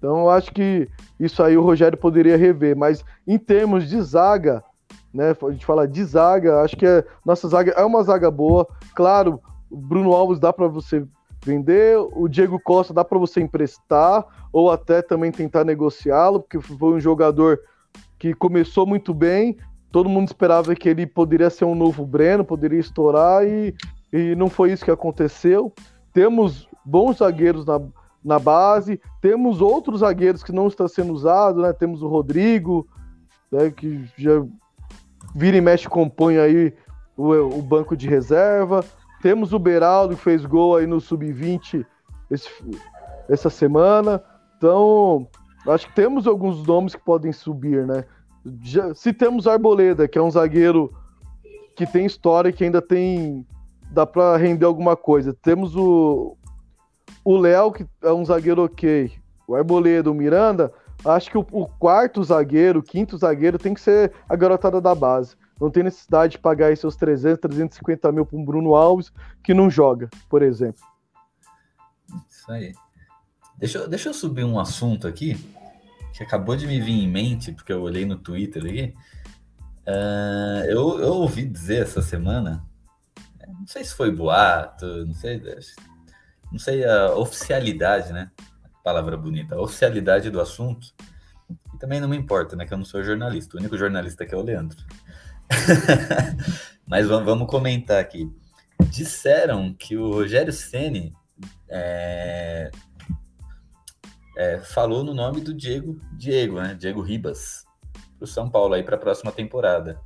Então 0.07 0.19
eu 0.19 0.29
acho 0.29 0.53
que 0.53 0.87
isso 1.19 1.43
aí 1.43 1.57
o 1.57 1.61
Rogério 1.61 1.97
poderia 1.97 2.37
rever, 2.37 2.77
mas 2.77 3.03
em 3.27 3.37
termos 3.37 3.89
de 3.89 4.01
zaga, 4.01 4.63
né, 5.13 5.35
a 5.45 5.51
gente 5.51 5.65
fala 5.65 5.85
de 5.85 6.01
zaga, 6.01 6.61
acho 6.61 6.77
que 6.77 6.85
é, 6.85 7.03
nossa 7.25 7.45
zaga 7.49 7.73
é 7.73 7.83
uma 7.83 8.01
zaga 8.03 8.31
boa. 8.31 8.65
Claro, 8.95 9.41
o 9.69 9.75
Bruno 9.75 10.13
Alves 10.13 10.39
dá 10.39 10.53
para 10.53 10.69
você 10.69 11.05
vender, 11.43 11.97
o 11.97 12.29
Diego 12.29 12.57
Costa 12.57 12.93
dá 12.93 13.03
para 13.03 13.19
você 13.19 13.41
emprestar 13.41 14.25
ou 14.53 14.71
até 14.71 15.01
também 15.01 15.29
tentar 15.29 15.65
negociá-lo, 15.65 16.39
porque 16.39 16.61
foi 16.61 16.93
um 16.93 17.01
jogador 17.01 17.59
que 18.17 18.33
começou 18.33 18.85
muito 18.85 19.13
bem, 19.13 19.57
todo 19.91 20.07
mundo 20.07 20.27
esperava 20.27 20.73
que 20.73 20.87
ele 20.87 21.05
poderia 21.05 21.49
ser 21.49 21.65
um 21.65 21.75
novo 21.75 22.05
Breno, 22.05 22.45
poderia 22.45 22.79
estourar 22.79 23.45
e, 23.45 23.75
e 24.13 24.35
não 24.35 24.47
foi 24.47 24.71
isso 24.71 24.85
que 24.85 24.91
aconteceu. 24.91 25.73
Temos 26.13 26.65
bons 26.85 27.17
zagueiros 27.17 27.65
na, 27.65 27.81
na 28.23 28.39
base. 28.39 28.99
Temos 29.21 29.61
outros 29.61 30.01
zagueiros 30.01 30.43
que 30.43 30.51
não 30.51 30.67
estão 30.67 30.87
sendo 30.87 31.13
usados, 31.13 31.61
né? 31.61 31.73
Temos 31.73 32.01
o 32.01 32.07
Rodrigo, 32.07 32.87
né, 33.51 33.69
que 33.69 34.05
já 34.17 34.43
vira 35.35 35.57
e 35.57 35.61
mexe 35.61 35.87
compõe 35.87 36.37
aí 36.37 36.73
o, 37.15 37.31
o 37.31 37.61
banco 37.61 37.95
de 37.95 38.07
reserva. 38.07 38.83
Temos 39.21 39.53
o 39.53 39.59
Beraldo 39.59 40.15
que 40.15 40.21
fez 40.21 40.45
gol 40.45 40.75
aí 40.75 40.85
no 40.85 41.01
sub-20 41.01 41.85
essa 43.29 43.49
semana. 43.49 44.23
Então, 44.57 45.27
acho 45.67 45.87
que 45.87 45.95
temos 45.95 46.27
alguns 46.27 46.65
nomes 46.65 46.95
que 46.95 47.03
podem 47.03 47.31
subir, 47.31 47.85
né? 47.85 48.03
Já, 48.61 48.93
se 48.93 49.11
temos 49.11 49.47
Arboleda, 49.47 50.07
que 50.07 50.17
é 50.17 50.21
um 50.21 50.31
zagueiro 50.31 50.93
que 51.75 51.85
tem 51.85 52.05
história, 52.05 52.51
que 52.51 52.63
ainda 52.63 52.81
tem. 52.81 53.45
dá 53.91 54.05
pra 54.05 54.37
render 54.37 54.65
alguma 54.65 54.95
coisa. 54.95 55.33
Temos 55.33 55.75
o. 55.75 56.35
O 57.27 57.35
Léo, 57.35 57.73
que 57.73 57.85
é 58.03 58.13
um 58.13 58.23
zagueiro 58.23 58.63
ok. 58.63 59.11
O 59.45 59.53
Arboleda, 59.53 60.09
o 60.09 60.13
Miranda. 60.13 60.71
Acho 61.03 61.29
que 61.29 61.37
o, 61.37 61.45
o 61.51 61.67
quarto 61.67 62.23
zagueiro, 62.23 62.79
o 62.79 62.81
quinto 62.81 63.17
zagueiro 63.17 63.59
tem 63.59 63.73
que 63.73 63.81
ser 63.81 64.13
a 64.29 64.35
garotada 64.37 64.79
da 64.79 64.95
base. 64.95 65.35
Não 65.59 65.69
tem 65.69 65.83
necessidade 65.83 66.31
de 66.31 66.39
pagar 66.39 66.67
aí 66.67 66.77
seus 66.77 66.95
300, 66.95 67.41
350 67.41 68.13
mil 68.13 68.25
para 68.25 68.37
um 68.37 68.45
Bruno 68.45 68.75
Alves 68.75 69.11
que 69.43 69.53
não 69.53 69.69
joga, 69.69 70.09
por 70.29 70.41
exemplo. 70.41 70.81
Isso 72.29 72.49
aí. 72.49 72.73
Deixa, 73.57 73.85
deixa 73.89 74.07
eu 74.07 74.13
subir 74.13 74.45
um 74.45 74.57
assunto 74.57 75.05
aqui 75.05 75.35
que 76.13 76.23
acabou 76.23 76.55
de 76.55 76.65
me 76.65 76.79
vir 76.79 77.03
em 77.03 77.11
mente, 77.11 77.51
porque 77.51 77.73
eu 77.73 77.81
olhei 77.81 78.05
no 78.05 78.15
Twitter 78.15 78.63
aqui. 78.63 78.95
Ah, 79.85 80.63
eu, 80.65 80.97
eu 81.01 81.13
ouvi 81.15 81.45
dizer 81.45 81.81
essa 81.81 82.01
semana, 82.01 82.65
não 83.45 83.67
sei 83.67 83.83
se 83.83 83.93
foi 83.93 84.11
boato, 84.11 84.85
não 85.05 85.13
sei, 85.13 85.41
não 86.51 86.59
sei 86.59 86.85
a 86.85 87.13
oficialidade, 87.15 88.13
né? 88.13 88.31
Palavra 88.83 89.17
bonita, 89.17 89.55
a 89.55 89.61
oficialidade 89.61 90.29
do 90.29 90.39
assunto. 90.39 90.93
E 91.73 91.77
também 91.77 91.99
não 91.99 92.07
me 92.07 92.17
importa, 92.17 92.55
né? 92.55 92.65
Que 92.65 92.73
eu 92.73 92.77
não 92.77 92.85
sou 92.85 93.03
jornalista. 93.03 93.55
O 93.55 93.59
único 93.59 93.77
jornalista 93.77 94.23
aqui 94.23 94.33
é 94.33 94.37
o 94.37 94.41
Leandro. 94.41 94.77
Mas 96.87 97.07
vamos, 97.07 97.25
vamos 97.25 97.47
comentar 97.47 97.99
aqui. 97.99 98.31
Disseram 98.89 99.73
que 99.73 99.97
o 99.97 100.11
Rogério 100.11 100.53
Ceni 100.53 101.13
é, 101.67 102.71
é, 104.37 104.59
falou 104.59 105.03
no 105.03 105.13
nome 105.13 105.41
do 105.41 105.53
Diego, 105.53 105.99
Diego, 106.13 106.61
né? 106.61 106.75
Diego 106.75 107.01
Ribas, 107.01 107.65
para 108.17 108.23
o 108.23 108.27
São 108.27 108.49
Paulo 108.49 108.73
aí 108.73 108.83
para 108.83 108.95
a 108.95 108.99
próxima 108.99 109.31
temporada. 109.31 109.99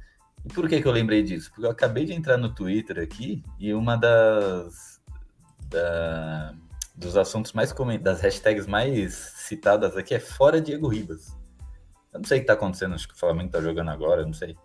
E 0.46 0.52
por 0.52 0.68
que, 0.68 0.82
que 0.82 0.88
eu 0.88 0.92
lembrei 0.92 1.22
disso? 1.22 1.52
Porque 1.52 1.66
eu 1.66 1.72
acabei 1.72 2.06
de 2.06 2.14
entrar 2.14 2.38
no 2.38 2.54
Twitter 2.54 3.00
aqui 3.00 3.44
e 3.60 3.74
uma 3.74 3.96
das 3.96 5.01
da- 5.72 6.54
dos 6.96 7.18
assuntos 7.18 7.54
mais 7.54 7.74
comentados, 7.74 8.22
das 8.22 8.22
hashtags 8.22 8.68
mais 8.68 9.14
citadas 9.16 9.98
aqui 9.98 10.14
é 10.14 10.20
fora 10.20 10.62
Diego 10.62 10.88
Ribas. 10.88 11.36
Eu 12.14 12.20
não 12.20 12.26
sei 12.26 12.38
o 12.38 12.42
que 12.42 12.48
tá 12.48 12.54
acontecendo, 12.54 12.94
acho 12.94 13.08
que 13.08 13.14
o 13.16 13.18
Flamengo 13.18 13.50
tá 13.52 13.62
jogando 13.62 13.90
agora, 13.90 14.26
não 14.26 14.34
sei. 14.34 14.56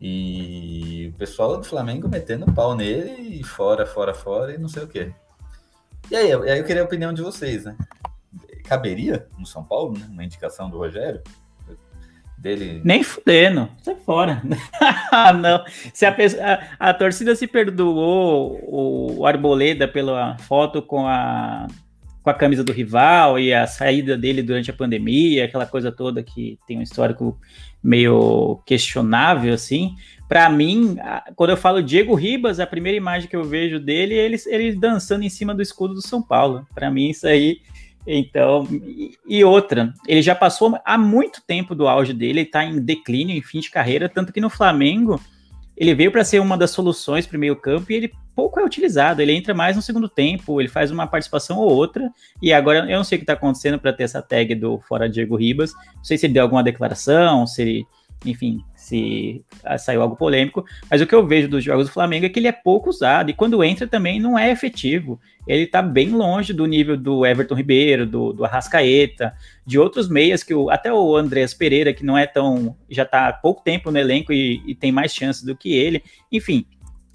E 0.00 1.10
o 1.12 1.18
pessoal 1.18 1.56
do 1.58 1.64
Flamengo 1.64 2.08
metendo 2.08 2.50
pau 2.52 2.74
nele 2.74 3.40
e 3.40 3.44
fora, 3.44 3.84
fora, 3.84 4.14
fora 4.14 4.54
e 4.54 4.58
não 4.58 4.68
sei 4.68 4.84
o 4.84 4.88
quê. 4.88 5.12
E 6.10 6.16
aí, 6.16 6.32
aí 6.32 6.58
eu 6.58 6.64
queria 6.64 6.82
a 6.82 6.84
opinião 6.84 7.12
de 7.12 7.20
vocês, 7.20 7.64
né? 7.64 7.76
Caberia 8.64 9.28
no 9.36 9.44
São 9.44 9.64
Paulo, 9.64 9.98
né? 9.98 10.06
Uma 10.08 10.24
indicação 10.24 10.70
do 10.70 10.78
Rogério? 10.78 11.20
Dele. 12.38 12.80
Nem 12.84 13.02
fudendo, 13.02 13.68
sai 13.82 13.96
fora. 13.96 14.40
Não. 15.40 15.64
Se 15.92 16.06
a, 16.06 16.12
pessoa- 16.12 16.44
a, 16.78 16.90
a 16.90 16.94
torcida 16.94 17.34
se 17.34 17.48
perdoou 17.48 18.60
o, 18.62 19.18
o 19.20 19.26
Arboleda 19.26 19.88
pela 19.88 20.38
foto 20.38 20.80
com 20.80 21.04
a, 21.04 21.66
com 22.22 22.30
a 22.30 22.34
camisa 22.34 22.62
do 22.62 22.72
rival 22.72 23.40
e 23.40 23.52
a 23.52 23.66
saída 23.66 24.16
dele 24.16 24.40
durante 24.40 24.70
a 24.70 24.74
pandemia, 24.74 25.46
aquela 25.46 25.66
coisa 25.66 25.90
toda 25.90 26.22
que 26.22 26.58
tem 26.64 26.78
um 26.78 26.82
histórico 26.82 27.36
meio 27.82 28.60
questionável, 28.64 29.52
assim. 29.52 29.96
Para 30.28 30.48
mim, 30.48 30.96
quando 31.34 31.50
eu 31.50 31.56
falo 31.56 31.82
Diego 31.82 32.14
Ribas, 32.14 32.60
a 32.60 32.66
primeira 32.66 32.96
imagem 32.96 33.28
que 33.28 33.34
eu 33.36 33.44
vejo 33.44 33.80
dele 33.80 34.14
é 34.14 34.24
ele, 34.24 34.36
ele 34.46 34.76
dançando 34.76 35.24
em 35.24 35.28
cima 35.28 35.54
do 35.54 35.62
escudo 35.62 35.94
do 35.94 36.06
São 36.06 36.22
Paulo. 36.22 36.66
Para 36.74 36.90
mim, 36.90 37.08
isso 37.08 37.26
aí 37.26 37.62
então, 38.06 38.66
e, 39.26 39.44
outra, 39.44 39.92
ele 40.06 40.22
já 40.22 40.34
passou 40.34 40.78
há 40.84 40.96
muito 40.96 41.42
tempo 41.46 41.74
do 41.74 41.86
auge 41.86 42.12
dele, 42.12 42.40
ele 42.40 42.48
tá 42.48 42.64
em 42.64 42.80
declínio, 42.80 43.36
em 43.36 43.42
fim 43.42 43.60
de 43.60 43.70
carreira, 43.70 44.08
tanto 44.08 44.32
que 44.32 44.40
no 44.40 44.48
Flamengo 44.48 45.20
ele 45.76 45.94
veio 45.94 46.10
para 46.10 46.24
ser 46.24 46.40
uma 46.40 46.56
das 46.56 46.70
soluções 46.70 47.26
para 47.26 47.36
o 47.36 47.40
meio-campo 47.40 47.92
e 47.92 47.94
ele 47.94 48.12
pouco 48.34 48.58
é 48.58 48.64
utilizado. 48.64 49.22
Ele 49.22 49.32
entra 49.32 49.54
mais 49.54 49.76
no 49.76 49.82
segundo 49.82 50.08
tempo, 50.08 50.60
ele 50.60 50.68
faz 50.68 50.90
uma 50.90 51.06
participação 51.06 51.58
ou 51.58 51.70
outra. 51.70 52.10
E 52.42 52.52
agora 52.52 52.80
eu 52.90 52.96
não 52.96 53.04
sei 53.04 53.16
o 53.16 53.18
que 53.20 53.22
está 53.22 53.34
acontecendo 53.34 53.78
para 53.78 53.92
ter 53.92 54.04
essa 54.04 54.20
tag 54.20 54.54
do 54.54 54.80
fora 54.80 55.08
Diego 55.08 55.36
Ribas. 55.36 55.72
Não 55.96 56.04
sei 56.04 56.18
se 56.18 56.26
ele 56.26 56.34
deu 56.34 56.42
alguma 56.42 56.62
declaração, 56.62 57.46
se 57.46 57.62
ele, 57.62 57.86
enfim, 58.24 58.64
se 58.74 59.44
ah, 59.64 59.78
saiu 59.78 60.02
algo 60.02 60.16
polêmico. 60.16 60.64
Mas 60.90 61.00
o 61.00 61.06
que 61.06 61.14
eu 61.14 61.26
vejo 61.26 61.48
dos 61.48 61.62
jogos 61.62 61.86
do 61.86 61.92
Flamengo 61.92 62.26
é 62.26 62.28
que 62.28 62.38
ele 62.38 62.48
é 62.48 62.52
pouco 62.52 62.90
usado 62.90 63.30
e 63.30 63.34
quando 63.34 63.62
entra 63.62 63.86
também 63.86 64.20
não 64.20 64.38
é 64.38 64.50
efetivo. 64.50 65.20
Ele 65.46 65.62
está 65.62 65.80
bem 65.80 66.10
longe 66.10 66.52
do 66.52 66.66
nível 66.66 66.96
do 66.96 67.24
Everton 67.24 67.54
Ribeiro, 67.54 68.06
do, 68.06 68.32
do 68.32 68.44
Arrascaeta, 68.44 69.32
de 69.64 69.78
outros 69.78 70.08
meias 70.08 70.42
que 70.42 70.52
o, 70.52 70.68
até 70.68 70.92
o 70.92 71.16
Andreas 71.16 71.54
Pereira, 71.54 71.94
que 71.94 72.04
não 72.04 72.18
é 72.18 72.26
tão. 72.26 72.76
já 72.90 73.04
está 73.04 73.28
há 73.28 73.32
pouco 73.32 73.62
tempo 73.62 73.90
no 73.90 73.98
elenco 73.98 74.32
e, 74.32 74.62
e 74.66 74.74
tem 74.74 74.92
mais 74.92 75.14
chances 75.14 75.42
do 75.42 75.56
que 75.56 75.72
ele. 75.72 76.02
Enfim, 76.30 76.66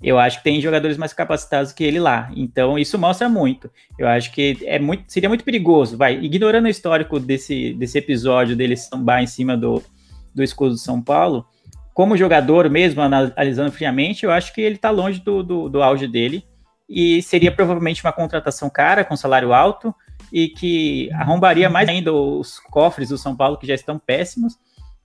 eu 0.02 0.20
acho 0.20 0.40
que 0.40 0.44
tem 0.44 0.60
jogadores 0.60 0.98
mais 0.98 1.14
capacitados 1.14 1.72
que 1.72 1.84
ele 1.84 2.00
lá. 2.00 2.30
Então, 2.36 2.78
isso 2.78 3.00
mostra 3.00 3.30
muito. 3.30 3.72
Eu 3.98 4.08
acho 4.08 4.32
que 4.32 4.58
é 4.64 4.78
muito, 4.78 5.06
seria 5.08 5.30
muito 5.30 5.46
perigoso. 5.46 5.96
Vai, 5.96 6.20
ignorando 6.20 6.66
o 6.66 6.70
histórico 6.70 7.20
desse, 7.20 7.74
desse 7.74 7.98
episódio 8.00 8.56
dele 8.56 8.76
sambar 8.76 9.24
em 9.24 9.28
cima 9.28 9.56
do, 9.56 9.82
do 10.34 10.44
escudo 10.44 10.72
do 10.72 10.78
São 10.78 11.02
Paulo, 11.02 11.46
como 11.94 12.18
jogador 12.18 12.70
mesmo, 12.70 13.02
analisando 13.02 13.72
friamente, 13.72 14.26
eu 14.26 14.32
acho 14.32 14.54
que 14.54 14.62
ele 14.62 14.76
está 14.76 14.90
longe 14.90 15.20
do, 15.20 15.44
do, 15.44 15.70
do 15.70 15.84
auge 15.84 16.08
dele. 16.08 16.44
E 16.90 17.22
seria 17.22 17.52
provavelmente 17.52 18.04
uma 18.04 18.12
contratação 18.12 18.70
cara, 18.70 19.06
com 19.06 19.16
salário 19.16 19.54
alto, 19.54 19.94
e 20.32 20.50
que 20.50 21.12
arrombaria 21.14 21.70
mais 21.70 21.88
ainda 21.88 22.12
os 22.12 22.60
cofres 22.60 23.10
do 23.10 23.18
São 23.18 23.36
Paulo, 23.36 23.58
que 23.58 23.68
já 23.68 23.76
estão 23.76 24.00
péssimos, 24.00 24.58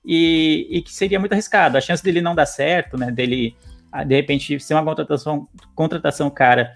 e, 0.04 0.66
e 0.70 0.82
que 0.82 0.92
seria 0.92 1.20
muito 1.20 1.32
arriscado. 1.32 1.76
A 1.76 1.80
chance 1.80 2.02
dele 2.02 2.22
não 2.22 2.34
dar 2.34 2.46
certo, 2.46 2.96
né? 2.96 3.10
Dele 3.10 3.54
ah, 3.92 4.04
de 4.04 4.14
repente 4.14 4.58
ser 4.58 4.74
uma 4.74 4.84
contratação, 4.84 5.48
contratação 5.74 6.30
cara 6.30 6.74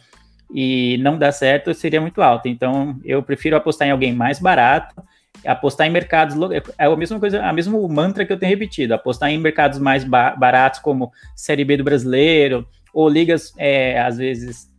e 0.55 0.99
não 0.99 1.19
dar 1.19 1.33
certo 1.33 1.73
seria 1.73 2.01
muito 2.01 2.21
alta. 2.21 2.49
Então 2.49 3.01
eu 3.05 3.23
prefiro 3.23 3.57
apostar 3.57 3.89
em 3.89 3.91
alguém 3.91 4.13
mais 4.15 4.39
barato, 4.39 5.03
apostar 5.45 5.87
em 5.87 5.91
mercados 5.91 6.37
é 6.79 6.85
a 6.85 6.97
mesma 6.97 7.19
coisa, 7.19 7.45
a 7.45 7.53
mesmo 7.53 7.89
mantra 7.89 8.25
que 8.25 8.33
eu 8.33 8.39
tenho 8.39 8.51
repetido, 8.51 8.95
apostar 8.95 9.31
em 9.31 9.39
mercados 9.39 9.79
mais 9.79 10.05
ba- 10.05 10.37
baratos 10.37 10.81
como 10.81 11.11
Série 11.35 11.65
B 11.65 11.77
do 11.77 11.85
Brasileiro 11.85 12.67
ou 12.93 13.09
ligas 13.09 13.53
é, 13.59 14.01
às 14.01 14.19
vezes 14.19 14.71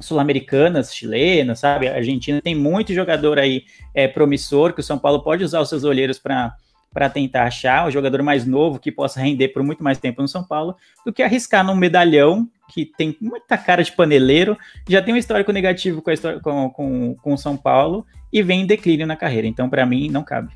sul-americanas, 0.00 0.94
chilenas, 0.94 1.60
sabe? 1.60 1.88
A 1.88 1.96
Argentina 1.96 2.40
tem 2.40 2.54
muito 2.54 2.92
jogador 2.92 3.38
aí 3.38 3.64
é, 3.94 4.06
promissor 4.06 4.72
que 4.72 4.80
o 4.80 4.84
São 4.84 4.98
Paulo 4.98 5.22
pode 5.22 5.42
usar 5.42 5.60
os 5.60 5.68
seus 5.68 5.84
olheiros 5.84 6.18
para 6.18 6.54
para 6.92 7.10
tentar 7.10 7.42
achar 7.42 7.86
o 7.86 7.90
jogador 7.90 8.22
mais 8.22 8.46
novo 8.46 8.78
que 8.78 8.90
possa 8.90 9.20
render 9.20 9.48
por 9.48 9.62
muito 9.62 9.84
mais 9.84 9.98
tempo 9.98 10.22
no 10.22 10.28
São 10.28 10.42
Paulo, 10.42 10.74
do 11.04 11.12
que 11.12 11.22
arriscar 11.22 11.62
num 11.62 11.76
medalhão 11.76 12.48
que 12.68 12.84
tem 12.84 13.16
muita 13.20 13.56
cara 13.56 13.82
de 13.82 13.92
paneleiro, 13.92 14.56
já 14.88 15.00
tem 15.02 15.14
um 15.14 15.16
histórico 15.16 15.52
negativo 15.52 16.02
com, 16.02 16.10
a 16.10 16.14
história, 16.14 16.40
com, 16.40 16.70
com, 16.70 17.14
com 17.14 17.34
o 17.34 17.38
São 17.38 17.56
Paulo 17.56 18.04
e 18.32 18.42
vem 18.42 18.62
em 18.62 18.66
declínio 18.66 19.06
na 19.06 19.16
carreira. 19.16 19.46
Então, 19.46 19.68
para 19.68 19.86
mim, 19.86 20.08
não 20.08 20.22
cabe. 20.22 20.52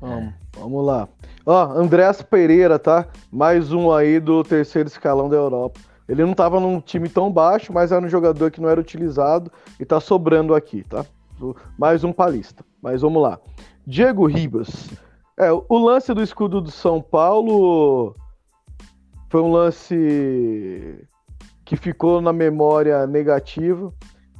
Vamos, 0.00 0.34
vamos 0.56 0.86
lá. 0.86 1.08
Ó, 1.44 1.64
Andrés 1.72 2.22
Pereira, 2.22 2.78
tá? 2.78 3.06
Mais 3.30 3.72
um 3.72 3.92
aí 3.92 4.18
do 4.18 4.42
terceiro 4.42 4.88
escalão 4.88 5.28
da 5.28 5.36
Europa. 5.36 5.80
Ele 6.08 6.24
não 6.24 6.34
tava 6.34 6.58
num 6.58 6.80
time 6.80 7.08
tão 7.08 7.30
baixo, 7.30 7.72
mas 7.72 7.92
era 7.92 8.04
um 8.04 8.08
jogador 8.08 8.50
que 8.50 8.60
não 8.60 8.68
era 8.68 8.80
utilizado 8.80 9.52
e 9.78 9.84
tá 9.84 10.00
sobrando 10.00 10.54
aqui, 10.54 10.82
tá? 10.82 11.04
Mais 11.78 12.02
um 12.02 12.12
palista. 12.12 12.64
Mas 12.82 13.02
vamos 13.02 13.22
lá. 13.22 13.38
Diego 13.86 14.26
Ribas. 14.26 14.90
É, 15.38 15.50
o 15.52 15.78
lance 15.78 16.12
do 16.12 16.22
escudo 16.22 16.60
do 16.60 16.70
São 16.70 17.00
Paulo 17.00 18.14
foi 19.30 19.40
um 19.40 19.52
lance 19.52 21.06
que 21.64 21.76
ficou 21.76 22.20
na 22.20 22.32
memória 22.32 23.06
negativa. 23.06 23.94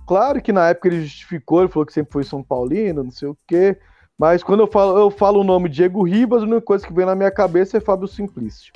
Claro 0.04 0.42
que 0.42 0.52
na 0.52 0.68
época 0.68 0.88
ele 0.88 1.02
justificou, 1.02 1.60
ele 1.60 1.70
falou 1.70 1.86
que 1.86 1.92
sempre 1.92 2.12
foi 2.12 2.24
São 2.24 2.42
Paulino, 2.42 3.04
não 3.04 3.12
sei 3.12 3.28
o 3.28 3.38
quê. 3.46 3.78
Mas 4.18 4.42
quando 4.42 4.60
eu 4.60 4.66
falo, 4.66 4.98
eu 4.98 5.08
falo 5.08 5.40
o 5.40 5.44
nome 5.44 5.68
Diego 5.68 6.02
Ribas, 6.02 6.42
a 6.42 6.44
única 6.44 6.62
coisa 6.62 6.84
que 6.84 6.92
vem 6.92 7.06
na 7.06 7.14
minha 7.14 7.30
cabeça 7.30 7.76
é 7.76 7.80
Fábio 7.80 8.08
Simplício. 8.08 8.72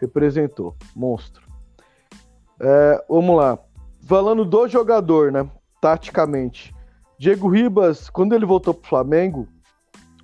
Representou. 0.00 0.76
Monstro. 0.94 1.44
É, 2.60 3.04
vamos 3.08 3.36
lá. 3.36 3.58
Falando 4.06 4.44
do 4.44 4.68
jogador, 4.68 5.32
né? 5.32 5.50
Taticamente. 5.80 6.72
Diego 7.18 7.48
Ribas, 7.48 8.08
quando 8.08 8.34
ele 8.34 8.46
voltou 8.46 8.72
pro 8.72 8.88
Flamengo, 8.88 9.48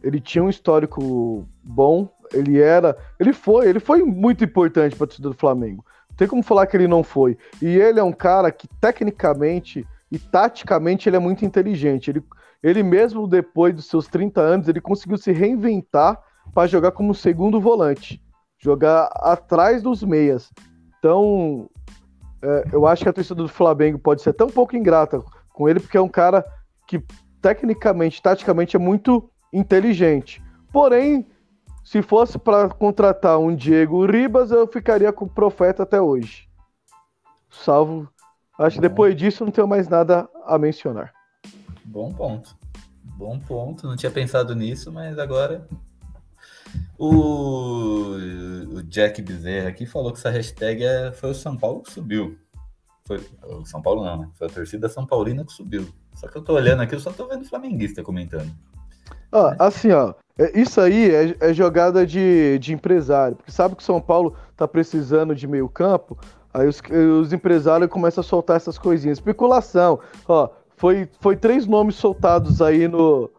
ele 0.03 0.20
tinha 0.20 0.45
um 0.45 0.49
histórico 0.49 1.45
bom. 1.64 2.09
Ele 2.33 2.61
era. 2.61 2.97
Ele 3.18 3.33
foi, 3.33 3.68
ele 3.68 3.80
foi 3.80 4.03
muito 4.03 4.45
importante 4.45 4.97
para 4.97 5.05
a 5.05 5.09
torcida 5.09 5.28
do 5.28 5.37
Flamengo. 5.37 5.85
Não 6.11 6.16
tem 6.16 6.28
como 6.28 6.43
falar 6.43 6.66
que 6.66 6.76
ele 6.76 6.89
não 6.89 7.03
foi. 7.03 7.37
E 7.61 7.66
ele 7.66 7.99
é 7.99 8.03
um 8.03 8.12
cara 8.12 8.51
que, 8.51 8.68
tecnicamente 8.80 9.87
e 10.12 10.18
taticamente, 10.18 11.09
ele 11.09 11.16
é 11.16 11.18
muito 11.18 11.43
inteligente. 11.43 12.11
Ele, 12.11 12.22
ele 12.62 12.83
mesmo, 12.83 13.26
depois 13.26 13.74
dos 13.74 13.87
seus 13.87 14.07
30 14.07 14.43
anos, 14.43 14.68
ele 14.68 14.78
conseguiu 14.78 15.16
se 15.16 15.33
reinventar 15.33 16.20
para 16.55 16.68
jogar 16.68 16.93
como 16.93 17.14
segundo 17.14 17.59
volante. 17.59 18.22
Jogar 18.59 19.05
atrás 19.14 19.83
dos 19.83 20.03
meias. 20.03 20.53
Então, 20.99 21.70
é, 22.43 22.64
eu 22.72 22.87
acho 22.87 23.03
que 23.03 23.09
a 23.09 23.12
torcida 23.12 23.43
do 23.43 23.49
Flamengo 23.49 23.99
pode 23.99 24.20
ser 24.20 24.35
tão 24.35 24.49
pouco 24.49 24.76
ingrata 24.76 25.22
com 25.51 25.66
ele, 25.66 25.80
porque 25.80 25.97
é 25.97 26.01
um 26.01 26.09
cara 26.09 26.45
que, 26.87 27.03
tecnicamente, 27.41 28.20
taticamente, 28.20 28.76
é 28.76 28.78
muito 28.78 29.30
inteligente. 29.51 30.43
Porém, 30.70 31.26
se 31.85 32.01
fosse 32.01 32.39
para 32.39 32.68
contratar 32.68 33.39
um 33.39 33.55
Diego 33.55 34.07
Ribas, 34.07 34.51
eu 34.51 34.66
ficaria 34.66 35.12
com 35.12 35.24
o 35.24 35.28
Profeta 35.28 35.83
até 35.83 36.01
hoje. 36.01 36.49
Salvo. 37.51 38.09
Acho 38.59 38.76
que 38.76 38.83
depois 38.83 39.16
disso 39.16 39.45
não 39.45 39.51
tenho 39.51 39.66
mais 39.66 39.89
nada 39.89 40.28
a 40.47 40.59
mencionar. 40.59 41.12
Bom 41.85 42.12
ponto. 42.12 42.57
Bom 43.03 43.39
ponto. 43.41 43.87
Não 43.87 43.97
tinha 43.97 44.12
pensado 44.12 44.55
nisso, 44.55 44.93
mas 44.93 45.18
agora. 45.18 45.66
O, 46.97 48.14
o 48.76 48.83
Jack 48.85 49.20
Bezerra 49.20 49.68
aqui 49.68 49.85
falou 49.85 50.12
que 50.12 50.18
essa 50.18 50.30
hashtag 50.30 50.85
é... 50.85 51.12
foi 51.12 51.30
o 51.30 51.35
São 51.35 51.57
Paulo 51.57 51.83
que 51.83 51.93
subiu. 51.93 52.39
Foi 53.05 53.20
o 53.43 53.66
São 53.66 53.83
Paulo 53.83 54.05
não, 54.05 54.18
né? 54.18 54.30
Foi 54.35 54.47
a 54.47 54.51
torcida 54.51 54.89
São 54.89 55.05
Paulina 55.05 55.45
que 55.45 55.53
subiu. 55.53 55.93
Só 56.14 56.28
que 56.28 56.37
eu 56.37 56.43
tô 56.43 56.55
olhando 56.55 56.83
aqui, 56.83 56.95
eu 56.95 57.01
só 57.01 57.12
tô 57.12 57.26
vendo 57.26 57.45
flamenguista 57.45 58.03
comentando. 58.03 58.51
Ó, 59.33 59.55
assim, 59.59 59.91
ó, 59.91 60.14
isso 60.55 60.80
aí 60.80 61.11
é, 61.11 61.36
é, 61.40 61.53
jogada 61.53 62.07
de, 62.07 62.59
de 62.59 62.72
empresário, 62.72 63.36
porque 63.36 63.53
sabe 63.53 63.76
que 63.76 63.82
o 63.82 63.84
São 63.84 64.01
Paulo 64.01 64.34
tá 64.57 64.66
precisando 64.66 65.34
de 65.34 65.47
meio 65.47 65.68
campo, 65.68 66.18
aí 66.53 66.66
os, 66.66 66.80
os 67.20 67.32
empresários 67.32 67.90
começam 67.90 68.22
a 68.22 68.24
soltar 68.24 68.57
essas 68.57 68.78
coisinhas. 68.78 69.18
Especulação, 69.18 70.01
ó, 70.26 70.49
foi, 70.76 71.09
foi 71.20 71.36
três 71.36 71.66
nomes 71.66 71.97
soltados 71.97 72.62
aí 72.62 72.88
no, 72.88 73.30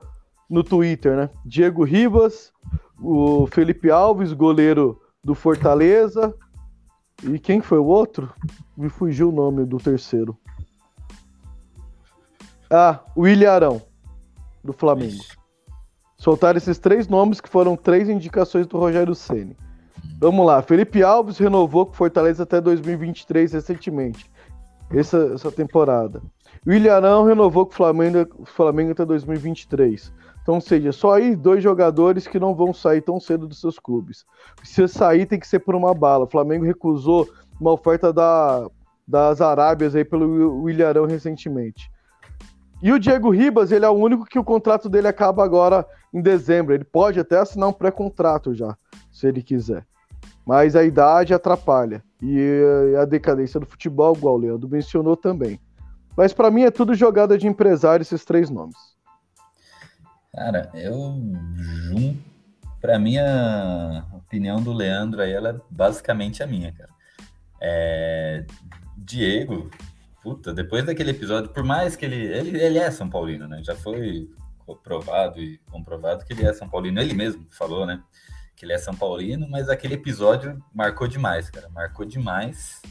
no 0.50 0.64
Twitter, 0.64 1.16
né? 1.16 1.30
Diego 1.44 1.84
Ribas, 1.84 2.54
o 3.00 3.48
Felipe 3.48 3.90
Alves, 3.90 4.32
goleiro 4.32 5.02
do 5.24 5.34
Fortaleza, 5.34 6.34
e 7.24 7.40
quem 7.40 7.62
foi 7.62 7.80
o 7.80 7.86
outro? 7.86 8.32
Me 8.76 8.90
fugiu 8.90 9.30
o 9.30 9.32
nome 9.32 9.66
do 9.66 9.78
terceiro. 9.78 10.38
Ah, 12.70 13.00
o 13.16 13.28
Ilharão, 13.28 13.82
do 14.64 14.74
Flamengo. 14.74 15.24
Soltaram 16.24 16.58
esses 16.58 16.80
três 16.80 17.10
nomes 17.10 17.42
que 17.42 17.50
foram 17.50 17.76
três 17.76 18.08
indicações 18.08 18.66
do 18.66 18.78
Rogério 18.78 19.14
Ceni. 19.14 19.58
Vamos 20.22 20.46
lá, 20.46 20.62
Felipe 20.62 21.04
Alves 21.04 21.38
renovou 21.38 21.86
com 21.86 21.92
Fortaleza 21.92 22.44
até 22.44 22.62
2023 22.62 23.52
recentemente, 23.52 24.32
essa, 24.90 25.34
essa 25.34 25.52
temporada. 25.52 26.22
O 26.66 26.72
renovou 27.26 27.66
com 27.66 27.74
o 27.74 27.76
Flamengo, 27.76 28.46
Flamengo 28.46 28.94
até 28.94 29.04
2023. 29.04 30.14
Então, 30.42 30.62
seja, 30.62 30.94
só 30.94 31.12
aí 31.12 31.36
dois 31.36 31.62
jogadores 31.62 32.26
que 32.26 32.40
não 32.40 32.56
vão 32.56 32.74
sair 32.74 33.02
tão 33.02 33.20
cedo 33.20 33.46
dos 33.46 33.60
seus 33.60 33.78
clubes. 33.78 34.26
Se 34.64 34.88
sair, 34.88 35.26
tem 35.26 35.38
que 35.38 35.48
ser 35.48 35.60
por 35.60 35.76
uma 35.76 35.94
bala. 35.94 36.24
O 36.24 36.30
Flamengo 36.30 36.64
recusou 36.64 37.28
uma 37.60 37.74
oferta 37.74 38.14
da, 38.14 38.70
das 39.06 39.42
Arábias 39.42 39.94
aí 39.94 40.06
pelo 40.06 40.70
Ilharão 40.70 41.06
recentemente. 41.06 41.92
E 42.84 42.92
o 42.92 43.00
Diego 43.00 43.30
Ribas, 43.30 43.72
ele 43.72 43.86
é 43.86 43.90
o 43.90 43.94
único 43.94 44.26
que 44.26 44.38
o 44.38 44.44
contrato 44.44 44.90
dele 44.90 45.08
acaba 45.08 45.42
agora 45.42 45.88
em 46.14 46.22
dezembro. 46.22 46.74
Ele 46.74 46.84
pode 46.84 47.18
até 47.18 47.40
assinar 47.40 47.70
um 47.70 47.74
pré-contrato 47.74 48.54
já, 48.54 48.78
se 49.10 49.26
ele 49.26 49.42
quiser. 49.42 49.86
Mas 50.46 50.76
a 50.76 50.84
idade 50.84 51.34
atrapalha. 51.34 52.04
E 52.22 52.62
a 53.02 53.06
decadência 53.06 53.58
do 53.58 53.66
futebol, 53.66 54.14
igual 54.14 54.36
o 54.36 54.38
Leandro 54.38 54.68
mencionou 54.68 55.16
também. 55.16 55.62
Mas 56.18 56.34
para 56.34 56.52
mim 56.52 56.64
é 56.64 56.72
tudo 56.72 56.94
jogada 56.94 57.38
de 57.38 57.48
empresário 57.48 58.04
esses 58.04 58.26
três 58.26 58.50
nomes. 58.50 58.76
Cara, 60.34 60.70
eu 60.74 61.16
junto. 61.56 62.18
Para 62.82 63.00
mim, 63.00 63.18
a 63.18 64.04
opinião 64.14 64.62
do 64.62 64.74
Leandro 64.74 65.22
aí, 65.22 65.32
ela 65.32 65.52
é 65.52 65.56
basicamente 65.70 66.44
a 66.44 66.48
minha, 66.48 66.74
cara. 66.74 66.90
É... 67.62 68.46
Diego, 68.98 69.70
puta, 70.24 70.54
depois 70.54 70.86
daquele 70.86 71.12
episódio, 71.12 71.52
por 71.52 71.64
mais 71.64 71.98
que 71.98 72.06
ele, 72.06 72.16
ele, 72.16 72.58
ele 72.58 72.80
é 72.80 72.90
São 72.90 73.10
Paulino, 73.10 73.46
né? 73.46 73.62
Já 73.62 73.76
foi 73.76 74.30
provado 74.82 75.42
e 75.42 75.58
comprovado 75.70 76.24
que 76.24 76.32
ele 76.32 76.46
é 76.46 76.54
São 76.54 76.70
Paulino. 76.70 77.02
Ele 77.02 77.14
mesmo 77.14 77.46
falou, 77.52 77.86
né? 77.86 78.02
Que 78.56 78.64
ele 78.66 78.72
é 78.72 78.78
São 78.78 78.96
Paulino, 78.96 79.48
mas 79.50 79.68
aquele 79.68 79.96
episódio 79.96 80.64
marcou 80.74 81.08
demais, 81.08 81.50
cara. 81.50 81.70
Marcou 81.70 82.06
demais. 82.06 82.82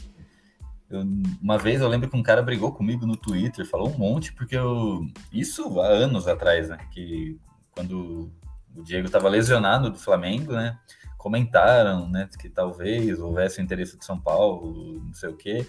Eu, 0.87 1.01
uma 1.41 1.57
vez 1.57 1.81
eu 1.81 1.87
lembro 1.87 2.07
que 2.07 2.15
um 2.15 2.21
cara 2.21 2.43
brigou 2.43 2.71
comigo 2.71 3.07
no 3.07 3.17
Twitter, 3.17 3.65
falou 3.65 3.89
um 3.89 3.97
monte, 3.97 4.31
porque 4.33 4.55
eu. 4.55 5.01
Isso 5.31 5.79
há 5.81 5.87
anos 5.87 6.27
atrás, 6.27 6.69
né? 6.69 6.77
Que 6.91 7.39
quando 7.71 8.31
o 8.75 8.83
Diego 8.83 9.07
estava 9.07 9.27
lesionado 9.27 9.89
do 9.89 9.97
Flamengo, 9.97 10.53
né? 10.53 10.77
Comentaram, 11.17 12.07
né? 12.07 12.29
Que 12.39 12.47
talvez 12.47 13.19
houvesse 13.19 13.59
o 13.59 13.63
interesse 13.63 13.97
de 13.97 14.05
São 14.05 14.19
Paulo, 14.19 15.01
não 15.03 15.13
sei 15.15 15.29
o 15.29 15.35
quê 15.35 15.65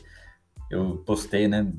eu 0.70 1.02
postei, 1.06 1.48
né? 1.48 1.72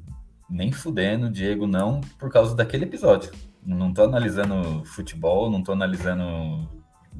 Nem 0.50 0.72
fudendo, 0.72 1.30
Diego, 1.30 1.66
não, 1.66 2.02
por 2.20 2.32
causa 2.32 2.56
daquele 2.56 2.86
episódio. 2.86 3.32
Não 3.66 3.94
tô 3.94 4.04
analisando 4.04 4.86
futebol, 4.86 5.50
não 5.50 5.64
tô 5.64 5.72
analisando 5.72 6.70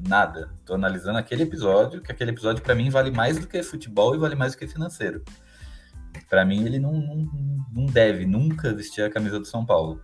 nada. 0.08 0.50
Tô 0.64 0.74
analisando 0.74 1.18
aquele 1.18 1.42
episódio, 1.42 2.00
que 2.00 2.12
aquele 2.12 2.30
episódio 2.30 2.62
para 2.62 2.74
mim 2.74 2.90
vale 2.90 3.10
mais 3.10 3.38
do 3.38 3.46
que 3.46 3.62
futebol 3.62 4.14
e 4.14 4.18
vale 4.18 4.34
mais 4.34 4.52
do 4.52 4.58
que 4.58 4.68
financeiro. 4.68 5.24
Para 6.28 6.44
mim, 6.44 6.64
ele 6.64 6.78
não, 6.78 6.92
não, 6.92 7.28
não 7.72 7.86
deve 7.86 8.24
nunca 8.24 8.72
vestir 8.72 9.04
a 9.04 9.10
camisa 9.10 9.38
do 9.38 9.44
São 9.44 9.64
Paulo. 9.64 10.00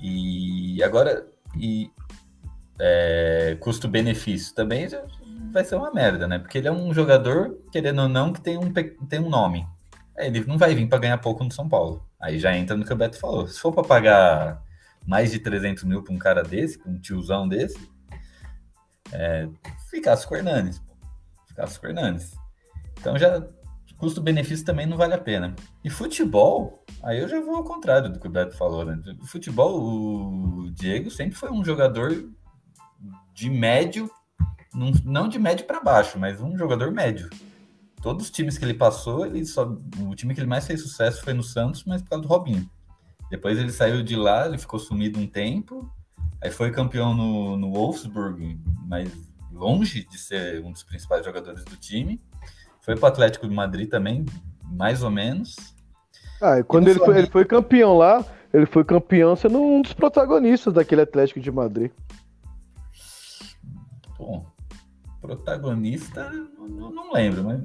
E 0.00 0.82
agora, 0.82 1.26
e 1.56 1.90
é, 2.78 3.56
custo-benefício 3.60 4.54
também 4.54 4.88
vai 5.52 5.64
ser 5.64 5.76
uma 5.76 5.92
merda, 5.92 6.28
né? 6.28 6.38
Porque 6.38 6.58
ele 6.58 6.68
é 6.68 6.72
um 6.72 6.92
jogador, 6.92 7.56
querendo 7.72 8.02
ou 8.02 8.08
não, 8.08 8.32
que 8.32 8.40
tem 8.40 8.58
um, 8.58 8.72
tem 8.72 9.20
um 9.20 9.28
nome. 9.28 9.66
É, 10.16 10.26
ele 10.26 10.44
não 10.46 10.56
vai 10.56 10.74
vir 10.74 10.88
para 10.88 10.98
ganhar 10.98 11.18
pouco 11.18 11.44
no 11.44 11.52
São 11.52 11.68
Paulo. 11.68 12.06
Aí 12.20 12.38
já 12.38 12.56
entra 12.56 12.76
no 12.76 12.84
que 12.84 12.92
o 12.92 12.96
Beto 12.96 13.18
falou. 13.18 13.46
Se 13.46 13.60
for 13.60 13.72
para 13.72 13.84
pagar 13.84 14.62
mais 15.06 15.30
de 15.30 15.38
300 15.38 15.84
mil 15.84 16.02
para 16.02 16.14
um 16.14 16.18
cara 16.18 16.42
desse, 16.42 16.80
um 16.86 16.98
tiozão 16.98 17.46
desse, 17.48 17.78
é, 19.12 19.48
ficasse 19.90 20.26
com 20.26 20.34
o 20.34 20.36
Hernanes. 20.36 20.82
Ficasse 21.46 21.78
com 21.78 21.86
o 21.86 21.90
Hernanes. 21.90 22.34
Então 22.98 23.18
já 23.18 23.46
custo-benefício 23.98 24.64
também 24.64 24.86
não 24.86 24.96
vale 24.96 25.14
a 25.14 25.18
pena. 25.18 25.54
E 25.84 25.88
futebol, 25.88 26.84
aí 27.02 27.18
eu 27.20 27.28
já 27.28 27.40
vou 27.40 27.56
ao 27.56 27.64
contrário 27.64 28.10
do 28.10 28.18
que 28.18 28.26
o 28.26 28.30
Beto 28.30 28.56
falou, 28.56 28.84
né? 28.84 28.98
Futebol, 29.24 29.80
o 29.80 30.70
Diego 30.70 31.10
sempre 31.10 31.34
foi 31.34 31.50
um 31.50 31.64
jogador 31.64 32.28
de 33.32 33.48
médio, 33.48 34.10
não 35.04 35.28
de 35.28 35.38
médio 35.38 35.66
para 35.66 35.80
baixo, 35.80 36.18
mas 36.18 36.40
um 36.40 36.56
jogador 36.56 36.90
médio 36.90 37.30
todos 38.02 38.26
os 38.26 38.30
times 38.30 38.58
que 38.58 38.64
ele 38.64 38.74
passou, 38.74 39.26
ele 39.26 39.44
só, 39.44 39.64
o 40.00 40.14
time 40.14 40.34
que 40.34 40.40
ele 40.40 40.48
mais 40.48 40.66
fez 40.66 40.80
sucesso 40.82 41.22
foi 41.22 41.32
no 41.32 41.42
Santos, 41.42 41.84
mas 41.84 42.02
por 42.02 42.10
causa 42.10 42.22
do 42.22 42.28
Robinho. 42.28 42.68
Depois 43.30 43.58
ele 43.58 43.72
saiu 43.72 44.02
de 44.02 44.14
lá, 44.14 44.46
ele 44.46 44.58
ficou 44.58 44.78
sumido 44.78 45.18
um 45.18 45.26
tempo, 45.26 45.90
aí 46.42 46.50
foi 46.50 46.70
campeão 46.70 47.14
no, 47.14 47.56
no 47.56 47.72
Wolfsburg, 47.72 48.58
mas 48.86 49.10
longe 49.52 50.06
de 50.08 50.18
ser 50.18 50.62
um 50.64 50.70
dos 50.70 50.84
principais 50.84 51.24
jogadores 51.24 51.64
do 51.64 51.76
time. 51.76 52.20
Foi 52.80 52.94
para 52.94 53.04
o 53.04 53.08
Atlético 53.08 53.48
de 53.48 53.54
Madrid 53.54 53.88
também, 53.88 54.24
mais 54.64 55.02
ou 55.02 55.10
menos. 55.10 55.56
Ah, 56.40 56.58
e 56.58 56.62
quando 56.62 56.86
e 56.86 56.90
ele, 56.90 57.00
foi, 57.00 57.18
ele 57.18 57.30
foi 57.30 57.44
campeão 57.44 57.96
lá, 57.96 58.24
ele 58.52 58.66
foi 58.66 58.84
campeão 58.84 59.34
sendo 59.34 59.60
um 59.60 59.82
dos 59.82 59.92
protagonistas 59.92 60.72
daquele 60.74 61.00
Atlético 61.00 61.40
de 61.40 61.50
Madrid. 61.50 61.90
Bom, 64.16 64.46
protagonista, 65.20 66.30
não, 66.30 66.92
não 66.92 67.12
lembro, 67.12 67.42
mas 67.42 67.60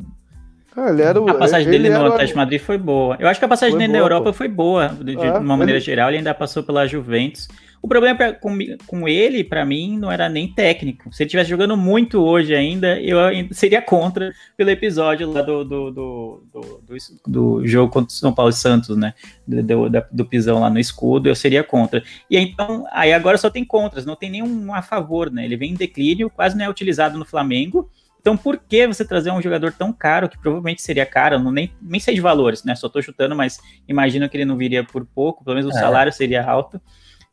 ah, 0.76 1.20
o, 1.20 1.30
a 1.30 1.34
passagem 1.34 1.70
dele 1.70 1.90
no 1.90 2.06
Atlético 2.06 2.38
Madrid 2.38 2.62
foi 2.62 2.78
boa. 2.78 3.18
Eu 3.20 3.28
acho 3.28 3.40
que 3.40 3.46
a 3.46 3.50
passagem 3.50 3.78
dele 3.78 3.92
boa, 3.92 4.00
na 4.00 4.06
Europa 4.06 4.32
pô. 4.32 4.34
foi 4.34 4.48
boa, 4.48 4.88
de, 4.90 5.16
de 5.16 5.28
uma 5.28 5.58
maneira 5.58 5.80
ele... 5.80 5.86
geral. 5.86 6.10
Ele 6.10 6.18
ainda 6.18 6.34
passou 6.34 6.64
pela 6.64 6.88
Juventus. 6.88 7.48
O 7.82 7.88
problema 7.88 8.16
pra, 8.16 8.34
com, 8.34 8.58
com 8.86 9.08
ele, 9.08 9.44
para 9.44 9.66
mim, 9.66 9.98
não 9.98 10.12
era 10.12 10.30
nem 10.30 10.48
técnico. 10.48 11.12
Se 11.12 11.24
ele 11.24 11.28
estivesse 11.28 11.50
jogando 11.50 11.76
muito 11.76 12.22
hoje 12.22 12.54
ainda, 12.54 13.02
eu 13.02 13.18
seria 13.52 13.82
contra 13.82 14.32
pelo 14.56 14.70
episódio 14.70 15.32
lá 15.32 15.42
do, 15.42 15.66
do, 15.66 15.92
do, 15.92 16.44
do, 16.54 16.98
do 17.26 17.68
jogo 17.68 17.92
contra 17.92 18.10
o 18.10 18.12
São 18.12 18.32
Paulo 18.32 18.52
e 18.52 18.54
Santos, 18.54 18.96
né? 18.96 19.16
Do, 19.48 19.90
do, 19.90 20.06
do, 20.12 20.26
pisão 20.26 20.60
lá 20.60 20.70
no 20.70 20.80
escudo, 20.80 21.28
eu 21.28 21.36
seria 21.36 21.64
contra. 21.64 22.04
E 22.30 22.38
então, 22.38 22.86
aí 22.92 23.12
agora 23.12 23.38
só 23.38 23.50
tem 23.50 23.66
contras, 23.66 24.06
não 24.06 24.16
tem 24.16 24.30
nenhum 24.30 24.74
a 24.76 24.84
favor, 24.84 25.32
né? 25.32 25.44
Ele 25.44 25.58
vem 25.58 25.72
em 25.72 25.76
declínio, 25.76 26.30
quase 26.30 26.56
não 26.56 26.66
é 26.66 26.70
utilizado 26.70 27.18
no 27.18 27.26
Flamengo. 27.26 27.90
Então, 28.22 28.38
por 28.38 28.58
que 28.58 28.86
você 28.86 29.04
trazer 29.04 29.32
um 29.32 29.42
jogador 29.42 29.74
tão 29.74 29.92
caro, 29.92 30.30
que 30.30 30.38
provavelmente 30.38 30.82
seria 30.82 31.06
caro, 31.08 31.40
não 31.40 31.52
nem, 31.52 31.74
nem 31.82 32.00
sei 32.00 32.14
de 32.14 32.22
valores, 32.22 32.64
né? 32.64 32.76
Só 32.76 32.88
tô 32.88 33.02
chutando, 33.02 33.36
mas 33.36 33.60
imagino 33.88 34.30
que 34.30 34.38
ele 34.38 34.46
não 34.46 34.56
viria 34.56 34.84
por 34.84 35.06
pouco, 35.06 35.44
pelo 35.44 35.56
menos 35.56 35.74
o 35.74 35.76
é. 35.76 35.80
salário 35.80 36.14
seria 36.14 36.46
alto. 36.46 36.80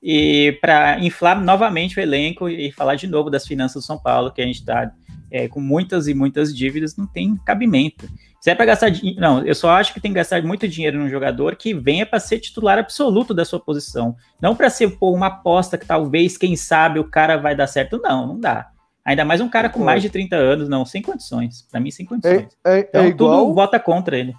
E 0.02 0.56
para 0.62 0.98
inflar 1.00 1.38
novamente 1.40 1.98
o 1.98 2.02
elenco 2.02 2.48
e 2.48 2.72
falar 2.72 2.94
de 2.94 3.06
novo 3.06 3.28
das 3.28 3.46
finanças 3.46 3.82
do 3.82 3.86
São 3.86 3.98
Paulo, 3.98 4.32
que 4.32 4.40
a 4.40 4.46
gente 4.46 4.60
está 4.60 4.90
é, 5.30 5.46
com 5.46 5.60
muitas 5.60 6.08
e 6.08 6.14
muitas 6.14 6.56
dívidas, 6.56 6.96
não 6.96 7.06
tem 7.06 7.36
cabimento. 7.44 8.08
Se 8.40 8.50
é 8.50 8.54
para 8.54 8.66
gastar 8.66 8.88
dinheiro. 8.88 9.20
Não, 9.20 9.44
eu 9.44 9.54
só 9.54 9.70
acho 9.72 9.92
que 9.92 10.00
tem 10.00 10.12
que 10.12 10.16
gastar 10.16 10.42
muito 10.42 10.66
dinheiro 10.66 10.98
num 10.98 11.10
jogador 11.10 11.56
que 11.56 11.74
venha 11.74 12.06
para 12.06 12.20
ser 12.20 12.38
titular 12.38 12.78
absoluto 12.78 13.34
da 13.34 13.44
sua 13.44 13.60
posição. 13.60 14.16
Não 14.40 14.54
para 14.56 14.70
ser 14.70 14.96
pô, 14.96 15.12
uma 15.12 15.26
aposta 15.26 15.76
que 15.76 15.84
talvez, 15.84 16.38
quem 16.38 16.56
sabe, 16.56 16.98
o 16.98 17.10
cara 17.10 17.36
vai 17.36 17.54
dar 17.54 17.66
certo. 17.66 18.00
Não, 18.02 18.26
não 18.26 18.40
dá. 18.40 18.70
Ainda 19.08 19.24
mais 19.24 19.40
um 19.40 19.48
cara 19.48 19.70
com 19.70 19.82
mais 19.82 20.02
de 20.02 20.10
30 20.10 20.36
anos, 20.36 20.68
não, 20.68 20.84
sem 20.84 21.00
condições. 21.00 21.62
Para 21.62 21.80
mim, 21.80 21.90
sem 21.90 22.04
condições. 22.04 22.46
É, 22.62 22.72
é, 22.72 22.78
então, 22.80 23.00
é 23.04 23.08
igual, 23.08 23.40
tudo 23.40 23.54
vota 23.54 23.80
contra 23.80 24.18
ele. 24.18 24.34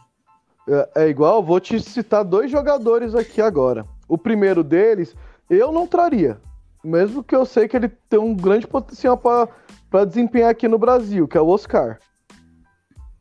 É, 0.68 0.90
é, 0.96 1.08
igual, 1.10 1.42
vou 1.42 1.60
te 1.60 1.80
citar 1.80 2.24
dois 2.24 2.52
jogadores 2.52 3.16
aqui 3.16 3.42
agora. 3.42 3.84
O 4.08 4.16
primeiro 4.16 4.64
deles, 4.64 5.16
eu 5.50 5.72
não 5.72 5.88
traria. 5.88 6.40
Mesmo 6.84 7.24
que 7.24 7.36
eu 7.36 7.48
sei 7.48 7.68
que 7.68 7.76
ele 7.76 7.90
tem 8.08 8.20
um 8.20 8.36
grande 8.36 8.68
potencial 8.68 9.18
para 9.18 10.06
desempenhar 10.06 10.52
aqui 10.52 10.68
no 10.68 10.78
Brasil, 10.78 11.28
que 11.28 11.36
é 11.36 11.42
o 11.42 11.48
Oscar. 11.48 11.98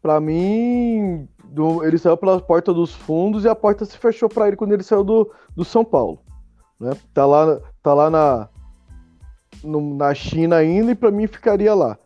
Para 0.03 0.21
mim, 0.21 1.27
do, 1.45 1.83
ele 1.83 1.97
saiu 1.97 2.19
pela 2.19 2.39
porta 2.43 2.75
dos 2.75 2.93
fundos 2.93 3.47
e 3.47 3.49
a 3.49 3.55
porta 3.55 3.87
se 3.87 3.97
fechou 3.97 4.29
para 4.29 4.49
ele 4.49 4.57
quando 4.57 4.75
ele 4.75 4.83
saiu 4.83 5.03
do, 5.03 5.33
do 5.57 5.65
São 5.65 5.83
Paulo. 5.83 6.21
Né? 6.79 6.91
Tá 7.15 7.25
lá, 7.25 7.59
tá 7.83 7.95
lá 7.95 8.11
na, 8.11 8.51
no, 9.63 9.95
na 9.97 10.15
China 10.15 10.57
ainda 10.57 10.93
e 10.93 10.95
para 10.95 11.11
mim 11.11 11.27
ficaria 11.27 11.75
lá. 11.75 11.99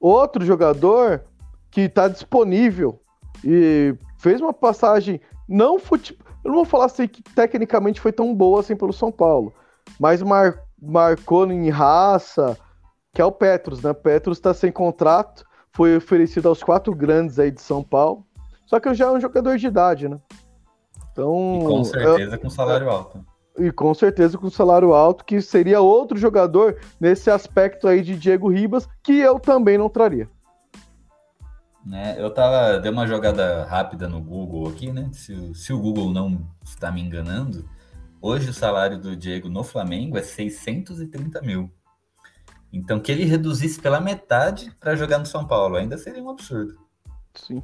Outro 0.00 0.44
jogador 0.44 1.22
que 1.70 1.82
está 1.82 2.08
disponível 2.08 3.00
e 3.44 3.94
fez 4.18 4.40
uma 4.40 4.52
passagem 4.52 5.20
não 5.48 5.78
futebol. 5.78 6.26
Eu 6.44 6.50
não 6.50 6.56
vou 6.56 6.64
falar 6.64 6.86
assim 6.86 7.08
que 7.08 7.22
tecnicamente 7.22 8.00
foi 8.00 8.12
tão 8.12 8.34
boa 8.34 8.60
assim 8.60 8.76
pelo 8.76 8.92
São 8.92 9.10
Paulo, 9.10 9.52
mas 9.98 10.22
mar, 10.22 10.62
marcou 10.80 11.50
em 11.50 11.68
raça, 11.68 12.56
que 13.12 13.20
é 13.20 13.24
o 13.24 13.32
Petros, 13.32 13.82
né? 13.82 13.92
Petros 13.92 14.38
está 14.38 14.54
sem 14.54 14.70
contrato, 14.70 15.44
foi 15.72 15.96
oferecido 15.96 16.48
aos 16.48 16.62
quatro 16.62 16.94
grandes 16.94 17.38
aí 17.38 17.50
de 17.50 17.60
São 17.60 17.82
Paulo. 17.82 18.24
Só 18.66 18.78
que 18.78 18.92
já 18.94 19.06
é 19.06 19.10
um 19.10 19.20
jogador 19.20 19.56
de 19.56 19.66
idade, 19.66 20.08
né? 20.08 20.18
Então, 21.10 21.58
e 21.60 21.66
com 21.66 21.84
certeza 21.84 22.34
é, 22.34 22.38
com 22.38 22.48
salário 22.48 22.88
alto. 22.88 23.24
E 23.58 23.72
com 23.72 23.92
certeza 23.92 24.38
com 24.38 24.48
salário 24.48 24.92
alto, 24.94 25.24
que 25.24 25.40
seria 25.40 25.80
outro 25.80 26.16
jogador 26.16 26.78
nesse 27.00 27.30
aspecto 27.30 27.88
aí 27.88 28.02
de 28.02 28.16
Diego 28.16 28.48
Ribas, 28.48 28.88
que 29.02 29.18
eu 29.18 29.38
também 29.38 29.76
não 29.76 29.88
traria. 29.88 30.28
Né? 31.84 32.16
Eu 32.18 32.30
tava, 32.30 32.78
dei 32.78 32.90
uma 32.90 33.06
jogada 33.06 33.64
rápida 33.64 34.08
no 34.08 34.20
Google 34.20 34.68
aqui, 34.68 34.92
né? 34.92 35.08
Se, 35.12 35.54
se 35.54 35.72
o 35.72 35.80
Google 35.80 36.12
não 36.12 36.46
está 36.62 36.92
me 36.92 37.00
enganando, 37.00 37.68
hoje 38.20 38.50
o 38.50 38.54
salário 38.54 38.98
do 38.98 39.16
Diego 39.16 39.48
no 39.48 39.64
Flamengo 39.64 40.18
é 40.18 40.22
630 40.22 41.40
mil. 41.40 41.72
Então, 42.72 43.00
que 43.00 43.10
ele 43.10 43.24
reduzisse 43.24 43.80
pela 43.80 44.00
metade 44.00 44.70
para 44.78 44.94
jogar 44.94 45.18
no 45.18 45.26
São 45.26 45.46
Paulo 45.46 45.76
ainda 45.76 45.96
seria 45.96 46.22
um 46.22 46.28
absurdo. 46.28 46.78
Sim. 47.34 47.62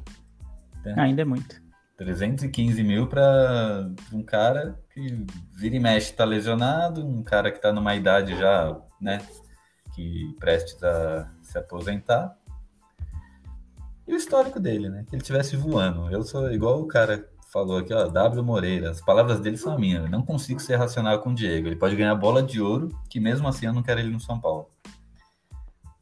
É. 0.83 0.99
Ainda 0.99 1.21
é 1.21 1.25
muito. 1.25 1.61
315 1.97 2.83
mil 2.83 3.07
para 3.07 3.89
um 4.11 4.23
cara 4.23 4.79
que 4.95 5.25
vira 5.53 5.75
e 5.75 5.79
mexe 5.79 6.11
está 6.11 6.23
lesionado, 6.23 7.05
um 7.05 7.21
cara 7.21 7.51
que 7.51 7.57
está 7.57 7.73
numa 7.73 7.93
idade 7.95 8.35
já, 8.37 8.79
né, 8.99 9.21
que 9.93 10.33
prestes 10.39 10.81
a 10.81 11.29
se 11.41 11.57
aposentar. 11.57 12.33
E 14.07 14.13
o 14.13 14.17
histórico 14.17 14.59
dele, 14.59 14.87
né? 14.87 15.03
Que 15.09 15.15
ele 15.15 15.21
estivesse 15.21 15.57
voando. 15.57 16.09
Eu 16.11 16.21
sou 16.21 16.51
igual 16.51 16.79
o 16.79 16.87
cara 16.87 17.27
falou 17.51 17.79
aqui, 17.79 17.91
ó, 17.91 18.07
W 18.07 18.43
Moreira. 18.43 18.91
As 18.91 19.01
palavras 19.01 19.39
dele 19.39 19.57
são 19.57 19.79
minhas. 19.79 20.03
Eu 20.03 20.11
não 20.11 20.21
consigo 20.21 20.59
ser 20.59 20.75
racional 20.75 21.19
com 21.21 21.31
o 21.31 21.35
Diego. 21.35 21.67
Ele 21.67 21.75
pode 21.75 21.95
ganhar 21.95 22.13
bola 22.13 22.43
de 22.43 22.61
ouro, 22.61 22.89
que 23.09 23.19
mesmo 23.19 23.47
assim 23.47 23.65
eu 23.65 23.73
não 23.73 23.81
quero 23.81 23.99
ele 23.99 24.11
no 24.11 24.19
São 24.19 24.39
Paulo. 24.39 24.69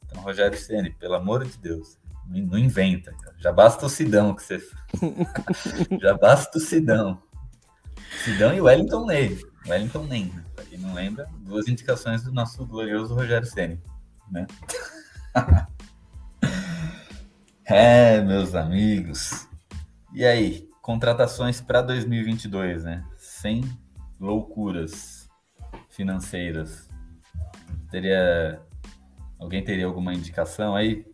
Então, 0.04 0.22
Rogério 0.22 0.58
Ceni, 0.58 0.90
pelo 0.90 1.14
amor 1.14 1.46
de 1.46 1.56
Deus, 1.56 1.98
não 2.28 2.58
inventa. 2.58 3.10
Cara. 3.12 3.36
Já 3.38 3.50
basta 3.50 3.86
o 3.86 3.88
Sidão 3.88 4.34
que 4.34 4.42
você. 4.42 4.60
Já 5.98 6.12
basta 6.12 6.58
o 6.58 6.60
Sidão. 6.60 7.22
Sidão 8.22 8.54
e 8.54 8.60
Wellington 8.60 9.06
Ney. 9.06 9.38
Wellington 9.66 10.04
Ney, 10.04 10.24
né? 10.24 10.44
pra 10.54 10.64
quem 10.64 10.78
não 10.78 10.94
lembra, 10.94 11.28
duas 11.40 11.68
indicações 11.68 12.22
do 12.22 12.32
nosso 12.32 12.64
glorioso 12.66 13.14
Rogério 13.14 13.46
Ceni, 13.46 13.80
né? 14.30 14.46
É, 17.66 18.20
meus 18.20 18.54
amigos. 18.54 19.48
E 20.12 20.22
aí, 20.22 20.68
contratações 20.82 21.62
para 21.62 21.80
2022, 21.80 22.84
né? 22.84 23.02
Sem 23.16 23.64
loucuras 24.20 25.30
financeiras. 25.88 26.90
Teria 27.90 28.60
alguém 29.38 29.64
teria 29.64 29.86
alguma 29.86 30.12
indicação 30.12 30.76
aí? 30.76 31.06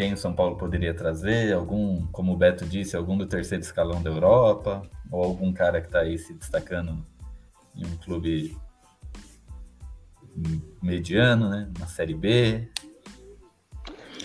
Quem 0.00 0.14
o 0.14 0.16
São 0.16 0.32
Paulo 0.32 0.56
poderia 0.56 0.94
trazer? 0.94 1.52
Algum, 1.52 2.06
como 2.06 2.32
o 2.32 2.36
Beto 2.36 2.64
disse, 2.64 2.96
algum 2.96 3.18
do 3.18 3.26
terceiro 3.26 3.62
escalão 3.62 4.02
da 4.02 4.08
Europa? 4.08 4.80
Ou 5.12 5.22
algum 5.22 5.52
cara 5.52 5.78
que 5.78 5.88
está 5.88 6.00
aí 6.00 6.16
se 6.16 6.32
destacando 6.32 7.04
em 7.76 7.84
um 7.84 7.96
clube 7.98 8.56
mediano, 10.82 11.50
né? 11.50 11.68
Na 11.78 11.86
Série 11.86 12.14
B? 12.14 12.66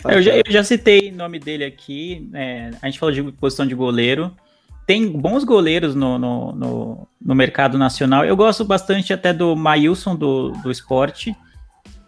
Eu 0.06 0.22
já, 0.22 0.38
eu 0.38 0.44
já 0.48 0.64
citei 0.64 1.12
o 1.12 1.16
nome 1.18 1.40
dele 1.40 1.66
aqui. 1.66 2.30
É, 2.34 2.72
a 2.82 2.86
gente 2.86 2.98
falou 2.98 3.14
de 3.14 3.24
posição 3.34 3.68
de 3.68 3.76
goleiro. 3.76 4.34
Tem 4.88 5.06
bons 5.12 5.44
goleiros 5.44 5.94
no, 5.94 6.18
no, 6.18 6.54
no, 6.54 7.08
no 7.22 7.36
mercado 7.36 7.78
nacional. 7.78 8.24
Eu 8.24 8.38
gosto 8.38 8.64
bastante 8.64 9.12
até 9.12 9.34
do 9.34 9.58
Mailson 9.58 10.16
do, 10.16 10.52
do 10.52 10.72
esporte. 10.72 11.36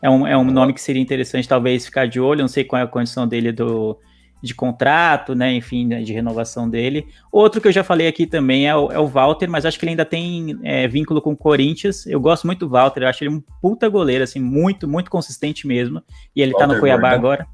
É 0.02 0.10
um, 0.10 0.28
é 0.28 0.38
um 0.38 0.44
nome 0.44 0.74
que 0.74 0.82
seria 0.82 1.02
interessante, 1.02 1.48
talvez, 1.48 1.86
ficar 1.86 2.08
de 2.08 2.20
olho. 2.20 2.42
Não 2.42 2.48
sei 2.48 2.64
qual 2.64 2.80
é 2.80 2.84
a 2.84 2.88
condição 2.88 3.28
dele 3.28 3.52
do, 3.52 3.98
de 4.42 4.54
contrato, 4.54 5.34
né? 5.34 5.54
Enfim, 5.54 5.88
né, 5.88 6.02
de 6.02 6.14
renovação 6.14 6.70
dele. 6.70 7.08
Outro 7.32 7.60
que 7.60 7.68
eu 7.68 7.72
já 7.72 7.84
falei 7.84 8.08
aqui 8.08 8.28
também 8.28 8.68
é 8.68 8.76
o, 8.76 8.92
é 8.92 9.00
o 9.00 9.08
Walter, 9.08 9.50
mas 9.50 9.66
acho 9.66 9.80
que 9.80 9.86
ele 9.86 9.92
ainda 9.92 10.06
tem 10.06 10.60
é, 10.64 10.88
vínculo 10.88 11.22
com 11.22 11.32
o 11.32 11.38
Corinthians. 11.38 12.06
Eu 12.06 12.20
gosto 12.20 12.46
muito 12.46 12.60
do 12.60 12.70
Walter, 12.70 13.04
eu 13.04 13.08
acho 13.08 13.24
ele 13.24 13.34
um 13.34 13.44
puta 13.62 13.90
goleiro, 13.90 14.24
assim, 14.24 14.40
muito, 14.40 14.88
muito 14.88 15.10
consistente 15.10 15.66
mesmo. 15.66 16.02
E 16.36 16.42
ele 16.42 16.52
Walter 16.52 16.68
tá 16.68 16.74
no 16.74 16.80
Cuiabá 16.80 17.10
Gordon. 17.10 17.18
agora. 17.18 17.48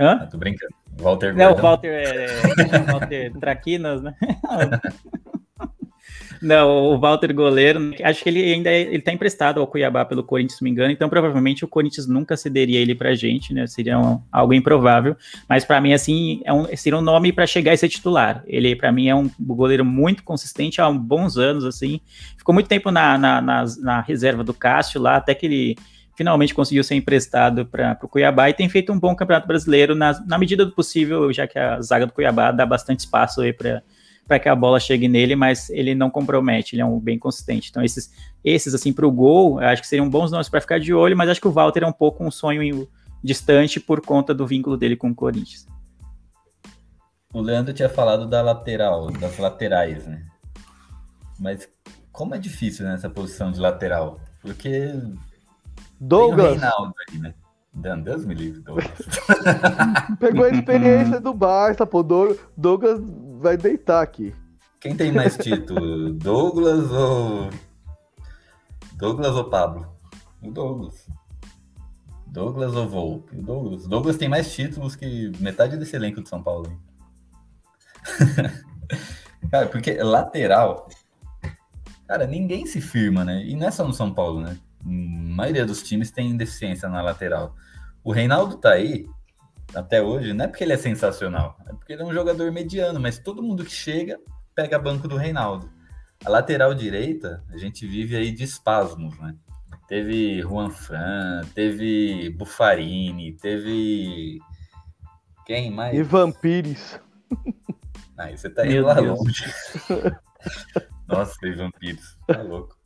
Hã? 0.00 0.20
Ah, 0.22 0.26
tô 0.26 0.38
brincando. 0.38 0.74
Walter 0.98 1.34
Não, 1.34 1.48
Gordon. 1.48 1.62
Walter 1.62 1.88
é, 1.88 2.26
é 2.26 2.78
Walter 2.92 3.32
Traquinas, 3.38 4.02
né? 4.02 4.14
Não, 6.42 6.92
o 6.92 6.98
Walter 6.98 7.32
goleiro, 7.32 7.94
acho 8.02 8.20
que 8.20 8.28
ele 8.28 8.52
ainda 8.52 8.68
é, 8.68 8.80
ele 8.80 9.00
tá 9.00 9.12
emprestado 9.12 9.60
ao 9.60 9.66
Cuiabá 9.66 10.04
pelo 10.04 10.24
Corinthians, 10.24 10.58
se 10.58 10.62
não 10.62 10.64
me 10.64 10.72
engano, 10.72 10.90
então 10.90 11.08
provavelmente 11.08 11.64
o 11.64 11.68
Corinthians 11.68 12.08
nunca 12.08 12.36
cederia 12.36 12.80
ele 12.80 12.96
pra 12.96 13.14
gente, 13.14 13.54
né? 13.54 13.64
Seria 13.68 13.96
um, 13.96 14.20
algo 14.32 14.52
improvável, 14.52 15.16
mas 15.48 15.64
para 15.64 15.80
mim 15.80 15.92
assim, 15.92 16.42
é 16.44 16.52
um, 16.52 16.66
seria 16.76 16.98
um 16.98 17.02
nome 17.02 17.32
para 17.32 17.46
chegar 17.46 17.72
e 17.72 17.76
ser 17.76 17.88
titular. 17.88 18.42
Ele 18.44 18.74
para 18.74 18.90
mim 18.90 19.06
é 19.06 19.14
um 19.14 19.30
goleiro 19.38 19.84
muito 19.84 20.24
consistente 20.24 20.80
há 20.80 20.90
bons 20.90 21.38
anos 21.38 21.64
assim. 21.64 22.00
Ficou 22.36 22.52
muito 22.52 22.66
tempo 22.66 22.90
na, 22.90 23.16
na, 23.16 23.40
na, 23.40 23.64
na 23.80 24.00
reserva 24.00 24.42
do 24.42 24.52
Cássio 24.52 25.00
lá, 25.00 25.18
até 25.18 25.36
que 25.36 25.46
ele 25.46 25.76
finalmente 26.16 26.54
conseguiu 26.54 26.82
ser 26.82 26.96
emprestado 26.96 27.64
para 27.66 27.96
o 28.02 28.08
Cuiabá 28.08 28.50
e 28.50 28.54
tem 28.54 28.68
feito 28.68 28.92
um 28.92 28.98
bom 28.98 29.14
campeonato 29.14 29.46
brasileiro 29.46 29.94
na, 29.94 30.20
na 30.26 30.38
medida 30.38 30.66
do 30.66 30.72
possível, 30.72 31.32
já 31.32 31.46
que 31.46 31.56
a 31.56 31.80
zaga 31.80 32.04
do 32.04 32.12
Cuiabá 32.12 32.50
dá 32.50 32.66
bastante 32.66 33.00
espaço 33.00 33.40
aí 33.40 33.52
para 33.52 33.80
para 34.26 34.38
que 34.38 34.48
a 34.48 34.54
bola 34.54 34.80
chegue 34.80 35.08
nele, 35.08 35.34
mas 35.34 35.68
ele 35.70 35.94
não 35.94 36.10
compromete, 36.10 36.74
ele 36.74 36.82
é 36.82 36.84
um 36.84 36.98
bem 36.98 37.18
consistente. 37.18 37.70
Então, 37.70 37.82
esses, 37.82 38.10
esses 38.44 38.74
assim, 38.74 38.92
para 38.92 39.06
o 39.06 39.10
gol, 39.10 39.60
eu 39.60 39.68
acho 39.68 39.82
que 39.82 39.88
seriam 39.88 40.08
bons 40.08 40.30
nomes 40.30 40.48
para 40.48 40.60
ficar 40.60 40.78
de 40.78 40.94
olho, 40.94 41.16
mas 41.16 41.28
acho 41.28 41.40
que 41.40 41.48
o 41.48 41.52
Walter 41.52 41.82
é 41.82 41.86
um 41.86 41.92
pouco 41.92 42.24
um 42.24 42.30
sonho 42.30 42.88
distante 43.22 43.78
por 43.78 44.00
conta 44.00 44.34
do 44.34 44.46
vínculo 44.46 44.76
dele 44.76 44.96
com 44.96 45.10
o 45.10 45.14
Corinthians. 45.14 45.66
O 47.32 47.40
Leandro 47.40 47.72
tinha 47.72 47.88
falado 47.88 48.26
da 48.26 48.42
lateral, 48.42 49.10
das 49.10 49.38
laterais, 49.38 50.06
né? 50.06 50.24
Mas 51.38 51.68
como 52.12 52.34
é 52.34 52.38
difícil 52.38 52.84
nessa 52.84 53.08
posição 53.08 53.50
de 53.50 53.58
lateral? 53.58 54.20
Porque 54.40 54.92
Douglas. 55.98 56.36
Tem 56.36 56.56
o 56.56 56.60
Reinaldo 56.60 56.94
aí, 57.08 57.18
né? 57.18 57.34
Deus 57.74 58.26
me 58.26 58.34
livre, 58.34 58.60
Douglas. 58.60 58.90
Pegou 60.20 60.44
a 60.44 60.50
experiência 60.50 61.20
do 61.20 61.32
Barça, 61.32 61.86
pô. 61.86 62.02
Douglas 62.02 63.00
vai 63.38 63.56
deitar 63.56 64.02
aqui. 64.02 64.34
Quem 64.78 64.94
tem 64.94 65.10
mais 65.10 65.36
título? 65.36 66.12
Douglas 66.12 66.90
ou. 66.92 67.48
Douglas 68.94 69.34
ou 69.34 69.44
Pablo? 69.48 69.86
O 70.42 70.50
Douglas. 70.50 71.08
Douglas 72.26 72.74
ou 72.74 72.88
Volpe? 72.88 73.36
O 73.36 73.42
Douglas. 73.42 73.86
Douglas 73.86 74.16
tem 74.16 74.28
mais 74.28 74.52
títulos 74.52 74.94
que 74.94 75.32
metade 75.40 75.76
desse 75.76 75.96
elenco 75.96 76.22
de 76.22 76.28
São 76.28 76.42
Paulo. 76.42 76.70
cara, 79.50 79.66
porque 79.66 79.94
lateral. 80.02 80.88
Cara, 82.06 82.26
ninguém 82.26 82.66
se 82.66 82.80
firma, 82.80 83.24
né? 83.24 83.44
E 83.44 83.56
não 83.56 83.66
é 83.66 83.70
só 83.70 83.86
no 83.86 83.94
São 83.94 84.12
Paulo, 84.12 84.40
né? 84.40 84.58
A 84.84 84.88
maioria 84.88 85.64
dos 85.64 85.82
times 85.82 86.10
tem 86.10 86.36
deficiência 86.36 86.88
na 86.88 87.02
lateral. 87.02 87.54
O 88.04 88.12
Reinaldo 88.12 88.56
tá 88.56 88.72
aí 88.72 89.06
até 89.74 90.02
hoje, 90.02 90.32
não 90.32 90.44
é 90.44 90.48
porque 90.48 90.64
ele 90.64 90.72
é 90.72 90.76
sensacional, 90.76 91.56
é 91.66 91.72
porque 91.72 91.92
ele 91.92 92.02
é 92.02 92.04
um 92.04 92.12
jogador 92.12 92.50
mediano, 92.52 93.00
mas 93.00 93.18
todo 93.18 93.42
mundo 93.42 93.64
que 93.64 93.70
chega 93.70 94.18
pega 94.54 94.78
banco 94.78 95.08
do 95.08 95.16
Reinaldo. 95.16 95.70
A 96.24 96.30
lateral 96.30 96.74
direita, 96.74 97.42
a 97.50 97.56
gente 97.56 97.86
vive 97.86 98.16
aí 98.16 98.30
de 98.30 98.44
espasmos, 98.44 99.18
né? 99.18 99.34
Teve 99.88 100.40
Juan 100.40 100.70
Fran, 100.70 101.42
teve 101.54 102.30
Bufarini, 102.30 103.32
teve. 103.34 104.38
Quem 105.44 105.70
mais? 105.70 105.98
Ivan 105.98 106.30
Pires. 106.30 107.00
Aí 108.16 108.36
você 108.38 108.48
tá 108.48 108.64
indo 108.66 108.86
lá 108.86 109.00
longe. 109.00 109.44
Nossa, 111.08 111.34
Ivan 111.46 111.70
Pires, 111.72 112.16
tá 112.26 112.40
louco. 112.40 112.76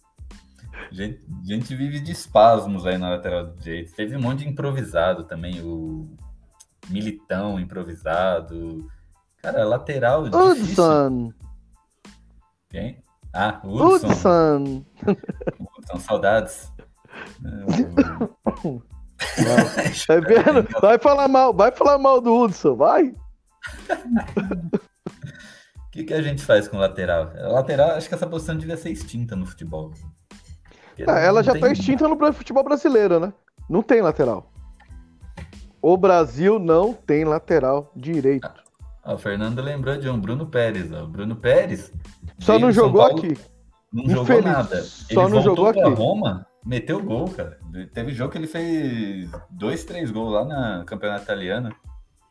A 0.90 0.94
gente, 0.94 1.20
a 1.42 1.46
gente 1.46 1.74
vive 1.74 2.00
de 2.00 2.12
espasmos 2.12 2.86
aí 2.86 2.96
na 2.98 3.10
lateral 3.10 3.46
direita. 3.56 3.92
Teve 3.96 4.16
um 4.16 4.20
monte 4.20 4.40
de 4.40 4.48
improvisado 4.48 5.24
também, 5.24 5.60
o 5.60 6.08
Militão 6.88 7.58
improvisado. 7.58 8.86
Cara, 9.38 9.64
lateral. 9.64 10.24
Hudson! 10.24 11.32
Quem? 12.68 13.02
Ah, 13.32 13.60
Hudson. 13.64 14.08
Hudson. 14.08 14.84
Hudson, 15.78 16.00
saudades. 16.00 16.72
É 20.08 20.20
vendo? 20.20 20.80
Vai 20.80 20.98
falar 20.98 21.28
mal, 21.28 21.52
vai 21.52 21.72
falar 21.72 21.98
mal 21.98 22.20
do 22.20 22.34
Hudson, 22.34 22.76
vai. 22.76 23.14
O 25.86 25.98
que, 25.98 26.04
que 26.04 26.12
a 26.12 26.20
gente 26.20 26.42
faz 26.42 26.68
com 26.68 26.76
lateral? 26.76 27.32
Lateral, 27.34 27.92
acho 27.92 28.06
que 28.06 28.14
essa 28.14 28.26
posição 28.26 28.54
devia 28.54 28.76
ser 28.76 28.90
extinta 28.90 29.34
no 29.34 29.46
futebol. 29.46 29.94
Ah, 31.06 31.18
ela 31.18 31.42
já 31.42 31.52
está 31.52 31.70
extinta 31.70 32.06
no 32.06 32.32
futebol 32.32 32.62
brasileiro, 32.62 33.18
né? 33.18 33.32
Não 33.68 33.82
tem 33.82 34.00
lateral. 34.00 34.50
O 35.82 35.96
Brasil 35.96 36.58
não 36.58 36.92
tem 36.92 37.24
lateral 37.24 37.92
direito. 37.94 38.50
Ah, 39.04 39.14
o 39.14 39.18
Fernando 39.18 39.60
lembrou 39.62 39.96
de 39.96 40.08
um 40.08 40.18
Bruno 40.18 40.46
Pérez. 40.46 40.90
O 40.90 41.06
Bruno 41.06 41.36
Pérez. 41.36 41.92
Só 42.38 42.58
não 42.58 42.72
jogou 42.72 43.02
Paulo, 43.02 43.18
aqui. 43.18 43.38
Não 43.92 44.02
Infeliz. 44.04 44.26
jogou 44.26 44.42
nada. 44.42 44.82
Só 44.82 45.22
ele 45.24 45.34
não 45.34 45.42
jogou 45.42 45.66
aqui. 45.68 45.82
Roma, 45.82 46.46
meteu 46.64 47.02
gol, 47.02 47.28
cara. 47.28 47.58
Teve 47.94 48.12
jogo 48.12 48.32
que 48.32 48.38
ele 48.38 48.46
fez 48.46 49.30
dois, 49.50 49.84
três 49.84 50.10
gols 50.10 50.32
lá 50.32 50.44
na 50.44 50.84
campeonato 50.84 51.22
italiano. 51.24 51.74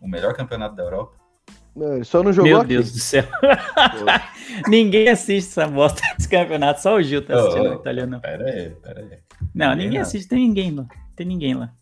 O 0.01 0.07
melhor 0.07 0.33
campeonato 0.33 0.75
da 0.75 0.83
Europa. 0.83 1.13
É, 1.77 2.03
só 2.03 2.23
não 2.23 2.31
jogou 2.31 2.51
Meu 2.51 2.59
aqui. 2.59 2.69
Deus 2.69 2.91
do 2.91 2.99
céu. 2.99 3.25
ninguém 4.67 5.09
assiste 5.09 5.49
essa 5.49 5.67
bosta 5.67 6.01
desse 6.15 6.29
campeonato, 6.29 6.81
só 6.81 6.95
o 6.95 7.03
Gil 7.03 7.25
tá 7.25 7.35
assistindo 7.35 7.69
oh, 7.69 7.71
oh, 7.71 7.75
italiano. 7.75 8.21
Pera 8.21 8.45
aí, 8.45 8.69
pera 8.69 9.01
aí. 9.01 9.19
Não, 9.53 9.69
ninguém, 9.71 9.85
ninguém 9.85 9.99
assiste, 9.99 10.29
tem 10.29 10.39
ninguém 10.39 10.71
lá. 10.71 10.85
Tem 11.15 11.27
ninguém 11.27 11.53
lá. 11.53 11.73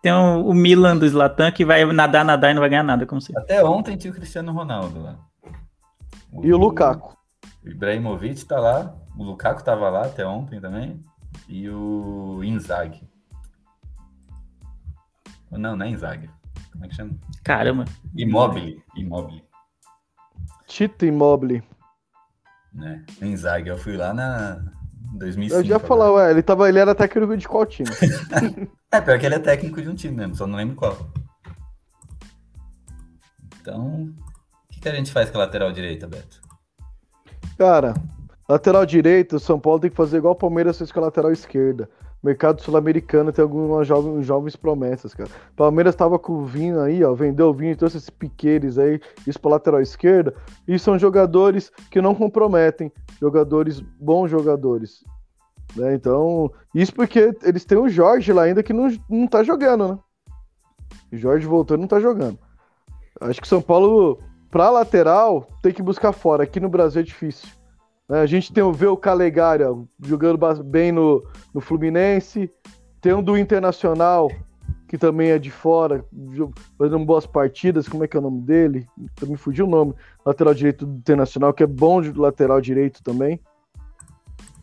Tem 0.00 0.12
o, 0.12 0.46
o 0.46 0.54
Milan 0.54 0.96
do 0.96 1.08
Zlatan 1.08 1.50
que 1.50 1.64
vai 1.64 1.84
nadar, 1.84 2.24
nadar 2.24 2.50
e 2.50 2.54
não 2.54 2.60
vai 2.60 2.70
ganhar 2.70 2.82
nada, 2.82 3.06
como 3.06 3.20
se. 3.20 3.36
Até 3.36 3.62
ontem 3.62 3.96
tinha 3.96 4.10
o 4.10 4.14
Cristiano 4.14 4.52
Ronaldo 4.52 5.02
lá. 5.02 5.18
O, 6.32 6.44
e 6.44 6.52
o 6.52 6.56
Lukaku. 6.56 7.16
O 7.64 7.68
Ibrahimovic 7.68 8.44
tá 8.46 8.58
lá. 8.58 8.94
O 9.16 9.24
Lukaku 9.24 9.62
tava 9.62 9.88
lá 9.90 10.06
até 10.06 10.26
ontem 10.26 10.60
também. 10.60 11.02
E 11.48 11.68
o 11.68 12.42
Inzaghi. 12.42 13.08
Não, 15.50 15.76
não 15.76 15.86
é 15.86 15.88
Inzaghi. 15.90 16.28
Como 16.74 16.84
é 16.84 16.88
que 16.88 16.94
chama? 16.96 17.14
Caramba. 17.44 17.84
Immobile. 18.16 18.82
Immobile. 18.96 19.44
Tito 20.66 21.06
Immobile. 21.06 21.62
Né? 22.72 23.04
Inzaghi. 23.22 23.68
Eu 23.68 23.78
fui 23.78 23.96
lá 23.96 24.12
na 24.12 24.60
2005. 25.14 25.60
Eu 25.60 25.64
já 25.64 25.74
ia 25.74 25.78
falar, 25.78 26.12
ué, 26.12 26.32
ele, 26.32 26.42
tava, 26.42 26.68
ele 26.68 26.80
era 26.80 26.94
técnico 26.94 27.36
de 27.36 27.46
qual 27.46 27.64
time? 27.64 27.88
é, 28.90 29.00
pior 29.00 29.18
que 29.18 29.26
ele 29.26 29.36
é 29.36 29.38
técnico 29.38 29.80
de 29.80 29.88
um 29.88 29.94
time 29.94 30.16
mesmo, 30.16 30.34
só 30.34 30.46
não 30.46 30.56
lembro 30.56 30.74
qual. 30.74 30.96
Então, 33.60 34.12
o 34.64 34.72
que, 34.72 34.80
que 34.80 34.88
a 34.88 34.94
gente 34.94 35.12
faz 35.12 35.30
com 35.30 35.38
a 35.38 35.42
lateral 35.42 35.72
direita, 35.72 36.08
Beto? 36.08 36.42
Cara, 37.56 37.94
lateral 38.48 38.84
direita, 38.84 39.36
o 39.36 39.40
São 39.40 39.60
Paulo 39.60 39.78
tem 39.78 39.90
que 39.90 39.96
fazer 39.96 40.18
igual 40.18 40.34
o 40.34 40.38
Palmeiras 40.38 40.76
fez 40.76 40.90
com 40.90 40.98
a 40.98 41.04
lateral 41.04 41.30
esquerda 41.30 41.88
mercado 42.24 42.62
sul-americano 42.62 43.30
tem 43.30 43.42
algumas 43.42 43.86
jovens, 43.86 44.24
jovens 44.24 44.56
promessas, 44.56 45.12
cara. 45.12 45.28
Palmeiras 45.54 45.94
tava 45.94 46.18
com 46.18 46.32
o 46.32 46.44
Vinho 46.44 46.80
aí, 46.80 47.04
ó, 47.04 47.12
vendeu 47.12 47.48
o 47.48 47.52
Vinho 47.52 47.72
e 47.72 47.76
trouxe 47.76 47.98
esses 47.98 48.08
piqueires 48.08 48.78
aí, 48.78 48.98
isso 49.26 49.38
pra 49.38 49.52
lateral 49.52 49.82
esquerda, 49.82 50.34
e 50.66 50.78
são 50.78 50.98
jogadores 50.98 51.70
que 51.90 52.00
não 52.00 52.14
comprometem, 52.14 52.90
jogadores, 53.20 53.80
bons 54.00 54.30
jogadores. 54.30 55.04
Né? 55.76 55.94
Então, 55.94 56.50
isso 56.74 56.94
porque 56.94 57.36
eles 57.42 57.64
têm 57.64 57.76
o 57.76 57.88
Jorge 57.88 58.32
lá 58.32 58.44
ainda 58.44 58.62
que 58.62 58.72
não, 58.72 58.88
não 59.08 59.26
tá 59.26 59.42
jogando, 59.42 59.88
né? 59.88 59.98
O 61.12 61.16
Jorge 61.16 61.46
voltou 61.46 61.76
e 61.76 61.80
não 61.80 61.86
tá 61.86 62.00
jogando. 62.00 62.38
Acho 63.20 63.40
que 63.40 63.48
São 63.48 63.60
Paulo, 63.60 64.18
pra 64.50 64.70
lateral, 64.70 65.46
tem 65.62 65.72
que 65.72 65.82
buscar 65.82 66.12
fora. 66.12 66.44
Aqui 66.44 66.58
no 66.58 66.68
Brasil 66.68 67.00
é 67.00 67.04
difícil. 67.04 67.48
Né? 68.08 68.20
A 68.20 68.26
gente 68.26 68.52
tem 68.52 68.62
o 68.62 68.72
Veu 68.72 68.96
Calegária 68.96 69.68
jogando 70.02 70.38
bem 70.64 70.92
no, 70.92 71.26
no 71.52 71.60
Fluminense. 71.60 72.50
Tem 73.00 73.12
um 73.12 73.22
do 73.22 73.36
Internacional, 73.36 74.30
que 74.88 74.96
também 74.96 75.30
é 75.30 75.38
de 75.38 75.50
fora, 75.50 76.04
fazendo 76.78 77.04
boas 77.04 77.26
partidas. 77.26 77.88
Como 77.88 78.04
é 78.04 78.08
que 78.08 78.16
é 78.16 78.20
o 78.20 78.22
nome 78.22 78.42
dele? 78.42 78.86
Me 79.22 79.36
fugiu 79.36 79.66
o 79.66 79.70
nome. 79.70 79.94
Lateral 80.24 80.54
direito 80.54 80.86
do 80.86 80.96
Internacional, 80.96 81.52
que 81.52 81.62
é 81.62 81.66
bom 81.66 82.00
de 82.00 82.12
lateral 82.12 82.60
direito 82.60 83.02
também. 83.02 83.40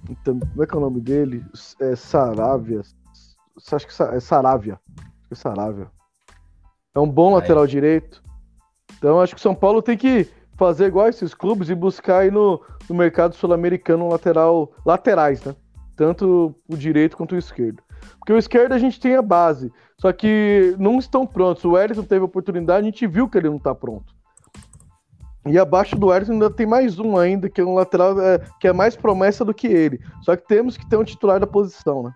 Então, 0.09 0.39
como 0.39 0.63
é 0.63 0.65
que 0.65 0.73
é 0.73 0.77
o 0.77 0.81
nome 0.81 0.99
dele? 0.99 1.43
É 1.79 1.95
Saravia. 1.95 2.81
Acho 3.71 3.87
que 3.87 4.03
é 4.03 4.19
Saravia. 4.19 4.79
Acho 4.97 5.27
que 5.27 5.33
é 5.33 5.35
Saravia. 5.35 5.87
É 6.93 6.99
um 6.99 7.09
bom 7.09 7.33
lateral 7.35 7.65
direito. 7.67 8.21
Então 8.97 9.19
acho 9.19 9.33
que 9.33 9.39
o 9.39 9.41
São 9.41 9.55
Paulo 9.55 9.81
tem 9.81 9.97
que 9.97 10.29
fazer 10.61 10.85
igual 10.85 11.09
esses 11.09 11.33
clubes 11.33 11.71
e 11.71 11.73
buscar 11.75 12.19
aí 12.19 12.29
no, 12.29 12.61
no 12.87 12.93
mercado 12.93 13.33
sul-americano 13.33 14.07
lateral, 14.07 14.71
laterais, 14.85 15.43
né? 15.43 15.55
Tanto 15.95 16.53
o 16.69 16.77
direito 16.77 17.17
quanto 17.17 17.33
o 17.33 17.37
esquerdo. 17.37 17.81
Porque 18.19 18.31
o 18.31 18.37
esquerdo 18.37 18.73
a 18.73 18.77
gente 18.77 18.99
tem 18.99 19.15
a 19.15 19.23
base, 19.23 19.73
só 19.97 20.13
que 20.13 20.75
não 20.77 20.99
estão 20.99 21.25
prontos. 21.25 21.65
O 21.65 21.75
Ellison 21.75 22.03
teve 22.03 22.23
oportunidade, 22.23 22.81
a 22.81 22.91
gente 22.91 23.07
viu 23.07 23.27
que 23.27 23.39
ele 23.39 23.49
não 23.49 23.57
está 23.57 23.73
pronto. 23.73 24.13
E 25.47 25.57
abaixo 25.57 25.95
do 25.95 26.13
Ellison 26.13 26.33
ainda 26.33 26.51
tem 26.51 26.67
mais 26.67 26.99
um 26.99 27.17
ainda, 27.17 27.49
que 27.49 27.59
é 27.59 27.65
um 27.65 27.73
lateral 27.73 28.21
é, 28.21 28.39
que 28.59 28.67
é 28.67 28.73
mais 28.73 28.95
promessa 28.95 29.43
do 29.43 29.55
que 29.55 29.65
ele. 29.65 29.99
Só 30.21 30.35
que 30.35 30.47
temos 30.47 30.77
que 30.77 30.87
ter 30.87 30.95
um 30.95 31.03
titular 31.03 31.39
da 31.39 31.47
posição, 31.47 32.03
né? 32.03 32.13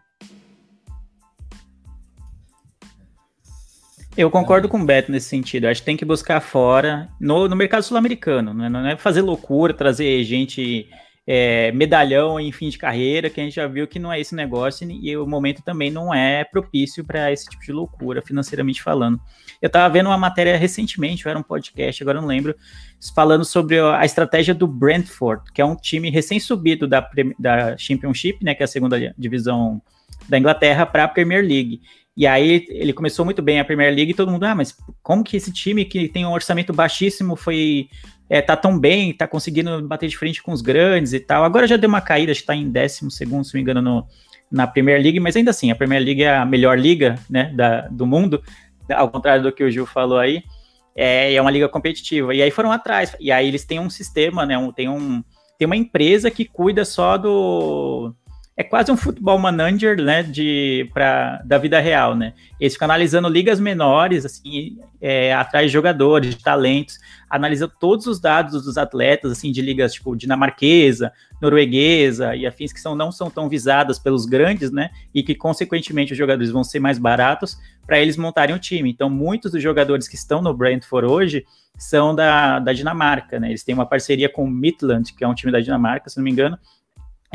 Eu 4.17 4.31
concordo 4.31 4.69
com 4.69 4.79
o 4.79 4.85
Beto 4.85 5.11
nesse 5.11 5.27
sentido. 5.27 5.65
acho 5.65 5.81
que 5.81 5.85
tem 5.85 5.97
que 5.97 6.05
buscar 6.05 6.39
fora, 6.39 7.09
no, 7.19 7.49
no 7.49 7.55
mercado 7.55 7.83
sul-americano. 7.83 8.53
Né? 8.53 8.69
Não 8.69 8.87
é 8.87 8.95
fazer 8.95 9.21
loucura, 9.21 9.73
trazer 9.73 10.23
gente 10.23 10.87
é, 11.27 11.71
medalhão 11.73 12.39
em 12.39 12.49
fim 12.51 12.69
de 12.69 12.77
carreira, 12.77 13.29
que 13.29 13.41
a 13.41 13.43
gente 13.43 13.55
já 13.55 13.67
viu 13.67 13.85
que 13.87 13.99
não 13.99 14.13
é 14.13 14.19
esse 14.19 14.33
negócio 14.33 14.89
e 14.89 15.17
o 15.17 15.25
momento 15.25 15.61
também 15.63 15.91
não 15.91 16.13
é 16.13 16.45
propício 16.45 17.03
para 17.03 17.29
esse 17.31 17.49
tipo 17.49 17.63
de 17.63 17.73
loucura, 17.73 18.21
financeiramente 18.21 18.81
falando. 18.81 19.19
Eu 19.61 19.67
estava 19.67 19.91
vendo 19.91 20.07
uma 20.07 20.17
matéria 20.17 20.55
recentemente, 20.55 21.27
era 21.27 21.37
um 21.37 21.43
podcast, 21.43 22.01
agora 22.01 22.21
não 22.21 22.27
lembro, 22.27 22.55
falando 23.13 23.43
sobre 23.43 23.79
a 23.79 24.05
estratégia 24.05 24.53
do 24.53 24.67
Brentford, 24.67 25.51
que 25.51 25.61
é 25.61 25.65
um 25.65 25.75
time 25.75 26.09
recém-subido 26.09 26.87
da, 26.87 27.05
da 27.37 27.77
Championship, 27.77 28.43
né, 28.45 28.55
que 28.55 28.63
é 28.63 28.65
a 28.65 28.67
segunda 28.67 29.13
divisão 29.17 29.81
da 30.29 30.37
Inglaterra, 30.37 30.85
para 30.85 31.03
a 31.03 31.07
Premier 31.07 31.43
League. 31.43 31.81
E 32.17 32.25
aí 32.25 32.65
ele 32.69 32.93
começou 32.93 33.25
muito 33.25 33.41
bem 33.41 33.59
a 33.59 33.65
Premier 33.65 33.93
League 33.93 34.11
e 34.11 34.15
todo 34.15 34.31
mundo, 34.31 34.45
ah, 34.45 34.55
mas 34.55 34.75
como 35.03 35.23
que 35.23 35.35
esse 35.35 35.51
time 35.51 35.83
que 35.83 36.07
tem 36.07 36.25
um 36.25 36.31
orçamento 36.31 36.71
baixíssimo 36.71 37.35
foi 37.35 37.89
é, 38.29 38.41
tá 38.41 38.55
tão 38.55 38.79
bem, 38.79 39.13
tá 39.13 39.27
conseguindo 39.27 39.85
bater 39.87 40.07
de 40.07 40.17
frente 40.17 40.41
com 40.41 40.51
os 40.51 40.61
grandes 40.61 41.13
e 41.13 41.19
tal. 41.19 41.43
Agora 41.43 41.67
já 41.67 41.77
deu 41.77 41.89
uma 41.89 42.01
caída, 42.01 42.31
acho 42.31 42.41
que 42.41 42.47
tá 42.47 42.55
em 42.55 42.69
décimo 42.69 43.11
segundo, 43.11 43.43
se 43.43 43.53
não 43.53 43.59
me 43.59 43.61
engano, 43.61 43.81
no, 43.81 44.07
na 44.51 44.65
Premier 44.65 45.01
League, 45.01 45.19
mas 45.19 45.35
ainda 45.35 45.51
assim, 45.51 45.71
a 45.71 45.75
Premier 45.75 46.01
League 46.01 46.23
é 46.23 46.35
a 46.35 46.45
melhor 46.45 46.79
liga 46.79 47.15
né, 47.29 47.51
da, 47.53 47.81
do 47.81 48.05
mundo, 48.05 48.41
ao 48.89 49.09
contrário 49.09 49.43
do 49.43 49.51
que 49.51 49.63
o 49.63 49.69
Gil 49.69 49.85
falou 49.85 50.17
aí, 50.17 50.43
é, 50.95 51.33
é 51.33 51.41
uma 51.41 51.51
liga 51.51 51.67
competitiva. 51.67 52.33
E 52.33 52.41
aí 52.41 52.49
foram 52.49 52.71
atrás, 52.71 53.15
e 53.19 53.31
aí 53.31 53.47
eles 53.47 53.65
têm 53.65 53.79
um 53.79 53.89
sistema, 53.89 54.45
né, 54.45 54.57
um, 54.57 54.71
tem, 54.71 54.89
um, 54.89 55.23
tem 55.57 55.65
uma 55.65 55.75
empresa 55.75 56.31
que 56.31 56.45
cuida 56.45 56.85
só 56.85 57.17
do 57.17 58.13
é 58.57 58.63
quase 58.63 58.89
um 58.89 58.95
futebol 58.95 59.37
manager, 59.37 60.01
né, 60.01 60.23
de, 60.23 60.89
pra, 60.93 61.41
da 61.43 61.57
vida 61.57 61.77
real, 61.79 62.15
né? 62.15 62.33
Eles 62.57 62.73
ficam 62.73 62.85
analisando 62.85 63.27
ligas 63.27 63.59
menores, 63.59 64.25
assim, 64.25 64.77
é, 65.01 65.33
atrás 65.33 65.67
de 65.67 65.73
jogadores, 65.73 66.35
de 66.35 66.41
talentos, 66.41 66.97
analisa 67.29 67.67
todos 67.67 68.07
os 68.07 68.17
dados 68.17 68.63
dos 68.63 68.77
atletas, 68.77 69.29
assim, 69.33 69.51
de 69.51 69.61
ligas, 69.61 69.93
tipo, 69.93 70.15
dinamarquesa, 70.15 71.11
norueguesa 71.41 72.33
e 72.33 72.47
afins 72.47 72.71
que 72.71 72.79
são, 72.79 72.95
não 72.95 73.11
são 73.11 73.29
tão 73.29 73.49
visadas 73.49 73.99
pelos 73.99 74.25
grandes, 74.25 74.71
né, 74.71 74.89
e 75.13 75.21
que, 75.21 75.35
consequentemente, 75.35 76.13
os 76.13 76.17
jogadores 76.17 76.49
vão 76.49 76.63
ser 76.63 76.79
mais 76.79 76.97
baratos 76.97 77.57
para 77.85 77.99
eles 77.99 78.15
montarem 78.15 78.55
o 78.55 78.59
time. 78.59 78.89
Então, 78.89 79.09
muitos 79.09 79.51
dos 79.51 79.61
jogadores 79.61 80.07
que 80.07 80.15
estão 80.15 80.41
no 80.41 80.53
Brentford 80.53 81.11
hoje 81.11 81.45
são 81.77 82.15
da, 82.15 82.59
da 82.59 82.71
Dinamarca, 82.71 83.37
né? 83.37 83.49
Eles 83.49 83.65
têm 83.65 83.75
uma 83.75 83.85
parceria 83.85 84.29
com 84.29 84.45
o 84.45 84.49
Midland, 84.49 85.13
que 85.13 85.25
é 85.25 85.27
um 85.27 85.35
time 85.35 85.51
da 85.51 85.59
Dinamarca, 85.59 86.09
se 86.09 86.15
não 86.15 86.23
me 86.23 86.31
engano, 86.31 86.57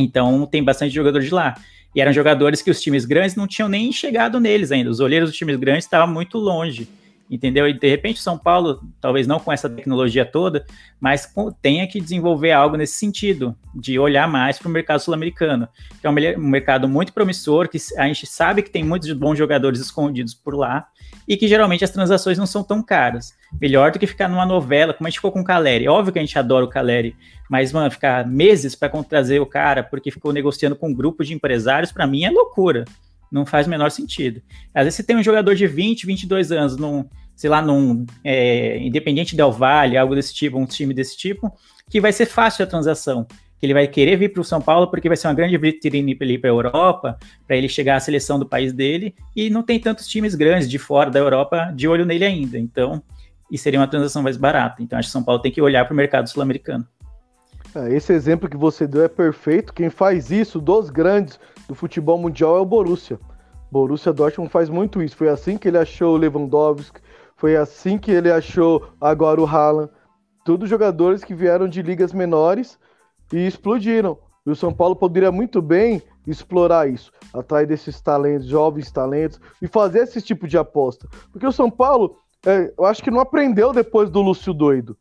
então 0.01 0.47
tem 0.47 0.63
bastante 0.63 0.95
jogador 0.95 1.21
de 1.21 1.31
lá. 1.31 1.55
E 1.95 2.01
eram 2.01 2.13
jogadores 2.13 2.63
que 2.63 2.71
os 2.71 2.81
times 2.81 3.05
grandes 3.05 3.35
não 3.35 3.47
tinham 3.47 3.69
nem 3.69 3.93
chegado 3.93 4.39
neles 4.39 4.71
ainda. 4.71 4.91
Os 4.91 5.01
olheiros 5.01 5.31
dos 5.31 5.37
times 5.37 5.57
grandes 5.57 5.85
estavam 5.85 6.13
muito 6.13 6.39
longe. 6.39 6.89
Entendeu? 7.31 7.69
E 7.69 7.73
de 7.73 7.89
repente 7.89 8.21
São 8.21 8.37
Paulo, 8.37 8.81
talvez 9.01 9.25
não 9.25 9.39
com 9.39 9.53
essa 9.53 9.71
tecnologia 9.71 10.25
toda, 10.25 10.67
mas 11.01 11.33
tenha 11.63 11.87
que 11.87 12.01
desenvolver 12.01 12.51
algo 12.51 12.77
nesse 12.77 12.95
sentido, 12.95 13.57
de 13.73 14.01
olhar 14.01 14.29
mais 14.29 14.59
para 14.59 14.67
o 14.67 14.71
mercado 14.71 14.99
sul-americano, 14.99 15.69
que 16.01 16.09
é 16.09 16.11
um 16.11 16.41
mercado 16.41 16.89
muito 16.89 17.13
promissor, 17.13 17.69
que 17.69 17.79
a 17.97 18.07
gente 18.09 18.27
sabe 18.27 18.63
que 18.63 18.71
tem 18.71 18.83
muitos 18.83 19.13
bons 19.13 19.39
jogadores 19.39 19.79
escondidos 19.79 20.35
por 20.35 20.57
lá, 20.57 20.89
e 21.29 21.37
que 21.37 21.47
geralmente 21.47 21.85
as 21.85 21.91
transações 21.91 22.37
não 22.37 22.47
são 22.47 22.65
tão 22.65 22.83
caras. 22.83 23.33
Melhor 23.61 23.93
do 23.93 24.01
que 24.01 24.09
ficar 24.09 24.29
numa 24.29 24.45
novela, 24.45 24.93
como 24.93 25.07
a 25.07 25.11
gente 25.11 25.19
ficou 25.19 25.31
com 25.31 25.43
o 25.43 25.45
Caleri. 25.45 25.87
Óbvio 25.87 26.13
que 26.13 26.19
a 26.19 26.23
gente 26.23 26.37
adora 26.37 26.65
o 26.65 26.69
Caleri, 26.69 27.15
mas, 27.51 27.73
mano, 27.73 27.91
ficar 27.91 28.25
meses 28.25 28.77
para 28.77 28.89
trazer 29.03 29.41
o 29.41 29.47
cara 29.47 29.83
porque 29.83 30.13
ficou 30.13 30.33
negociando 30.33 30.77
com 30.77 30.91
um 30.91 30.95
grupo 30.95 31.25
de 31.25 31.35
empresários, 31.35 31.91
para 31.91 32.07
mim 32.07 32.23
é 32.23 32.31
loucura. 32.31 32.85
Não 33.31 33.45
faz 33.45 33.67
o 33.67 33.71
menor 33.71 33.91
sentido. 33.91 34.41
Às 34.73 34.85
vezes 34.85 34.95
você 34.95 35.03
tem 35.03 35.17
um 35.17 35.23
jogador 35.23 35.57
de 35.57 35.67
20, 35.67 36.07
22 36.07 36.53
anos, 36.53 36.77
num, 36.77 37.05
sei 37.35 37.51
lá, 37.51 37.61
num 37.61 38.07
é, 38.23 38.79
Independente 38.79 39.35
Del 39.35 39.51
Valle, 39.51 39.99
algo 39.99 40.15
desse 40.15 40.33
tipo, 40.33 40.59
um 40.59 40.65
time 40.65 40.95
desse 40.95 41.17
tipo, 41.17 41.53
que 41.91 42.01
vai 42.01 42.13
ser 42.13 42.27
fácil 42.27 42.63
a 42.63 42.69
transação. 42.69 43.27
que 43.59 43.67
ele 43.67 43.75
vai 43.75 43.89
querer 43.89 44.17
vir 44.17 44.33
para 44.33 44.43
o 44.43 44.45
São 44.45 44.61
Paulo 44.61 44.87
porque 44.87 45.09
vai 45.09 45.17
ser 45.17 45.27
uma 45.27 45.35
grande 45.35 45.59
vitrine 45.59 46.15
para 46.15 46.27
ele 46.29 46.39
para 46.39 46.51
a 46.51 46.53
Europa, 46.53 47.19
para 47.49 47.57
ele 47.57 47.69
chegar 47.69 47.97
à 47.97 48.01
seleção 48.01 48.39
do 48.39 48.47
país 48.47 48.73
dele, 48.73 49.13
e 49.35 49.51
não 49.51 49.65
tem 49.65 49.81
tantos 49.81 50.07
times 50.07 50.37
grandes 50.37 50.71
de 50.71 50.79
fora 50.79 51.11
da 51.11 51.19
Europa 51.19 51.73
de 51.75 51.89
olho 51.89 52.07
nele 52.07 52.25
ainda. 52.25 52.57
Então, 52.57 53.03
e 53.51 53.59
seria 53.59 53.81
uma 53.81 53.89
transação 53.89 54.23
mais 54.23 54.37
barata. 54.37 54.85
Então, 54.85 54.97
acho 54.97 55.09
que 55.09 55.13
São 55.13 55.25
Paulo 55.25 55.43
tem 55.43 55.51
que 55.51 55.61
olhar 55.61 55.85
para 55.85 55.93
o 55.93 55.97
mercado 55.97 56.29
sul-americano. 56.29 56.87
É, 57.75 57.95
esse 57.95 58.13
exemplo 58.13 58.49
que 58.49 58.57
você 58.57 58.87
deu 58.87 59.05
é 59.05 59.09
perfeito. 59.09 59.73
Quem 59.73 59.91
faz 59.91 60.31
isso 60.31 60.61
dos 60.61 60.91
grandes 60.91 61.39
do 61.69 61.75
futebol 61.75 62.19
mundial 62.19 62.57
é 62.57 62.61
o 62.61 62.65
Borussia. 62.65 63.19
Borussia 63.71 64.13
Dortmund 64.13 64.51
faz 64.51 64.69
muito 64.69 65.03
isso. 65.03 65.17
Foi 65.17 65.29
assim 65.29 65.57
que 65.57 65.69
ele 65.69 65.79
achou 65.79 66.15
o 66.15 66.17
Lewandowski, 66.17 67.01
foi 67.37 67.57
assim 67.57 67.97
que 67.97 68.11
ele 68.11 68.31
achou 68.31 68.89
agora 69.01 69.41
o 69.41 69.47
Haaland. 69.47 69.91
Todos 70.45 70.69
jogadores 70.69 71.23
que 71.23 71.35
vieram 71.35 71.69
de 71.69 71.81
ligas 71.81 72.13
menores 72.13 72.79
e 73.33 73.47
explodiram. 73.47 74.19
E 74.45 74.51
o 74.51 74.57
São 74.57 74.73
Paulo 74.73 74.97
poderia 74.97 75.31
muito 75.31 75.63
bem 75.63 76.03
explorar 76.27 76.89
isso, 76.89 77.13
atrás 77.33 77.69
desses 77.69 78.01
talentos, 78.01 78.47
jovens 78.47 78.91
talentos, 78.91 79.41
e 79.61 79.69
fazer 79.69 80.01
esse 80.01 80.21
tipo 80.21 80.49
de 80.49 80.59
aposta. 80.59 81.07
Porque 81.31 81.47
o 81.47 81.53
São 81.53 81.71
Paulo, 81.71 82.17
é, 82.45 82.73
eu 82.77 82.85
acho 82.85 83.03
que 83.03 83.11
não 83.11 83.21
aprendeu 83.21 83.73
depois 83.73 84.11
do 84.11 84.21
Lúcio 84.21 84.53
Doido. 84.53 84.97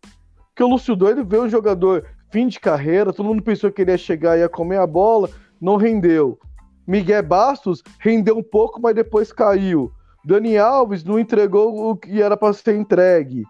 Porque 0.50 0.64
o 0.64 0.68
Lúcio 0.68 0.96
Doido 0.96 1.26
veio 1.26 1.44
um 1.44 1.50
jogador 1.50 2.06
fim 2.32 2.48
de 2.48 2.60
carreira, 2.60 3.14
todo 3.14 3.26
mundo 3.26 3.44
pensou 3.44 3.72
que 3.72 3.82
ele 3.82 3.92
ia 3.92 3.98
chegar 3.98 4.38
e 4.38 4.42
ia 4.42 4.50
comer 4.50 4.78
a 4.78 4.88
bola, 4.88 5.30
não 5.60 5.76
rendeu. 5.76 6.40
Miguel 6.88 7.24
Bastos 7.24 7.84
rendeu 8.00 8.38
um 8.38 8.44
pouco, 8.44 8.82
mas 8.82 8.96
depois 8.96 9.32
caiu. 9.32 9.92
Dani 10.26 10.58
Alves 10.58 11.04
não 11.04 11.20
entregou 11.20 11.92
o 11.92 11.96
que 11.96 12.22
era 12.22 12.36
para 12.36 12.54
ser 12.54 12.76
entregue. 12.76 13.44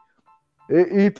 E, 0.69 1.07
e 1.07 1.13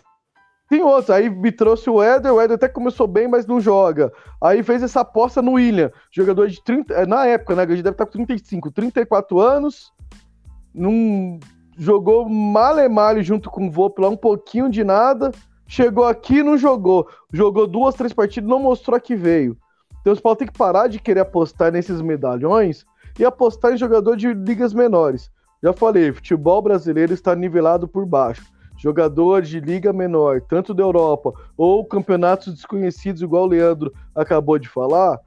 tem 0.70 0.84
outros. 0.84 1.10
Aí 1.10 1.30
me 1.30 1.51
trouxe 1.51 1.89
o 1.89 2.01
Éder, 2.01 2.34
o 2.34 2.39
Éder 2.39 2.55
até 2.55 2.70
começou 2.70 3.07
bem, 3.07 3.28
mas 3.28 3.47
não 3.47 3.60
joga. 3.60 4.12
Aí 4.41 4.62
fez 4.62 4.84
essa 4.84 5.01
aposta 5.01 5.41
no 5.41 5.53
William, 5.53 5.91
jogador 6.12 6.47
de 6.47 6.64
30. 6.64 6.93
É, 6.93 7.05
na 7.05 7.26
época, 7.26 7.55
né? 7.55 7.64
A 7.64 7.68
gente 7.68 7.82
deve 7.82 7.95
estar 7.95 8.05
com 8.05 8.12
35, 8.12 8.72
34 8.72 9.39
anos. 9.39 9.91
Não 10.74 11.39
jogou 11.78 12.30
male 12.30 12.88
male 12.88 13.24
junto 13.24 13.49
com 13.49 13.68
o 13.68 13.72
Volpe 13.72 14.01
lá, 14.01 14.10
um 14.10 14.18
pouquinho 14.18 14.70
de 14.70 14.84
nada. 14.84 15.32
Chegou 15.70 16.03
aqui 16.03 16.41
não 16.41 16.57
jogou. 16.57 17.07
Jogou 17.32 17.67
duas, 17.67 17.93
três 17.93 18.11
partidas, 18.11 18.49
não 18.49 18.59
mostrou 18.59 18.97
a 18.97 18.99
que 18.99 19.15
veio. 19.15 19.55
Então 20.01 20.11
o 20.11 20.22
Paulo 20.22 20.36
tem 20.36 20.47
que 20.47 20.57
parar 20.57 20.88
de 20.88 20.99
querer 20.99 21.20
apostar 21.20 21.72
nesses 21.72 22.01
medalhões 22.01 22.86
e 23.20 23.24
apostar 23.24 23.74
em 23.74 23.78
jogador 23.78 24.17
de 24.17 24.34
ligas 24.34 24.74
menores. 24.74 25.30
Já 25.61 25.72
falei, 25.72 26.11
futebol 26.11 26.59
brasileiro 26.61 27.13
está 27.13 27.36
nivelado 27.36 27.88
por 27.88 28.05
baixo 28.05 28.43
jogadores 28.80 29.49
de 29.49 29.59
liga 29.59 29.91
menor, 29.91 30.41
tanto 30.41 30.74
da 30.74 30.82
Europa 30.82 31.34
ou 31.57 31.86
campeonatos 31.86 32.53
desconhecidos, 32.53 33.22
igual 33.22 33.43
o 33.43 33.47
Leandro 33.47 33.93
acabou 34.15 34.57
de 34.57 34.70
falar, 34.70 35.20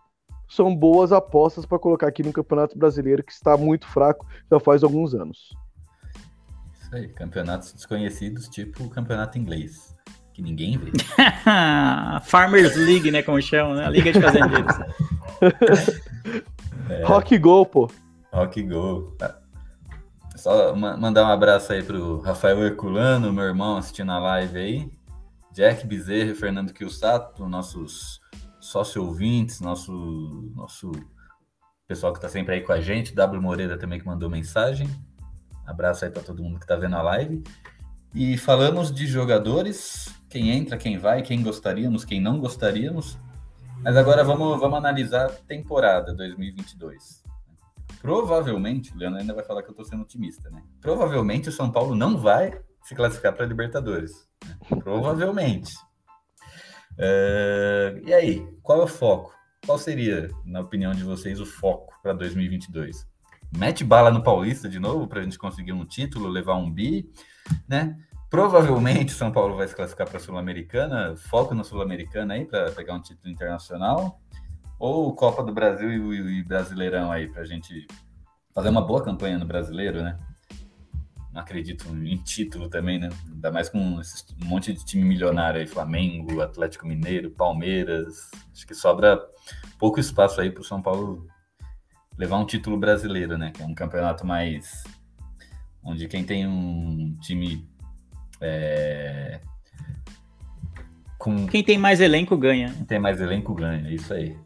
são 0.49 0.75
boas 0.75 1.13
apostas 1.13 1.67
para 1.67 1.79
colocar 1.79 2.09
aqui 2.09 2.23
no 2.23 2.33
Campeonato 2.33 2.79
Brasileiro, 2.79 3.23
que 3.23 3.31
está 3.31 3.57
muito 3.57 3.87
fraco 3.87 4.27
já 4.51 4.59
faz 4.59 4.83
alguns 4.83 5.15
anos. 5.15 5.55
Isso 6.81 6.95
aí, 6.95 7.09
campeonatos 7.09 7.75
desconhecidos, 7.75 8.49
tipo 8.49 8.85
o 8.85 8.89
campeonato 8.89 9.39
inglês, 9.39 9.95
que 10.33 10.43
ninguém 10.43 10.79
vê. 10.79 10.93
Farmers 12.25 12.77
League, 12.77 13.11
né, 13.11 13.23
como 13.23 13.41
chamam, 13.41 13.75
né? 13.75 13.87
A 13.87 13.91
Liga 13.91 14.13
de 14.13 14.21
Fazendeiros. 14.21 14.77
é. 16.89 17.05
Rock 17.05 17.39
Go, 17.39 17.67
pô. 17.67 17.91
Rock 18.33 18.63
Go. 18.63 19.17
Só 20.37 20.75
mandar 20.75 21.25
um 21.25 21.31
abraço 21.31 21.73
aí 21.73 21.83
pro 21.83 22.21
Rafael 22.21 22.65
Herculano, 22.65 23.33
meu 23.33 23.45
irmão, 23.45 23.77
assistindo 23.77 24.11
a 24.11 24.19
live 24.19 24.59
aí. 24.59 24.91
Jack 25.53 25.87
Bezerra 25.87 26.35
Fernando 26.35 26.73
Kiusato, 26.73 27.47
nossos 27.47 28.21
sócio 28.59 29.05
ouvintes, 29.05 29.61
nosso, 29.61 29.93
nosso 30.57 30.91
pessoal 31.87 32.13
que 32.13 32.19
está 32.19 32.29
sempre 32.29 32.55
aí 32.55 32.61
com 32.63 32.73
a 32.73 32.81
gente. 32.81 33.15
W 33.15 33.43
Moreira 33.43 33.77
também 33.77 34.01
que 34.01 34.07
mandou 34.07 34.31
mensagem. 34.31 34.89
Abraço 35.67 36.05
aí 36.05 36.11
para 36.11 36.23
todo 36.23 36.43
mundo 36.43 36.59
que 36.59 36.65
está 36.65 36.77
vendo 36.77 36.97
a 36.97 37.03
live. 37.03 37.43
E 38.15 38.37
falamos 38.37 38.93
de 38.93 39.07
jogadores, 39.07 40.15
quem 40.29 40.51
entra, 40.51 40.77
quem 40.77 40.99
vai, 40.99 41.23
quem 41.23 41.43
gostaríamos, 41.43 42.05
quem 42.05 42.21
não 42.21 42.39
gostaríamos. 42.39 43.19
Mas 43.83 43.97
agora 43.97 44.23
vamos, 44.23 44.61
vamos 44.61 44.79
analisar 44.79 45.27
a 45.27 45.31
temporada 45.31 46.13
2022. 46.15 47.23
Provavelmente, 48.01 48.93
o 48.93 48.99
Leandro 48.99 49.21
ainda 49.21 49.35
vai 49.35 49.45
falar 49.45 49.63
que 49.63 49.71
eu 49.71 49.75
tô 49.75 49.85
sendo 49.85 50.03
otimista, 50.03 50.51
né? 50.51 50.63
Provavelmente 50.81 51.49
o 51.49 51.53
São 51.53 51.71
Paulo 51.71 51.95
não 51.95 52.19
vai 52.19 52.61
se 52.83 52.95
classificar 52.95 53.33
para 53.33 53.47
Libertadores. 53.47 54.29
Né? 54.45 54.57
Provavelmente. 54.83 55.75
Uh, 56.93 58.07
e 58.07 58.13
aí, 58.13 58.47
qual 58.63 58.81
é 58.81 58.85
o 58.85 58.89
foco? 58.89 59.33
Qual 59.65 59.79
seria, 59.79 60.29
na 60.45 60.61
opinião 60.61 60.93
de 60.93 61.03
vocês, 61.03 61.41
o 61.41 61.47
foco 61.47 61.95
para 62.03 62.13
2022? 62.13 63.07
Mete 63.57 63.85
bala 63.85 64.11
no 64.11 64.23
Paulista 64.23 64.69
de 64.69 64.79
novo 64.79 65.07
para 65.07 65.21
a 65.21 65.23
gente 65.23 65.39
conseguir 65.39 65.73
um 65.73 65.85
título, 65.85 66.29
levar 66.29 66.57
um 66.57 66.71
bi, 66.71 67.09
né? 67.69 67.97
Provavelmente 68.31 69.13
São 69.13 69.31
Paulo 69.31 69.57
vai 69.57 69.69
se 69.69 69.75
classificar 69.75 70.09
para 70.09 70.17
a 70.17 70.21
Sul-Americana, 70.21 71.15
foco 71.17 71.55
na 71.55 71.65
Sul-Americana 71.65 72.35
aí 72.35 72.45
para 72.45 72.71
pegar 72.73 72.95
um 72.95 73.01
título 73.01 73.31
internacional 73.31 74.19
ou 74.79 75.15
Copa 75.15 75.45
do 75.45 75.53
Brasil 75.53 76.13
e, 76.13 76.39
e 76.39 76.43
Brasileirão 76.43 77.13
aí, 77.13 77.29
para 77.29 77.43
a 77.43 77.45
gente 77.45 77.87
fazer 78.53 78.69
uma 78.69 78.85
boa 78.85 79.03
campanha 79.05 79.39
no 79.39 79.47
brasileiro, 79.47 80.03
né? 80.03 80.19
Não 81.33 81.41
acredito 81.41 81.87
em 81.89 82.17
título 82.17 82.69
também, 82.69 82.99
né? 82.99 83.09
Ainda 83.33 83.53
mais 83.53 83.69
com 83.69 83.79
um 83.79 84.03
monte 84.45 84.73
de 84.73 84.85
time 84.85 85.05
milionário 85.05 85.61
aí, 85.61 85.67
Flamengo, 85.69 86.43
Atlético 86.43 86.87
Mineiro, 86.87 87.31
Palmeiras. 87.31 88.29
Acho 88.53 88.67
que 88.67 88.75
sobra 88.75 89.19
pouco 89.79 90.01
espaço 90.01 90.41
aí 90.41 90.51
para 90.51 90.61
o 90.61 90.65
São 90.65 90.83
Paulo 90.83 91.27
levar 92.19 92.39
um 92.39 92.45
título 92.45 92.77
brasileiro, 92.77 93.39
né? 93.39 93.53
Que 93.53 93.63
é 93.63 93.67
um 93.67 93.75
campeonato 93.75 94.27
mais. 94.27 94.83
Onde 95.85 96.09
quem 96.09 96.25
tem 96.25 96.47
um 96.47 97.17
time. 97.21 97.67
É... 98.41 99.41
Com... 101.19 101.47
Quem 101.47 101.63
tem 101.63 101.79
mais 101.79 102.01
elenco 102.01 102.37
ganha. 102.37 102.73
Quem 102.73 102.85
tem 102.85 102.99
mais 102.99 103.21
elenco 103.21 103.55
ganha, 103.55 103.89
é 103.89 103.95
isso 103.95 104.13
aí. 104.13 104.37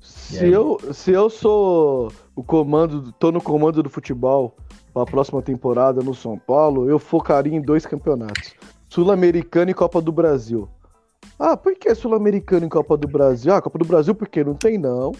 Se 0.00 0.48
eu, 0.48 0.78
se 0.94 1.10
eu 1.10 1.28
sou 1.28 2.10
o 2.34 2.42
comando, 2.42 3.12
tô 3.12 3.30
no 3.30 3.40
comando 3.40 3.82
do 3.82 3.90
futebol 3.90 4.56
para 4.94 5.02
a 5.02 5.06
próxima 5.06 5.42
temporada 5.42 6.00
no 6.00 6.14
São 6.14 6.38
Paulo, 6.38 6.88
eu 6.88 6.98
focaria 6.98 7.54
em 7.54 7.60
dois 7.60 7.84
campeonatos: 7.84 8.54
Sul-Americano 8.88 9.70
e 9.70 9.74
Copa 9.74 10.00
do 10.00 10.10
Brasil. 10.10 10.68
Ah, 11.38 11.56
por 11.56 11.74
que 11.76 11.94
Sul-Americano 11.94 12.64
e 12.64 12.68
Copa 12.68 12.96
do 12.96 13.08
Brasil? 13.08 13.52
Ah, 13.52 13.60
Copa 13.60 13.78
do 13.78 13.84
Brasil 13.84 14.14
porque 14.14 14.42
não 14.42 14.54
tem 14.54 14.78
não. 14.78 15.12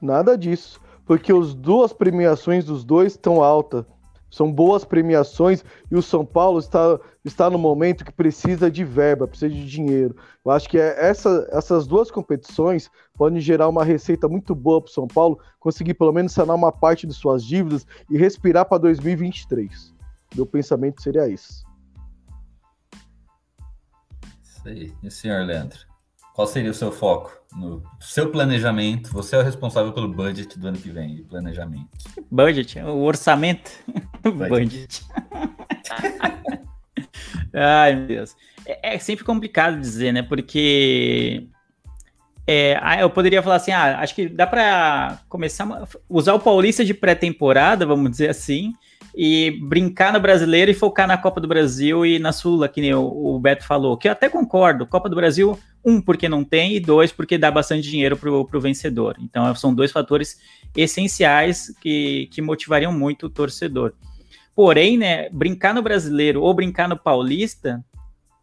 Nada 0.00 0.36
disso, 0.36 0.80
porque 1.12 1.30
as 1.30 1.52
duas 1.52 1.92
premiações 1.92 2.64
dos 2.64 2.86
dois 2.86 3.12
estão 3.12 3.42
altas. 3.42 3.84
São 4.30 4.50
boas 4.50 4.82
premiações 4.82 5.62
e 5.90 5.94
o 5.94 6.00
São 6.00 6.24
Paulo 6.24 6.58
está, 6.58 6.98
está 7.22 7.50
no 7.50 7.58
momento 7.58 8.02
que 8.02 8.10
precisa 8.10 8.70
de 8.70 8.82
verba, 8.82 9.28
precisa 9.28 9.52
de 9.52 9.68
dinheiro. 9.68 10.16
Eu 10.42 10.50
acho 10.50 10.66
que 10.70 10.78
é 10.78 11.06
essa, 11.06 11.46
essas 11.52 11.86
duas 11.86 12.10
competições 12.10 12.90
podem 13.14 13.42
gerar 13.42 13.68
uma 13.68 13.84
receita 13.84 14.26
muito 14.26 14.54
boa 14.54 14.80
para 14.80 14.88
o 14.88 14.92
São 14.94 15.06
Paulo, 15.06 15.38
conseguir 15.60 15.92
pelo 15.92 16.14
menos 16.14 16.32
sanar 16.32 16.56
uma 16.56 16.72
parte 16.72 17.06
de 17.06 17.12
suas 17.12 17.44
dívidas 17.44 17.86
e 18.08 18.16
respirar 18.16 18.64
para 18.64 18.78
2023. 18.78 19.92
Meu 20.34 20.46
pensamento 20.46 21.02
seria 21.02 21.28
isso. 21.28 21.62
Isso 24.42 24.66
aí. 24.66 24.94
E 25.02 25.08
o 25.08 25.10
senhor, 25.10 25.44
Leandro? 25.44 25.91
Qual 26.34 26.46
seria 26.46 26.70
o 26.70 26.74
seu 26.74 26.90
foco 26.90 27.30
no 27.54 27.82
seu 28.00 28.30
planejamento? 28.30 29.12
Você 29.12 29.36
é 29.36 29.38
o 29.38 29.42
responsável 29.42 29.92
pelo 29.92 30.08
budget 30.08 30.58
do 30.58 30.68
ano 30.68 30.78
que 30.78 30.88
vem, 30.88 31.16
de 31.16 31.22
planejamento. 31.22 31.90
Budget, 32.30 32.78
o 32.80 33.02
orçamento. 33.02 33.70
Budget. 34.22 34.48
budget. 34.48 35.06
Ai, 37.52 37.96
meu 37.96 38.06
Deus. 38.06 38.36
É, 38.64 38.94
é, 38.94 38.98
sempre 38.98 39.24
complicado 39.24 39.78
dizer, 39.78 40.12
né? 40.12 40.22
Porque 40.22 41.46
é, 42.46 42.78
eu 43.00 43.10
poderia 43.10 43.42
falar 43.42 43.56
assim, 43.56 43.72
ah, 43.72 44.00
acho 44.00 44.14
que 44.14 44.28
dá 44.28 44.46
para 44.46 45.20
começar 45.28 45.64
a 45.64 45.86
usar 46.08 46.34
o 46.34 46.40
Paulista 46.40 46.84
de 46.84 46.94
pré-temporada, 46.94 47.84
vamos 47.84 48.10
dizer 48.10 48.30
assim, 48.30 48.72
e 49.14 49.58
brincar 49.62 50.12
no 50.12 50.20
brasileiro 50.20 50.70
e 50.70 50.74
focar 50.74 51.06
na 51.06 51.18
Copa 51.18 51.40
do 51.40 51.48
Brasil 51.48 52.04
e 52.06 52.18
na 52.18 52.32
Sula, 52.32 52.68
que 52.68 52.80
nem 52.80 52.94
o, 52.94 53.38
Beto 53.38 53.64
falou, 53.64 53.96
que 53.96 54.08
eu 54.08 54.12
até 54.12 54.28
concordo. 54.28 54.86
Copa 54.86 55.08
do 55.08 55.16
Brasil, 55.16 55.58
um, 55.84 56.00
porque 56.00 56.28
não 56.28 56.44
tem, 56.44 56.74
e 56.74 56.80
dois, 56.80 57.12
porque 57.12 57.36
dá 57.36 57.50
bastante 57.50 57.88
dinheiro 57.88 58.16
para 58.16 58.30
o 58.30 58.60
vencedor. 58.60 59.16
Então, 59.20 59.54
são 59.54 59.74
dois 59.74 59.92
fatores 59.92 60.38
essenciais 60.74 61.74
que, 61.80 62.28
que 62.32 62.40
motivariam 62.40 62.92
muito 62.92 63.26
o 63.26 63.30
torcedor. 63.30 63.92
Porém, 64.54 64.96
né, 64.96 65.28
brincar 65.30 65.74
no 65.74 65.82
brasileiro 65.82 66.42
ou 66.42 66.54
brincar 66.54 66.88
no 66.88 66.96
paulista, 66.96 67.84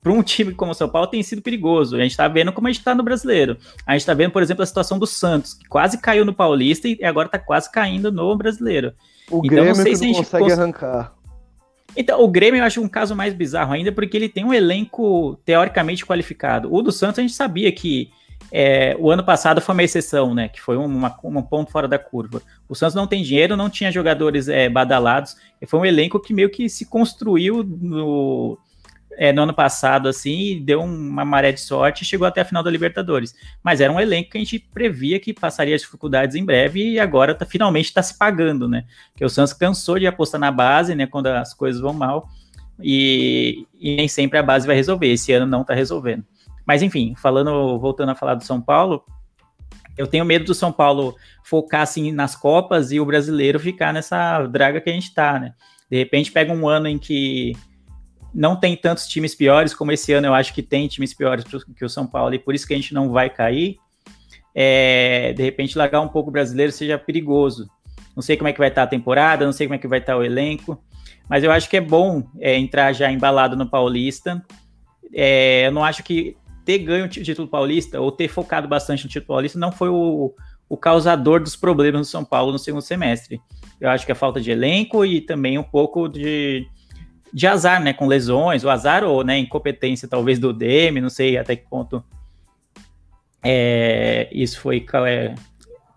para 0.02 0.14
um 0.14 0.24
time 0.24 0.54
como 0.54 0.72
o 0.72 0.76
São 0.76 0.88
Paulo, 0.88 1.08
tem 1.08 1.22
sido 1.22 1.42
perigoso. 1.42 1.96
A 1.96 2.00
gente 2.00 2.12
está 2.12 2.28
vendo 2.28 2.54
como 2.54 2.68
a 2.68 2.72
gente 2.72 2.80
está 2.80 2.96
no 2.96 3.04
brasileiro. 3.04 3.58
A 3.86 3.94
gente 3.94 4.02
está 4.02 4.14
vendo, 4.14 4.32
por 4.32 4.42
exemplo, 4.42 4.64
a 4.64 4.66
situação 4.66 4.98
do 4.98 5.06
Santos, 5.06 5.54
que 5.54 5.68
quase 5.68 5.98
caiu 5.98 6.24
no 6.24 6.34
paulista 6.34 6.88
e 6.88 7.04
agora 7.04 7.28
está 7.28 7.38
quase 7.38 7.70
caindo 7.72 8.12
no 8.12 8.36
brasileiro. 8.36 8.94
O 9.30 9.38
então, 9.38 9.50
Grêmio 9.50 9.76
não 9.76 9.76
sei 9.76 9.96
se 9.96 10.04
a 10.04 10.08
gente 10.08 10.18
consegue 10.18 10.44
cons... 10.44 10.54
arrancar. 10.54 11.14
Então, 11.96 12.22
o 12.22 12.28
Grêmio 12.28 12.60
eu 12.60 12.66
acho 12.66 12.82
um 12.82 12.88
caso 12.88 13.16
mais 13.16 13.34
bizarro 13.34 13.74
ainda, 13.74 13.92
porque 13.92 14.16
ele 14.16 14.30
tem 14.30 14.46
um 14.46 14.54
elenco 14.54 15.40
teoricamente 15.44 16.06
qualificado. 16.06 16.74
O 16.74 16.82
do 16.82 16.92
Santos 16.92 17.20
a 17.20 17.22
gente 17.22 17.34
sabia 17.34 17.72
que 17.72 18.12
é, 18.52 18.96
o 19.00 19.12
ano 19.12 19.24
passado 19.24 19.62
foi 19.62 19.74
uma 19.74 19.84
exceção, 19.84 20.34
né? 20.34 20.48
Que 20.50 20.62
foi 20.62 20.78
uma, 20.78 21.16
um 21.24 21.42
ponto 21.42 21.72
fora 21.72 21.88
da 21.88 22.00
curva. 22.00 22.42
O 22.68 22.76
Santos 22.76 22.96
não 22.96 23.08
tem 23.08 23.24
dinheiro, 23.24 23.58
não 23.58 23.70
tinha 23.70 23.92
jogadores 23.92 24.48
é, 24.48 24.70
badalados. 24.70 25.36
Foi 25.68 25.80
um 25.80 25.86
elenco 25.86 26.20
que 26.20 26.34
meio 26.34 26.50
que 26.50 26.70
se 26.70 26.86
construiu 26.86 27.64
no, 27.64 28.58
é, 29.22 29.34
no 29.34 29.42
ano 29.42 29.54
passado, 29.54 30.08
assim, 30.08 30.64
deu 30.64 30.82
uma 30.82 31.26
maré 31.26 31.52
de 31.52 31.60
sorte 31.60 32.04
e 32.04 32.06
chegou 32.06 32.26
até 32.26 32.40
a 32.40 32.46
final 32.46 32.64
da 32.64 32.72
Libertadores. 32.72 33.36
Mas 33.62 33.82
era 33.82 33.92
um 33.92 34.00
elenco 34.00 34.30
que 34.30 34.38
a 34.38 34.40
gente 34.40 34.58
previa 34.58 35.20
que 35.20 35.34
passaria 35.34 35.78
dificuldades 35.78 36.38
em 36.38 36.46
breve 36.46 36.92
e 36.92 37.00
agora 37.02 37.36
tá, 37.36 37.46
finalmente 37.46 37.88
está 37.88 38.02
se 38.02 38.18
pagando, 38.18 38.66
né? 38.66 38.86
Que 39.18 39.26
o 39.26 39.30
Santos 39.30 39.52
cansou 39.52 40.00
de 40.00 40.08
apostar 40.08 40.40
na 40.40 40.50
base, 40.50 40.96
né? 40.96 41.06
Quando 41.06 41.28
as 41.28 41.54
coisas 41.54 41.82
vão 41.82 41.92
mal. 41.92 42.30
E, 42.82 43.68
e 43.78 43.98
nem 43.98 44.08
sempre 44.08 44.40
a 44.40 44.44
base 44.44 44.66
vai 44.66 44.78
resolver. 44.78 45.08
Esse 45.08 45.34
ano 45.34 45.46
não 45.46 45.64
está 45.64 45.74
resolvendo. 45.74 46.24
Mas 46.66 46.82
enfim, 46.82 47.14
falando, 47.18 47.78
voltando 47.78 48.14
a 48.14 48.16
falar 48.16 48.36
do 48.36 48.46
São 48.46 48.62
Paulo, 48.62 49.04
eu 49.98 50.08
tenho 50.08 50.24
medo 50.24 50.46
do 50.46 50.54
São 50.54 50.72
Paulo 50.72 51.14
focar 51.44 51.82
assim 51.82 52.14
nas 52.14 52.38
Copas 52.38 52.94
e 52.94 53.02
o 53.02 53.06
brasileiro 53.06 53.60
ficar 53.60 53.92
nessa 53.92 54.48
draga 54.48 54.80
que 54.80 54.90
a 54.90 54.94
gente 54.94 55.14
tá, 55.14 55.38
né? 55.38 55.54
De 55.92 55.98
repente 55.98 56.32
pega 56.32 56.54
um 56.54 56.70
ano 56.70 56.88
em 56.88 56.98
que 56.98 57.52
não 58.34 58.56
tem 58.56 58.76
tantos 58.76 59.08
times 59.08 59.34
piores, 59.36 59.74
como 59.74 59.92
esse 59.92 60.12
ano 60.14 60.28
eu 60.28 60.34
acho 60.34 60.54
que 60.54 60.62
tem 60.62 60.88
times 60.88 61.14
piores 61.14 61.46
que 61.76 61.86
o 61.86 61.90
São 61.90 62.06
Paulo, 62.06 62.34
e 62.34 62.40
por 62.40 62.54
isso 62.54 62.68
que 62.68 62.74
a 62.74 62.78
gente 62.78 62.94
não 62.94 63.10
vai 63.10 63.30
cair. 63.30 63.78
É, 64.54 65.34
de 65.34 65.44
repente, 65.44 65.78
largar 65.78 66.02
um 66.02 66.08
pouco 66.08 66.30
o 66.30 66.32
brasileiro 66.32 66.72
seja 66.72 66.98
perigoso. 66.98 67.70
Não 68.16 68.22
sei 68.22 68.36
como 68.36 68.48
é 68.48 68.54
que 68.54 68.60
vai 68.60 68.70
estar 68.70 68.84
a 68.84 68.88
temporada, 68.88 69.46
não 69.46 69.54
sei 69.54 69.68
como 69.68 69.76
é 69.76 69.78
que 69.78 69.88
vai 69.88 70.00
estar 70.00 70.18
o 70.18 70.24
elenco, 70.24 70.82
mas 71.30 71.44
eu 71.44 71.52
acho 71.52 71.70
que 71.70 71.78
é 71.78 71.82
bom 71.82 72.24
é, 72.40 72.58
entrar 72.58 72.92
já 72.94 73.12
embalado 73.12 73.56
no 73.56 73.70
Paulista. 73.70 74.44
É, 75.14 75.68
eu 75.68 75.72
não 75.72 75.84
acho 75.84 76.04
que 76.04 76.36
ter 76.66 76.80
ganho 76.80 77.06
o 77.06 77.10
título 77.10 77.48
paulista 77.48 78.00
ou 78.00 78.12
ter 78.12 78.28
focado 78.28 78.68
bastante 78.68 79.04
no 79.04 79.10
título 79.10 79.28
paulista 79.28 79.58
não 79.58 79.72
foi 79.72 79.90
o, 79.90 80.36
o 80.68 80.78
causador 80.78 81.42
dos 81.42 81.56
problemas 81.56 82.00
no 82.00 82.06
São 82.06 82.24
Paulo 82.24 82.52
no 82.52 82.60
segundo 82.60 82.82
semestre. 82.82 83.42
Eu 83.82 83.90
acho 83.90 84.06
que 84.06 84.12
a 84.12 84.16
falta 84.16 84.40
de 84.40 84.52
elenco 84.52 85.04
e 85.04 85.22
também 85.22 85.58
um 85.58 85.64
pouco 85.64 86.08
de, 86.08 86.68
de 87.34 87.48
azar, 87.48 87.82
né, 87.82 87.94
com 87.94 88.08
lesões, 88.08 88.64
o 88.64 88.70
azar 88.70 89.04
ou, 89.04 89.24
né, 89.24 89.38
incompetência 89.38 90.08
talvez 90.08 90.40
do 90.40 90.54
DM, 90.54 91.02
não 91.02 91.10
sei 91.10 91.38
até 91.38 91.56
que 91.56 91.68
ponto 91.70 92.04
é, 93.44 94.28
isso 94.32 94.60
foi 94.60 94.86
é, 95.06 95.34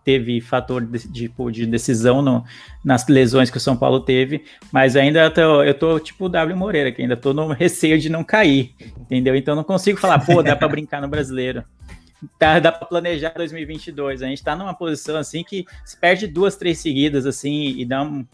teve 0.04 0.40
fator 0.40 0.84
de, 0.84 0.98
tipo, 1.12 1.50
de 1.50 1.66
decisão 1.66 2.22
no, 2.22 2.44
nas 2.84 3.06
lesões 3.08 3.50
que 3.50 3.56
o 3.56 3.60
São 3.60 3.76
Paulo 3.76 4.00
teve, 4.00 4.44
mas 4.70 4.96
ainda 4.96 5.30
tô, 5.30 5.62
eu 5.62 5.74
tô 5.74 5.98
tipo 5.98 6.26
o 6.26 6.28
W 6.28 6.56
Moreira, 6.56 6.92
que 6.92 7.02
ainda 7.02 7.16
tô 7.16 7.32
no 7.32 7.48
receio 7.48 7.98
de 7.98 8.08
não 8.08 8.24
cair, 8.24 8.74
entendeu? 8.98 9.34
Então 9.34 9.54
não 9.54 9.64
consigo 9.64 9.98
falar, 9.98 10.18
pô, 10.24 10.42
dá 10.42 10.56
para 10.56 10.68
brincar 10.68 11.00
no 11.00 11.08
brasileiro. 11.08 11.64
Tá, 12.38 12.60
dá 12.60 12.70
para 12.70 12.86
planejar 12.86 13.32
2022. 13.34 14.22
A 14.22 14.26
gente 14.26 14.44
tá 14.44 14.54
numa 14.54 14.74
posição 14.74 15.16
assim 15.16 15.42
que 15.42 15.64
se 15.84 15.98
perde 15.98 16.28
duas, 16.28 16.54
três 16.54 16.78
seguidas 16.78 17.26
assim 17.26 17.74
e 17.76 17.84
dá 17.84 18.02
um, 18.02 18.24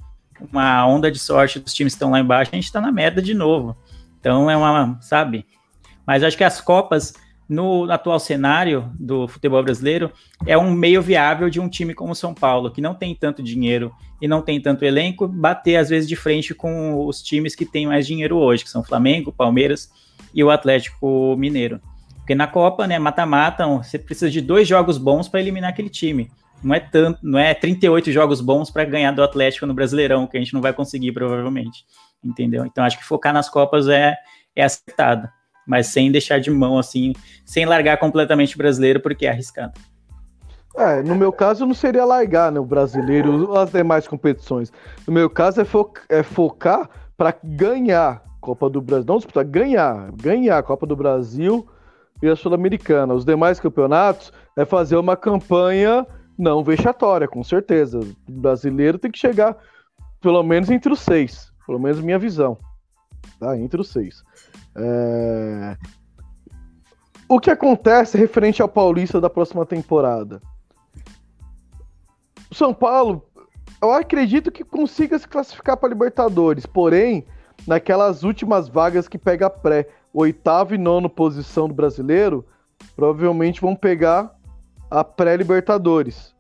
uma 0.41 0.87
onda 0.87 1.11
de 1.11 1.19
sorte 1.19 1.59
dos 1.59 1.75
times 1.75 1.93
estão 1.93 2.11
lá 2.11 2.21
embaixo, 2.21 2.51
a 2.53 2.57
gente 2.57 2.65
está 2.65 2.81
na 2.81 2.93
merda 2.93 3.21
de 3.21 3.35
novo. 3.35 3.77
Então 4.21 4.51
é 4.51 4.57
uma, 4.57 4.99
sabe? 5.01 5.47
Mas 6.07 6.23
acho 6.23 6.37
que 6.37 6.45
as 6.45 6.61
Copas, 6.61 7.15
no 7.49 7.91
atual 7.91 8.19
cenário 8.19 8.91
do 8.99 9.29
futebol 9.29 9.63
brasileiro, 9.63 10.11
é 10.47 10.57
um 10.57 10.71
meio 10.71 11.01
viável 11.03 11.49
de 11.51 11.61
um 11.61 11.69
time 11.69 11.95
como 11.95 12.13
o 12.13 12.17
São 12.17 12.35
Paulo, 12.35 12.71
que 12.71 12.81
não 12.81 12.95
tem 12.95 13.15
tanto 13.15 13.43
dinheiro 13.43 13.93
e 14.21 14.27
não 14.27 14.43
tem 14.43 14.61
tanto 14.61 14.85
elenco, 14.85 15.29
bater 15.29 15.77
às 15.77 15.89
vezes 15.89 16.09
de 16.09 16.17
frente 16.17 16.55
com 16.55 17.07
os 17.07 17.23
times 17.23 17.55
que 17.55 17.65
têm 17.65 17.87
mais 17.87 18.07
dinheiro 18.07 18.37
hoje, 18.37 18.65
que 18.65 18.71
são 18.71 18.83
Flamengo, 18.83 19.33
Palmeiras 19.33 19.91
e 20.35 20.43
o 20.43 20.51
Atlético 20.51 21.37
Mineiro. 21.37 21.81
Porque 22.17 22.35
na 22.35 22.47
Copa, 22.47 22.87
né, 22.87 22.99
mata-mata, 22.99 23.67
você 23.67 23.99
precisa 23.99 24.31
de 24.31 24.41
dois 24.41 24.69
jogos 24.69 24.99
bons 24.99 25.29
para 25.29 25.41
eliminar 25.41 25.71
aquele 25.71 25.89
time 25.89 26.31
não 26.63 26.75
é 26.75 26.81
tanto, 26.81 27.19
não 27.23 27.39
é 27.39 27.55
38 27.55 28.11
jogos 28.13 28.41
bons 28.41 28.71
para 28.71 28.85
ganhar 28.85 29.13
do 29.13 29.23
Atlético 29.23 29.67
no 29.67 29.75
Brasileirão, 29.75 30.27
que 30.27 30.37
a 30.37 30.41
gente 30.41 30.55
não 30.55 30.61
vai 30.61 30.73
conseguir 30.73 31.13
provavelmente, 31.13 31.85
entendeu? 32.23 32.65
Então 32.65 32.85
acho 32.85 32.99
que 32.99 33.05
focar 33.05 33.33
nas 33.33 33.49
Copas 33.49 33.89
é 33.89 34.17
é 34.57 34.65
acertado, 34.65 35.29
mas 35.67 35.87
sem 35.87 36.11
deixar 36.11 36.41
de 36.41 36.51
mão 36.51 36.79
assim, 36.79 37.13
sem 37.45 37.65
largar 37.65 37.97
completamente 37.99 38.57
o 38.57 38.59
brasileiro 38.59 39.01
porque 39.01 39.27
é 39.27 39.31
arriscado. 39.31 39.73
É, 40.77 41.03
no 41.03 41.15
meu 41.15 41.33
caso 41.33 41.65
não 41.65 41.75
seria 41.75 42.05
largar 42.05 42.53
né, 42.53 42.61
o 42.61 42.65
brasileiro, 42.65 43.57
as 43.57 43.71
demais 43.71 44.07
competições. 44.07 44.73
No 45.07 45.13
meu 45.13 45.29
caso 45.31 45.61
é, 45.61 45.65
fo 45.65 45.93
é 46.09 46.23
focar 46.23 46.89
para 47.17 47.35
ganhar 47.43 48.23
Copa 48.41 48.71
do 48.71 48.81
Brasil, 48.81 49.07
não 49.09 49.17
disputar, 49.17 49.45
ganhar, 49.45 50.11
ganhar 50.13 50.59
a 50.59 50.63
Copa 50.63 50.87
do 50.87 50.95
Brasil 50.95 51.69
e 52.23 52.29
a 52.29 52.37
Sul-Americana. 52.37 53.15
Os 53.15 53.25
demais 53.25 53.59
campeonatos 53.59 54.33
é 54.57 54.65
fazer 54.65 54.97
uma 54.97 55.17
campanha 55.17 56.07
não 56.39 56.63
vexatória, 56.63 57.27
com 57.27 57.43
certeza. 57.43 57.99
O 57.99 58.33
brasileiro 58.33 58.99
tem 58.99 59.11
que 59.11 59.19
chegar 59.19 59.57
pelo 60.21 60.43
menos 60.43 60.71
entre 60.71 60.93
os 60.93 61.01
seis. 61.01 61.53
Pelo 61.67 61.79
menos 61.79 62.01
minha 62.01 62.19
visão. 62.19 62.57
Tá? 63.41 63.59
Entre 63.59 63.81
os 63.81 63.91
seis. 63.91 64.23
É... 64.77 65.77
O 67.29 67.39
que 67.39 67.51
acontece 67.51 68.17
referente 68.17 68.63
ao 68.63 68.69
Paulista 68.69 69.21
da 69.21 69.29
próxima 69.29 69.67
temporada? 69.67 70.41
São 72.51 72.73
Paulo, 72.73 73.23
eu 73.83 73.93
acredito 73.93 74.51
que 74.51 74.65
consiga 74.65 75.19
se 75.19 75.29
classificar 75.29 75.77
para 75.77 75.91
Libertadores, 75.91 76.65
porém, 76.65 77.27
naquelas 77.67 78.23
últimas 78.23 78.69
vagas 78.69 79.07
que 79.07 79.19
pega 79.19 79.51
pré, 79.51 79.89
oitava 80.15 80.75
e 80.75 80.79
nono 80.79 81.11
posição 81.11 81.69
do 81.69 81.75
brasileiro, 81.75 82.47
provavelmente 82.97 83.61
vão 83.61 83.77
pegar 83.77 84.38
a 84.91 85.05
pré-Libertadores. 85.05 86.35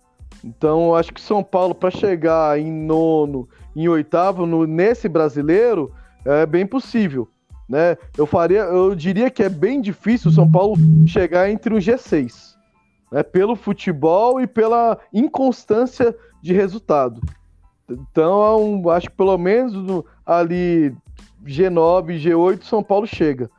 Então, 0.44 0.88
eu 0.88 0.96
acho 0.96 1.12
que 1.12 1.20
São 1.20 1.42
Paulo, 1.42 1.74
para 1.74 1.90
chegar 1.90 2.58
em 2.58 2.70
nono, 2.70 3.48
em 3.74 3.88
oitavo, 3.88 4.46
no, 4.46 4.66
nesse 4.66 5.08
brasileiro, 5.08 5.92
é 6.24 6.46
bem 6.46 6.66
possível. 6.66 7.28
Né? 7.68 7.96
Eu 8.16 8.26
faria, 8.26 8.60
eu 8.60 8.94
diria 8.94 9.30
que 9.30 9.42
é 9.42 9.48
bem 9.48 9.80
difícil 9.80 10.30
o 10.30 10.34
São 10.34 10.50
Paulo 10.50 10.74
chegar 11.06 11.50
entre 11.50 11.74
o 11.74 11.78
G6, 11.78 12.54
né? 13.12 13.22
pelo 13.22 13.54
futebol 13.54 14.40
e 14.40 14.46
pela 14.46 14.98
inconstância 15.12 16.16
de 16.40 16.52
resultado. 16.52 17.20
Então, 17.90 18.82
é 18.86 18.96
acho 18.96 19.10
que 19.10 19.16
pelo 19.16 19.36
menos 19.36 19.74
no, 19.74 20.04
ali 20.24 20.94
G9, 21.44 22.22
G8, 22.22 22.62
São 22.62 22.82
Paulo 22.82 23.06
chega. 23.06 23.50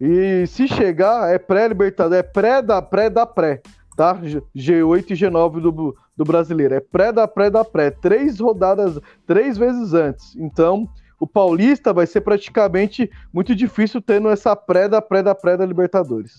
E 0.00 0.44
se 0.48 0.66
chegar, 0.66 1.32
é 1.32 1.38
pré-libertador, 1.38 2.18
é 2.18 2.22
pré 2.22 2.60
da 2.60 2.82
pré 2.82 3.08
da 3.08 3.24
pré 3.24 3.62
tá? 3.96 4.14
G8 4.14 5.10
e 5.10 5.14
G9 5.14 5.60
do, 5.60 5.96
do 6.16 6.24
brasileiro. 6.24 6.74
É 6.74 6.80
pré 6.80 7.12
da 7.12 7.28
pré 7.28 7.50
da 7.50 7.64
pré. 7.64 7.90
Três 7.90 8.40
rodadas, 8.40 8.98
três 9.26 9.56
vezes 9.58 9.92
antes. 9.94 10.34
Então, 10.36 10.88
o 11.18 11.26
Paulista 11.26 11.92
vai 11.92 12.06
ser 12.06 12.22
praticamente 12.22 13.10
muito 13.32 13.54
difícil 13.54 14.00
tendo 14.00 14.28
essa 14.28 14.56
pré 14.56 14.88
da 14.88 15.00
pré 15.00 15.22
da 15.22 15.34
pré 15.34 15.56
da 15.56 15.66
Libertadores. 15.66 16.36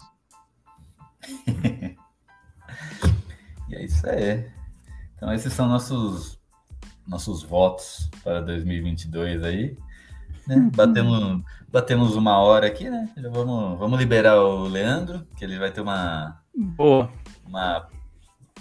e 3.70 3.76
é 3.76 3.84
isso 3.86 4.08
aí. 4.10 4.46
Então, 5.16 5.34
esses 5.34 5.54
são 5.54 5.68
nossos, 5.68 6.40
nossos 7.08 7.44
votos 7.44 8.10
para 8.24 8.42
2022 8.42 9.44
aí. 9.44 9.78
Né? 10.46 10.58
Uhum. 10.58 10.70
Batemos, 10.72 11.42
batemos 11.72 12.16
uma 12.18 12.38
hora 12.40 12.68
aqui, 12.68 12.90
né? 12.90 13.10
Já 13.16 13.30
vamos, 13.30 13.80
vamos 13.80 13.98
liberar 13.98 14.42
o 14.42 14.68
Leandro, 14.68 15.26
que 15.38 15.46
ele 15.46 15.58
vai 15.58 15.72
ter 15.72 15.80
uma. 15.80 16.42
Boa 16.54 17.10
uma 17.46 17.88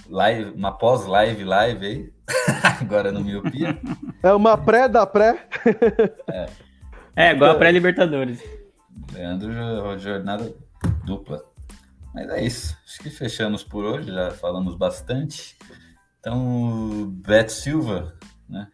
live, 0.08 0.50
uma 0.50 0.72
pós-live 0.72 1.44
live 1.44 1.86
aí, 1.86 2.12
agora 2.80 3.12
no 3.12 3.20
Miopia. 3.20 3.78
É 4.22 4.32
uma 4.32 4.56
pré 4.56 4.88
da 4.88 5.06
pré. 5.06 5.46
é. 6.28 6.46
é, 7.16 7.32
igual 7.32 7.52
a 7.52 7.54
pré-Libertadores. 7.54 8.42
Leandro, 9.12 9.52
jornada 9.98 10.54
dupla. 11.04 11.42
Mas 12.14 12.28
é 12.28 12.44
isso. 12.44 12.76
Acho 12.86 12.98
que 12.98 13.10
fechamos 13.10 13.64
por 13.64 13.84
hoje, 13.84 14.12
já 14.12 14.30
falamos 14.32 14.76
bastante. 14.76 15.56
Então, 16.20 17.10
Beto 17.26 17.52
Silva, 17.52 18.14
né? 18.48 18.68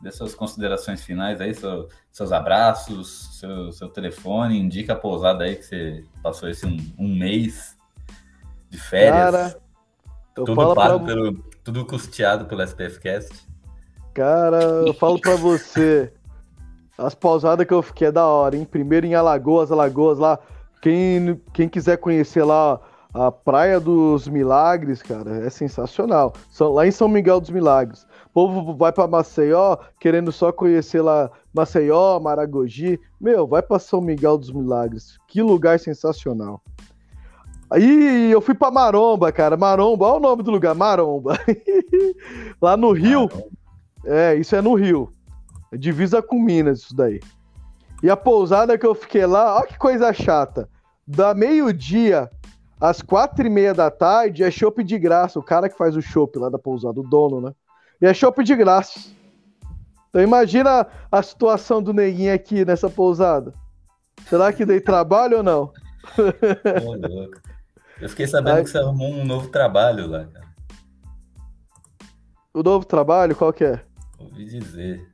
Dê 0.00 0.12
suas 0.12 0.34
considerações 0.34 1.02
finais 1.02 1.40
aí, 1.40 1.54
seu, 1.54 1.88
seus 2.12 2.30
abraços, 2.30 3.38
seu, 3.40 3.72
seu 3.72 3.88
telefone, 3.88 4.58
indica 4.58 4.92
a 4.92 4.96
pousada 4.96 5.44
aí 5.44 5.56
que 5.56 5.64
você 5.64 6.04
passou 6.22 6.48
esse 6.48 6.66
um, 6.66 6.76
um 6.98 7.14
mês 7.14 7.75
de 8.76 8.82
férias. 8.82 9.12
Cara, 9.12 9.56
tudo 10.34 10.54
pago 10.54 10.74
pra... 10.74 10.98
pelo, 11.00 11.34
tudo 11.64 11.84
custeado 11.84 12.44
pelo 12.44 12.62
SPF 12.62 13.00
Cast. 13.00 13.46
Cara, 14.14 14.62
eu 14.86 14.94
falo 14.94 15.20
pra 15.20 15.34
você, 15.34 16.12
as 16.98 17.14
pausadas 17.14 17.66
que 17.66 17.74
eu 17.74 17.82
fiquei 17.82 18.08
é 18.08 18.12
da 18.12 18.26
hora, 18.26 18.56
hein? 18.56 18.64
Primeiro 18.64 19.06
em 19.06 19.14
Alagoas, 19.14 19.72
Alagoas 19.72 20.18
lá. 20.18 20.38
Quem, 20.82 21.40
quem 21.52 21.68
quiser 21.68 21.96
conhecer 21.96 22.44
lá 22.44 22.80
a 23.12 23.32
Praia 23.32 23.80
dos 23.80 24.28
Milagres, 24.28 25.02
cara, 25.02 25.46
é 25.46 25.48
sensacional. 25.48 26.34
São, 26.50 26.72
lá 26.72 26.86
em 26.86 26.90
São 26.90 27.08
Miguel 27.08 27.40
dos 27.40 27.50
Milagres. 27.50 28.06
povo 28.32 28.74
vai 28.74 28.92
para 28.92 29.08
Maceió 29.08 29.78
querendo 29.98 30.30
só 30.30 30.52
conhecer 30.52 31.00
lá 31.00 31.30
Maceió, 31.52 32.20
Maragogi. 32.20 33.00
Meu, 33.18 33.46
vai 33.46 33.62
para 33.62 33.78
São 33.78 34.02
Miguel 34.02 34.36
dos 34.36 34.52
Milagres. 34.52 35.18
Que 35.26 35.40
lugar 35.42 35.80
sensacional. 35.80 36.60
Aí 37.70 38.30
eu 38.30 38.40
fui 38.40 38.54
para 38.54 38.70
Maromba, 38.70 39.32
cara. 39.32 39.56
Maromba, 39.56 40.06
olha 40.06 40.16
o 40.16 40.20
nome 40.20 40.42
do 40.42 40.50
lugar, 40.50 40.74
Maromba. 40.74 41.38
lá 42.62 42.76
no 42.76 42.92
Rio. 42.92 43.28
É, 44.04 44.34
isso 44.36 44.54
é 44.54 44.62
no 44.62 44.74
Rio. 44.74 45.12
É 45.72 45.76
divisa 45.76 46.22
com 46.22 46.38
Minas, 46.38 46.80
isso 46.80 46.96
daí. 46.96 47.20
E 48.02 48.10
a 48.10 48.16
pousada 48.16 48.78
que 48.78 48.86
eu 48.86 48.94
fiquei 48.94 49.26
lá, 49.26 49.56
olha 49.56 49.66
que 49.66 49.78
coisa 49.78 50.12
chata. 50.12 50.68
Da 51.06 51.34
meio-dia 51.34 52.30
às 52.80 53.02
quatro 53.02 53.46
e 53.46 53.50
meia 53.50 53.74
da 53.74 53.90
tarde 53.90 54.44
é 54.44 54.50
chopp 54.50 54.84
de 54.84 54.98
graça. 54.98 55.38
O 55.38 55.42
cara 55.42 55.68
que 55.68 55.76
faz 55.76 55.96
o 55.96 56.02
chopp 56.02 56.38
lá 56.38 56.48
da 56.48 56.58
pousada, 56.58 57.00
o 57.00 57.02
dono, 57.02 57.40
né? 57.40 57.52
E 58.00 58.06
é 58.06 58.14
chopp 58.14 58.44
de 58.44 58.54
graça. 58.54 59.00
Então 60.08 60.22
imagina 60.22 60.86
a 61.10 61.22
situação 61.22 61.82
do 61.82 61.92
neguinho 61.92 62.32
aqui 62.32 62.64
nessa 62.64 62.88
pousada. 62.88 63.52
Será 64.28 64.52
que 64.52 64.64
dei 64.64 64.80
trabalho 64.80 65.38
ou 65.38 65.42
não? 65.42 65.72
louco. 66.16 67.45
Eu 68.00 68.08
fiquei 68.08 68.26
sabendo 68.26 68.58
Aí... 68.58 68.64
que 68.64 68.70
você 68.70 68.78
arrumou 68.78 69.10
um 69.10 69.24
novo 69.24 69.48
trabalho 69.48 70.06
lá, 70.06 70.26
cara. 70.26 70.46
O 72.52 72.62
novo 72.62 72.86
trabalho, 72.86 73.36
qual 73.36 73.52
que 73.52 73.64
é? 73.64 73.82
Ouvi 74.18 74.46
dizer. 74.46 75.06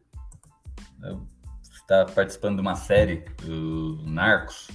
Você 1.00 1.72
está 1.72 2.04
participando 2.04 2.56
de 2.56 2.62
uma 2.62 2.76
série, 2.76 3.24
do 3.42 4.00
Narcos. 4.04 4.70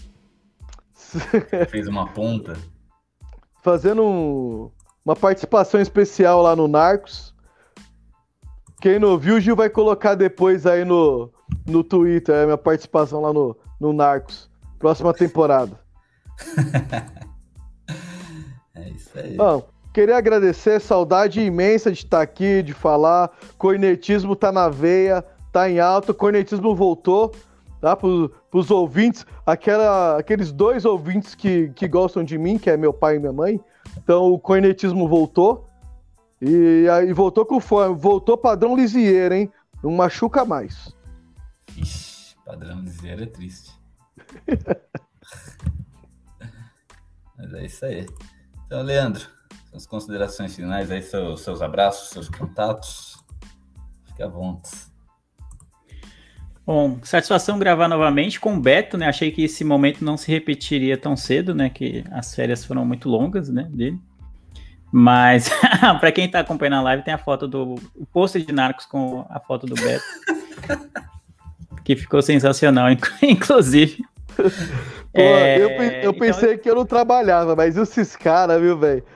Fez 1.70 1.88
uma 1.88 2.08
ponta. 2.08 2.58
Fazendo 3.64 4.04
um, 4.04 4.72
uma 5.06 5.16
participação 5.16 5.80
especial 5.80 6.42
lá 6.42 6.56
no 6.56 6.68
Narcos. 6.68 7.34
Quem 8.82 9.00
não 9.00 9.18
viu, 9.18 9.38
o 9.38 9.40
Gil 9.40 9.56
vai 9.56 9.70
colocar 9.70 10.16
depois 10.16 10.66
aí 10.66 10.86
no, 10.86 11.32
no 11.66 11.84
Twitter, 11.84 12.36
a 12.36 12.46
minha 12.46 12.58
participação 12.58 13.22
lá 13.22 13.34
no, 13.34 13.58
no 13.80 13.94
Narcos. 13.94 14.50
Próxima 14.78 15.14
temporada. 15.14 15.80
é. 19.20 19.36
Bom, 19.36 19.68
queria 19.94 20.18
agradecer, 20.18 20.80
saudade 20.80 21.42
imensa 21.42 21.92
de 21.92 22.00
estar 22.00 22.22
aqui, 22.22 22.62
de 22.62 22.74
falar. 22.74 23.32
Cornetismo 23.58 24.36
tá 24.36 24.52
na 24.52 24.70
veia, 24.70 25.24
tá 25.52 25.70
em 25.70 25.80
alta, 25.80 26.14
cornetismo 26.14 26.76
voltou 26.76 27.34
tá? 27.80 27.96
Para 27.96 28.10
os 28.54 28.72
ouvintes, 28.72 29.26
aquela, 29.46 30.18
aqueles 30.18 30.52
dois 30.52 30.84
ouvintes 30.86 31.36
que, 31.36 31.70
que 31.70 31.88
gostam 31.88 32.24
de 32.24 32.38
mim, 32.38 32.58
que 32.58 32.70
é 32.70 32.78
meu 32.78 32.94
pai 32.94 33.16
e 33.16 33.20
minha 33.20 33.34
mãe. 33.34 33.60
Então 33.98 34.32
o 34.32 34.40
cornetismo 34.40 35.08
voltou. 35.08 35.66
E 36.40 36.86
voltou 37.16 37.46
com 37.46 37.60
fome, 37.60 37.96
voltou 37.96 38.38
padrão 38.38 38.76
Lisieiro, 38.76 39.34
hein? 39.34 39.52
Não 39.84 39.92
machuca 39.92 40.46
mais. 40.46 40.96
Ixi, 41.76 42.36
padrão 42.46 42.82
Lisieiro 42.82 43.24
é 43.24 43.26
triste. 43.26 43.72
Mas 47.36 47.54
é 47.54 47.66
isso 47.66 47.86
aí. 47.86 48.06
Então, 48.68 48.84
Leandro, 48.84 49.26
suas 49.70 49.86
considerações 49.86 50.54
finais 50.54 50.92
aí, 50.92 51.02
seus, 51.02 51.42
seus 51.42 51.62
abraços, 51.62 52.10
seus 52.10 52.28
contatos. 52.28 53.18
Fique 54.06 54.22
à 54.22 54.28
vontade. 54.28 54.88
Bom, 56.66 57.00
satisfação 57.02 57.58
gravar 57.58 57.88
novamente 57.88 58.42
com 58.42 58.58
o 58.58 58.60
Beto, 58.60 58.98
né? 58.98 59.08
Achei 59.08 59.32
que 59.32 59.46
esse 59.46 59.64
momento 59.64 60.04
não 60.04 60.18
se 60.18 60.30
repetiria 60.30 60.98
tão 60.98 61.16
cedo, 61.16 61.56
né? 61.56 61.70
Que 61.70 62.04
as 62.12 62.36
férias 62.36 62.66
foram 62.66 62.86
muito 62.86 63.08
longas, 63.08 63.48
né? 63.48 63.70
Dele. 63.72 63.98
Mas, 64.92 65.50
para 66.02 66.12
quem 66.12 66.30
tá 66.30 66.42
acompanhando 66.42 66.80
a 66.80 66.82
live, 66.82 67.06
tem 67.06 67.14
a 67.14 67.18
foto 67.18 67.48
do 67.48 67.76
o 67.96 68.06
pôster 68.06 68.46
de 68.46 68.52
Narcos 68.52 68.86
com 68.86 69.26
a 69.30 69.40
foto 69.40 69.66
do 69.66 69.76
Beto. 69.76 70.04
que 71.86 71.96
ficou 71.96 72.22
sensacional, 72.22 72.88
inclusive. 73.24 74.04
Pô, 75.18 75.24
é, 75.24 75.58
eu, 75.58 75.70
eu, 76.04 76.14
pensei 76.14 76.52
então... 76.52 76.62
que 76.62 76.70
eu 76.70 76.76
não 76.76 76.86
trabalhava, 76.86 77.56
mas 77.56 77.76
esses 77.76 78.16
caras, 78.16 78.62
viu, 78.62 78.78
velho? 78.78 79.04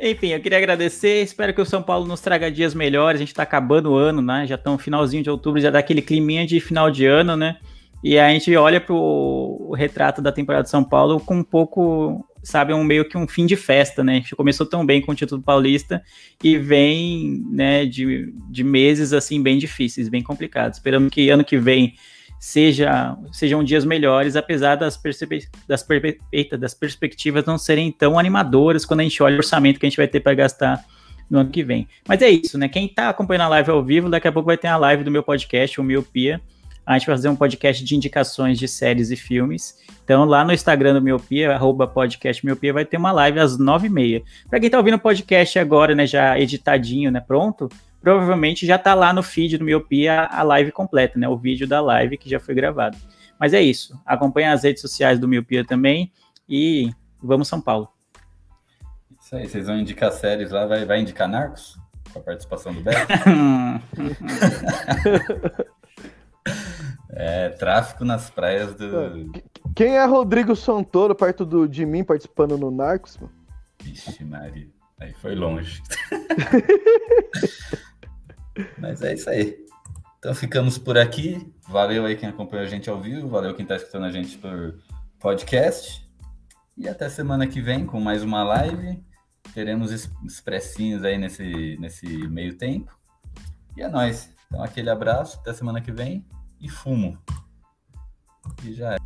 Enfim, 0.00 0.30
eu 0.30 0.40
queria 0.40 0.58
agradecer. 0.58 1.22
Espero 1.22 1.54
que 1.54 1.60
o 1.60 1.64
São 1.64 1.80
Paulo 1.80 2.08
nos 2.08 2.20
traga 2.20 2.50
dias 2.50 2.74
melhores. 2.74 3.18
A 3.18 3.22
gente 3.22 3.28
está 3.28 3.44
acabando 3.44 3.92
o 3.92 3.94
ano, 3.94 4.20
né? 4.20 4.48
Já 4.48 4.56
estão 4.56 4.76
finalzinho 4.76 5.22
de 5.22 5.30
outubro, 5.30 5.60
já 5.60 5.70
dá 5.70 5.78
aquele 5.78 6.02
climinha 6.02 6.44
de 6.44 6.58
final 6.58 6.90
de 6.90 7.06
ano, 7.06 7.36
né? 7.36 7.56
E 8.02 8.18
a 8.18 8.28
gente 8.30 8.56
olha 8.56 8.80
para 8.80 8.96
o 8.96 9.72
retrato 9.76 10.20
da 10.20 10.32
temporada 10.32 10.64
de 10.64 10.70
São 10.70 10.82
Paulo 10.82 11.20
com 11.20 11.36
um 11.36 11.44
pouco, 11.44 12.26
sabe, 12.42 12.74
um 12.74 12.82
meio 12.82 13.08
que 13.08 13.16
um 13.16 13.28
fim 13.28 13.46
de 13.46 13.54
festa, 13.54 14.02
né? 14.02 14.14
A 14.14 14.16
gente 14.16 14.34
começou 14.34 14.66
tão 14.66 14.84
bem 14.84 15.00
com 15.00 15.12
o 15.12 15.14
título 15.14 15.40
paulista 15.40 16.02
e 16.42 16.58
vem, 16.58 17.44
né, 17.48 17.86
de, 17.86 18.34
de 18.50 18.64
meses 18.64 19.12
assim 19.12 19.40
bem 19.40 19.56
difíceis, 19.56 20.08
bem 20.08 20.22
complicados. 20.22 20.78
Esperamos 20.78 21.10
que 21.10 21.30
ano 21.30 21.44
que 21.44 21.58
vem 21.58 21.94
seja, 22.40 23.18
sejam 23.30 23.62
dias 23.62 23.84
melhores, 23.84 24.34
apesar 24.34 24.74
das, 24.74 24.98
das, 25.68 25.86
das 26.58 26.74
perspectivas 26.74 27.44
não 27.44 27.58
serem 27.58 27.92
tão 27.92 28.18
animadoras 28.18 28.86
quando 28.86 29.00
a 29.00 29.02
gente 29.02 29.22
olha 29.22 29.34
o 29.34 29.38
orçamento 29.38 29.78
que 29.78 29.84
a 29.84 29.88
gente 29.90 29.98
vai 29.98 30.08
ter 30.08 30.20
para 30.20 30.32
gastar 30.32 30.82
no 31.28 31.40
ano 31.40 31.50
que 31.50 31.62
vem. 31.62 31.86
Mas 32.08 32.22
é 32.22 32.30
isso, 32.30 32.56
né? 32.56 32.66
Quem 32.66 32.86
está 32.86 33.10
acompanhando 33.10 33.42
a 33.42 33.48
live 33.48 33.70
ao 33.70 33.84
vivo, 33.84 34.08
daqui 34.08 34.26
a 34.26 34.32
pouco 34.32 34.46
vai 34.46 34.56
ter 34.56 34.68
a 34.68 34.78
live 34.78 35.04
do 35.04 35.10
meu 35.10 35.22
podcast, 35.22 35.78
o 35.78 35.84
Miopia. 35.84 36.40
A 36.86 36.98
gente 36.98 37.06
vai 37.06 37.14
fazer 37.14 37.28
um 37.28 37.36
podcast 37.36 37.84
de 37.84 37.94
indicações 37.94 38.58
de 38.58 38.66
séries 38.66 39.10
e 39.10 39.16
filmes. 39.16 39.78
Então, 40.02 40.24
lá 40.24 40.42
no 40.42 40.52
Instagram 40.52 40.94
do 40.94 41.02
Miopia, 41.02 41.52
arroba 41.52 41.86
podcast 41.86 42.44
Miopia, 42.44 42.72
vai 42.72 42.86
ter 42.86 42.96
uma 42.96 43.12
live 43.12 43.38
às 43.38 43.58
nove 43.58 43.86
e 43.86 43.90
meia. 43.90 44.22
Para 44.48 44.58
quem 44.58 44.66
está 44.66 44.78
ouvindo 44.78 44.94
o 44.94 44.98
podcast 44.98 45.58
agora, 45.58 45.94
né, 45.94 46.06
já 46.06 46.40
editadinho, 46.40 47.10
né, 47.10 47.20
pronto, 47.20 47.68
provavelmente 48.00 48.66
já 48.66 48.76
está 48.76 48.94
lá 48.94 49.12
no 49.12 49.22
feed 49.22 49.58
do 49.58 49.64
Miopia 49.64 50.24
a 50.24 50.42
live 50.42 50.72
completa, 50.72 51.18
né? 51.18 51.28
O 51.28 51.36
vídeo 51.36 51.66
da 51.66 51.80
live 51.80 52.16
que 52.16 52.28
já 52.28 52.40
foi 52.40 52.54
gravado. 52.54 52.96
Mas 53.38 53.54
é 53.54 53.60
isso. 53.60 53.98
Acompanhe 54.04 54.48
as 54.48 54.64
redes 54.64 54.82
sociais 54.82 55.18
do 55.18 55.28
Miopia 55.28 55.64
também 55.64 56.12
e 56.48 56.90
vamos 57.22 57.48
São 57.48 57.60
Paulo. 57.60 57.88
Isso 59.20 59.36
aí, 59.36 59.48
vocês 59.48 59.66
vão 59.66 59.78
indicar 59.78 60.10
séries 60.12 60.50
lá, 60.50 60.66
vai, 60.66 60.84
vai 60.84 61.00
indicar 61.00 61.28
Narcos? 61.28 61.78
Com 62.12 62.18
a 62.18 62.22
participação 62.22 62.74
do 62.74 62.80
Beto? 62.80 63.06
é, 67.10 67.50
tráfico 67.50 68.04
nas 68.04 68.30
praias 68.30 68.74
do. 68.74 69.30
Quem 69.74 69.96
é 69.96 70.04
Rodrigo 70.04 70.56
Santoro 70.56 71.14
perto 71.14 71.44
do, 71.44 71.68
de 71.68 71.86
mim 71.86 72.02
participando 72.02 72.58
no 72.58 72.70
Narcos? 72.70 73.18
Vixe, 73.82 74.24
Maria. 74.24 74.68
Aí 74.98 75.12
foi 75.14 75.34
longe. 75.34 75.82
Mas 78.78 79.02
é 79.02 79.14
isso 79.14 79.28
aí. 79.30 79.64
Então 80.18 80.34
ficamos 80.34 80.76
por 80.76 80.98
aqui. 80.98 81.52
Valeu 81.68 82.04
aí 82.04 82.16
quem 82.16 82.28
acompanhou 82.28 82.66
a 82.66 82.68
gente 82.68 82.90
ao 82.90 83.00
vivo, 83.00 83.28
valeu 83.28 83.54
quem 83.54 83.62
está 83.62 83.76
escutando 83.76 84.04
a 84.04 84.10
gente 84.10 84.36
por 84.38 84.78
podcast. 85.18 86.06
E 86.76 86.88
até 86.88 87.08
semana 87.08 87.46
que 87.46 87.60
vem 87.60 87.86
com 87.86 88.00
mais 88.00 88.22
uma 88.22 88.42
live. 88.42 89.02
Teremos 89.54 89.90
expressinhos 90.24 91.04
aí 91.04 91.18
nesse, 91.18 91.76
nesse 91.80 92.06
meio 92.28 92.56
tempo. 92.56 92.96
E 93.76 93.82
é 93.82 93.88
nóis. 93.88 94.30
Então 94.46 94.62
aquele 94.62 94.90
abraço, 94.90 95.38
até 95.40 95.52
semana 95.52 95.80
que 95.80 95.92
vem 95.92 96.26
e 96.60 96.68
fumo. 96.68 97.18
E 98.64 98.74
já 98.74 98.94
é. 98.94 98.99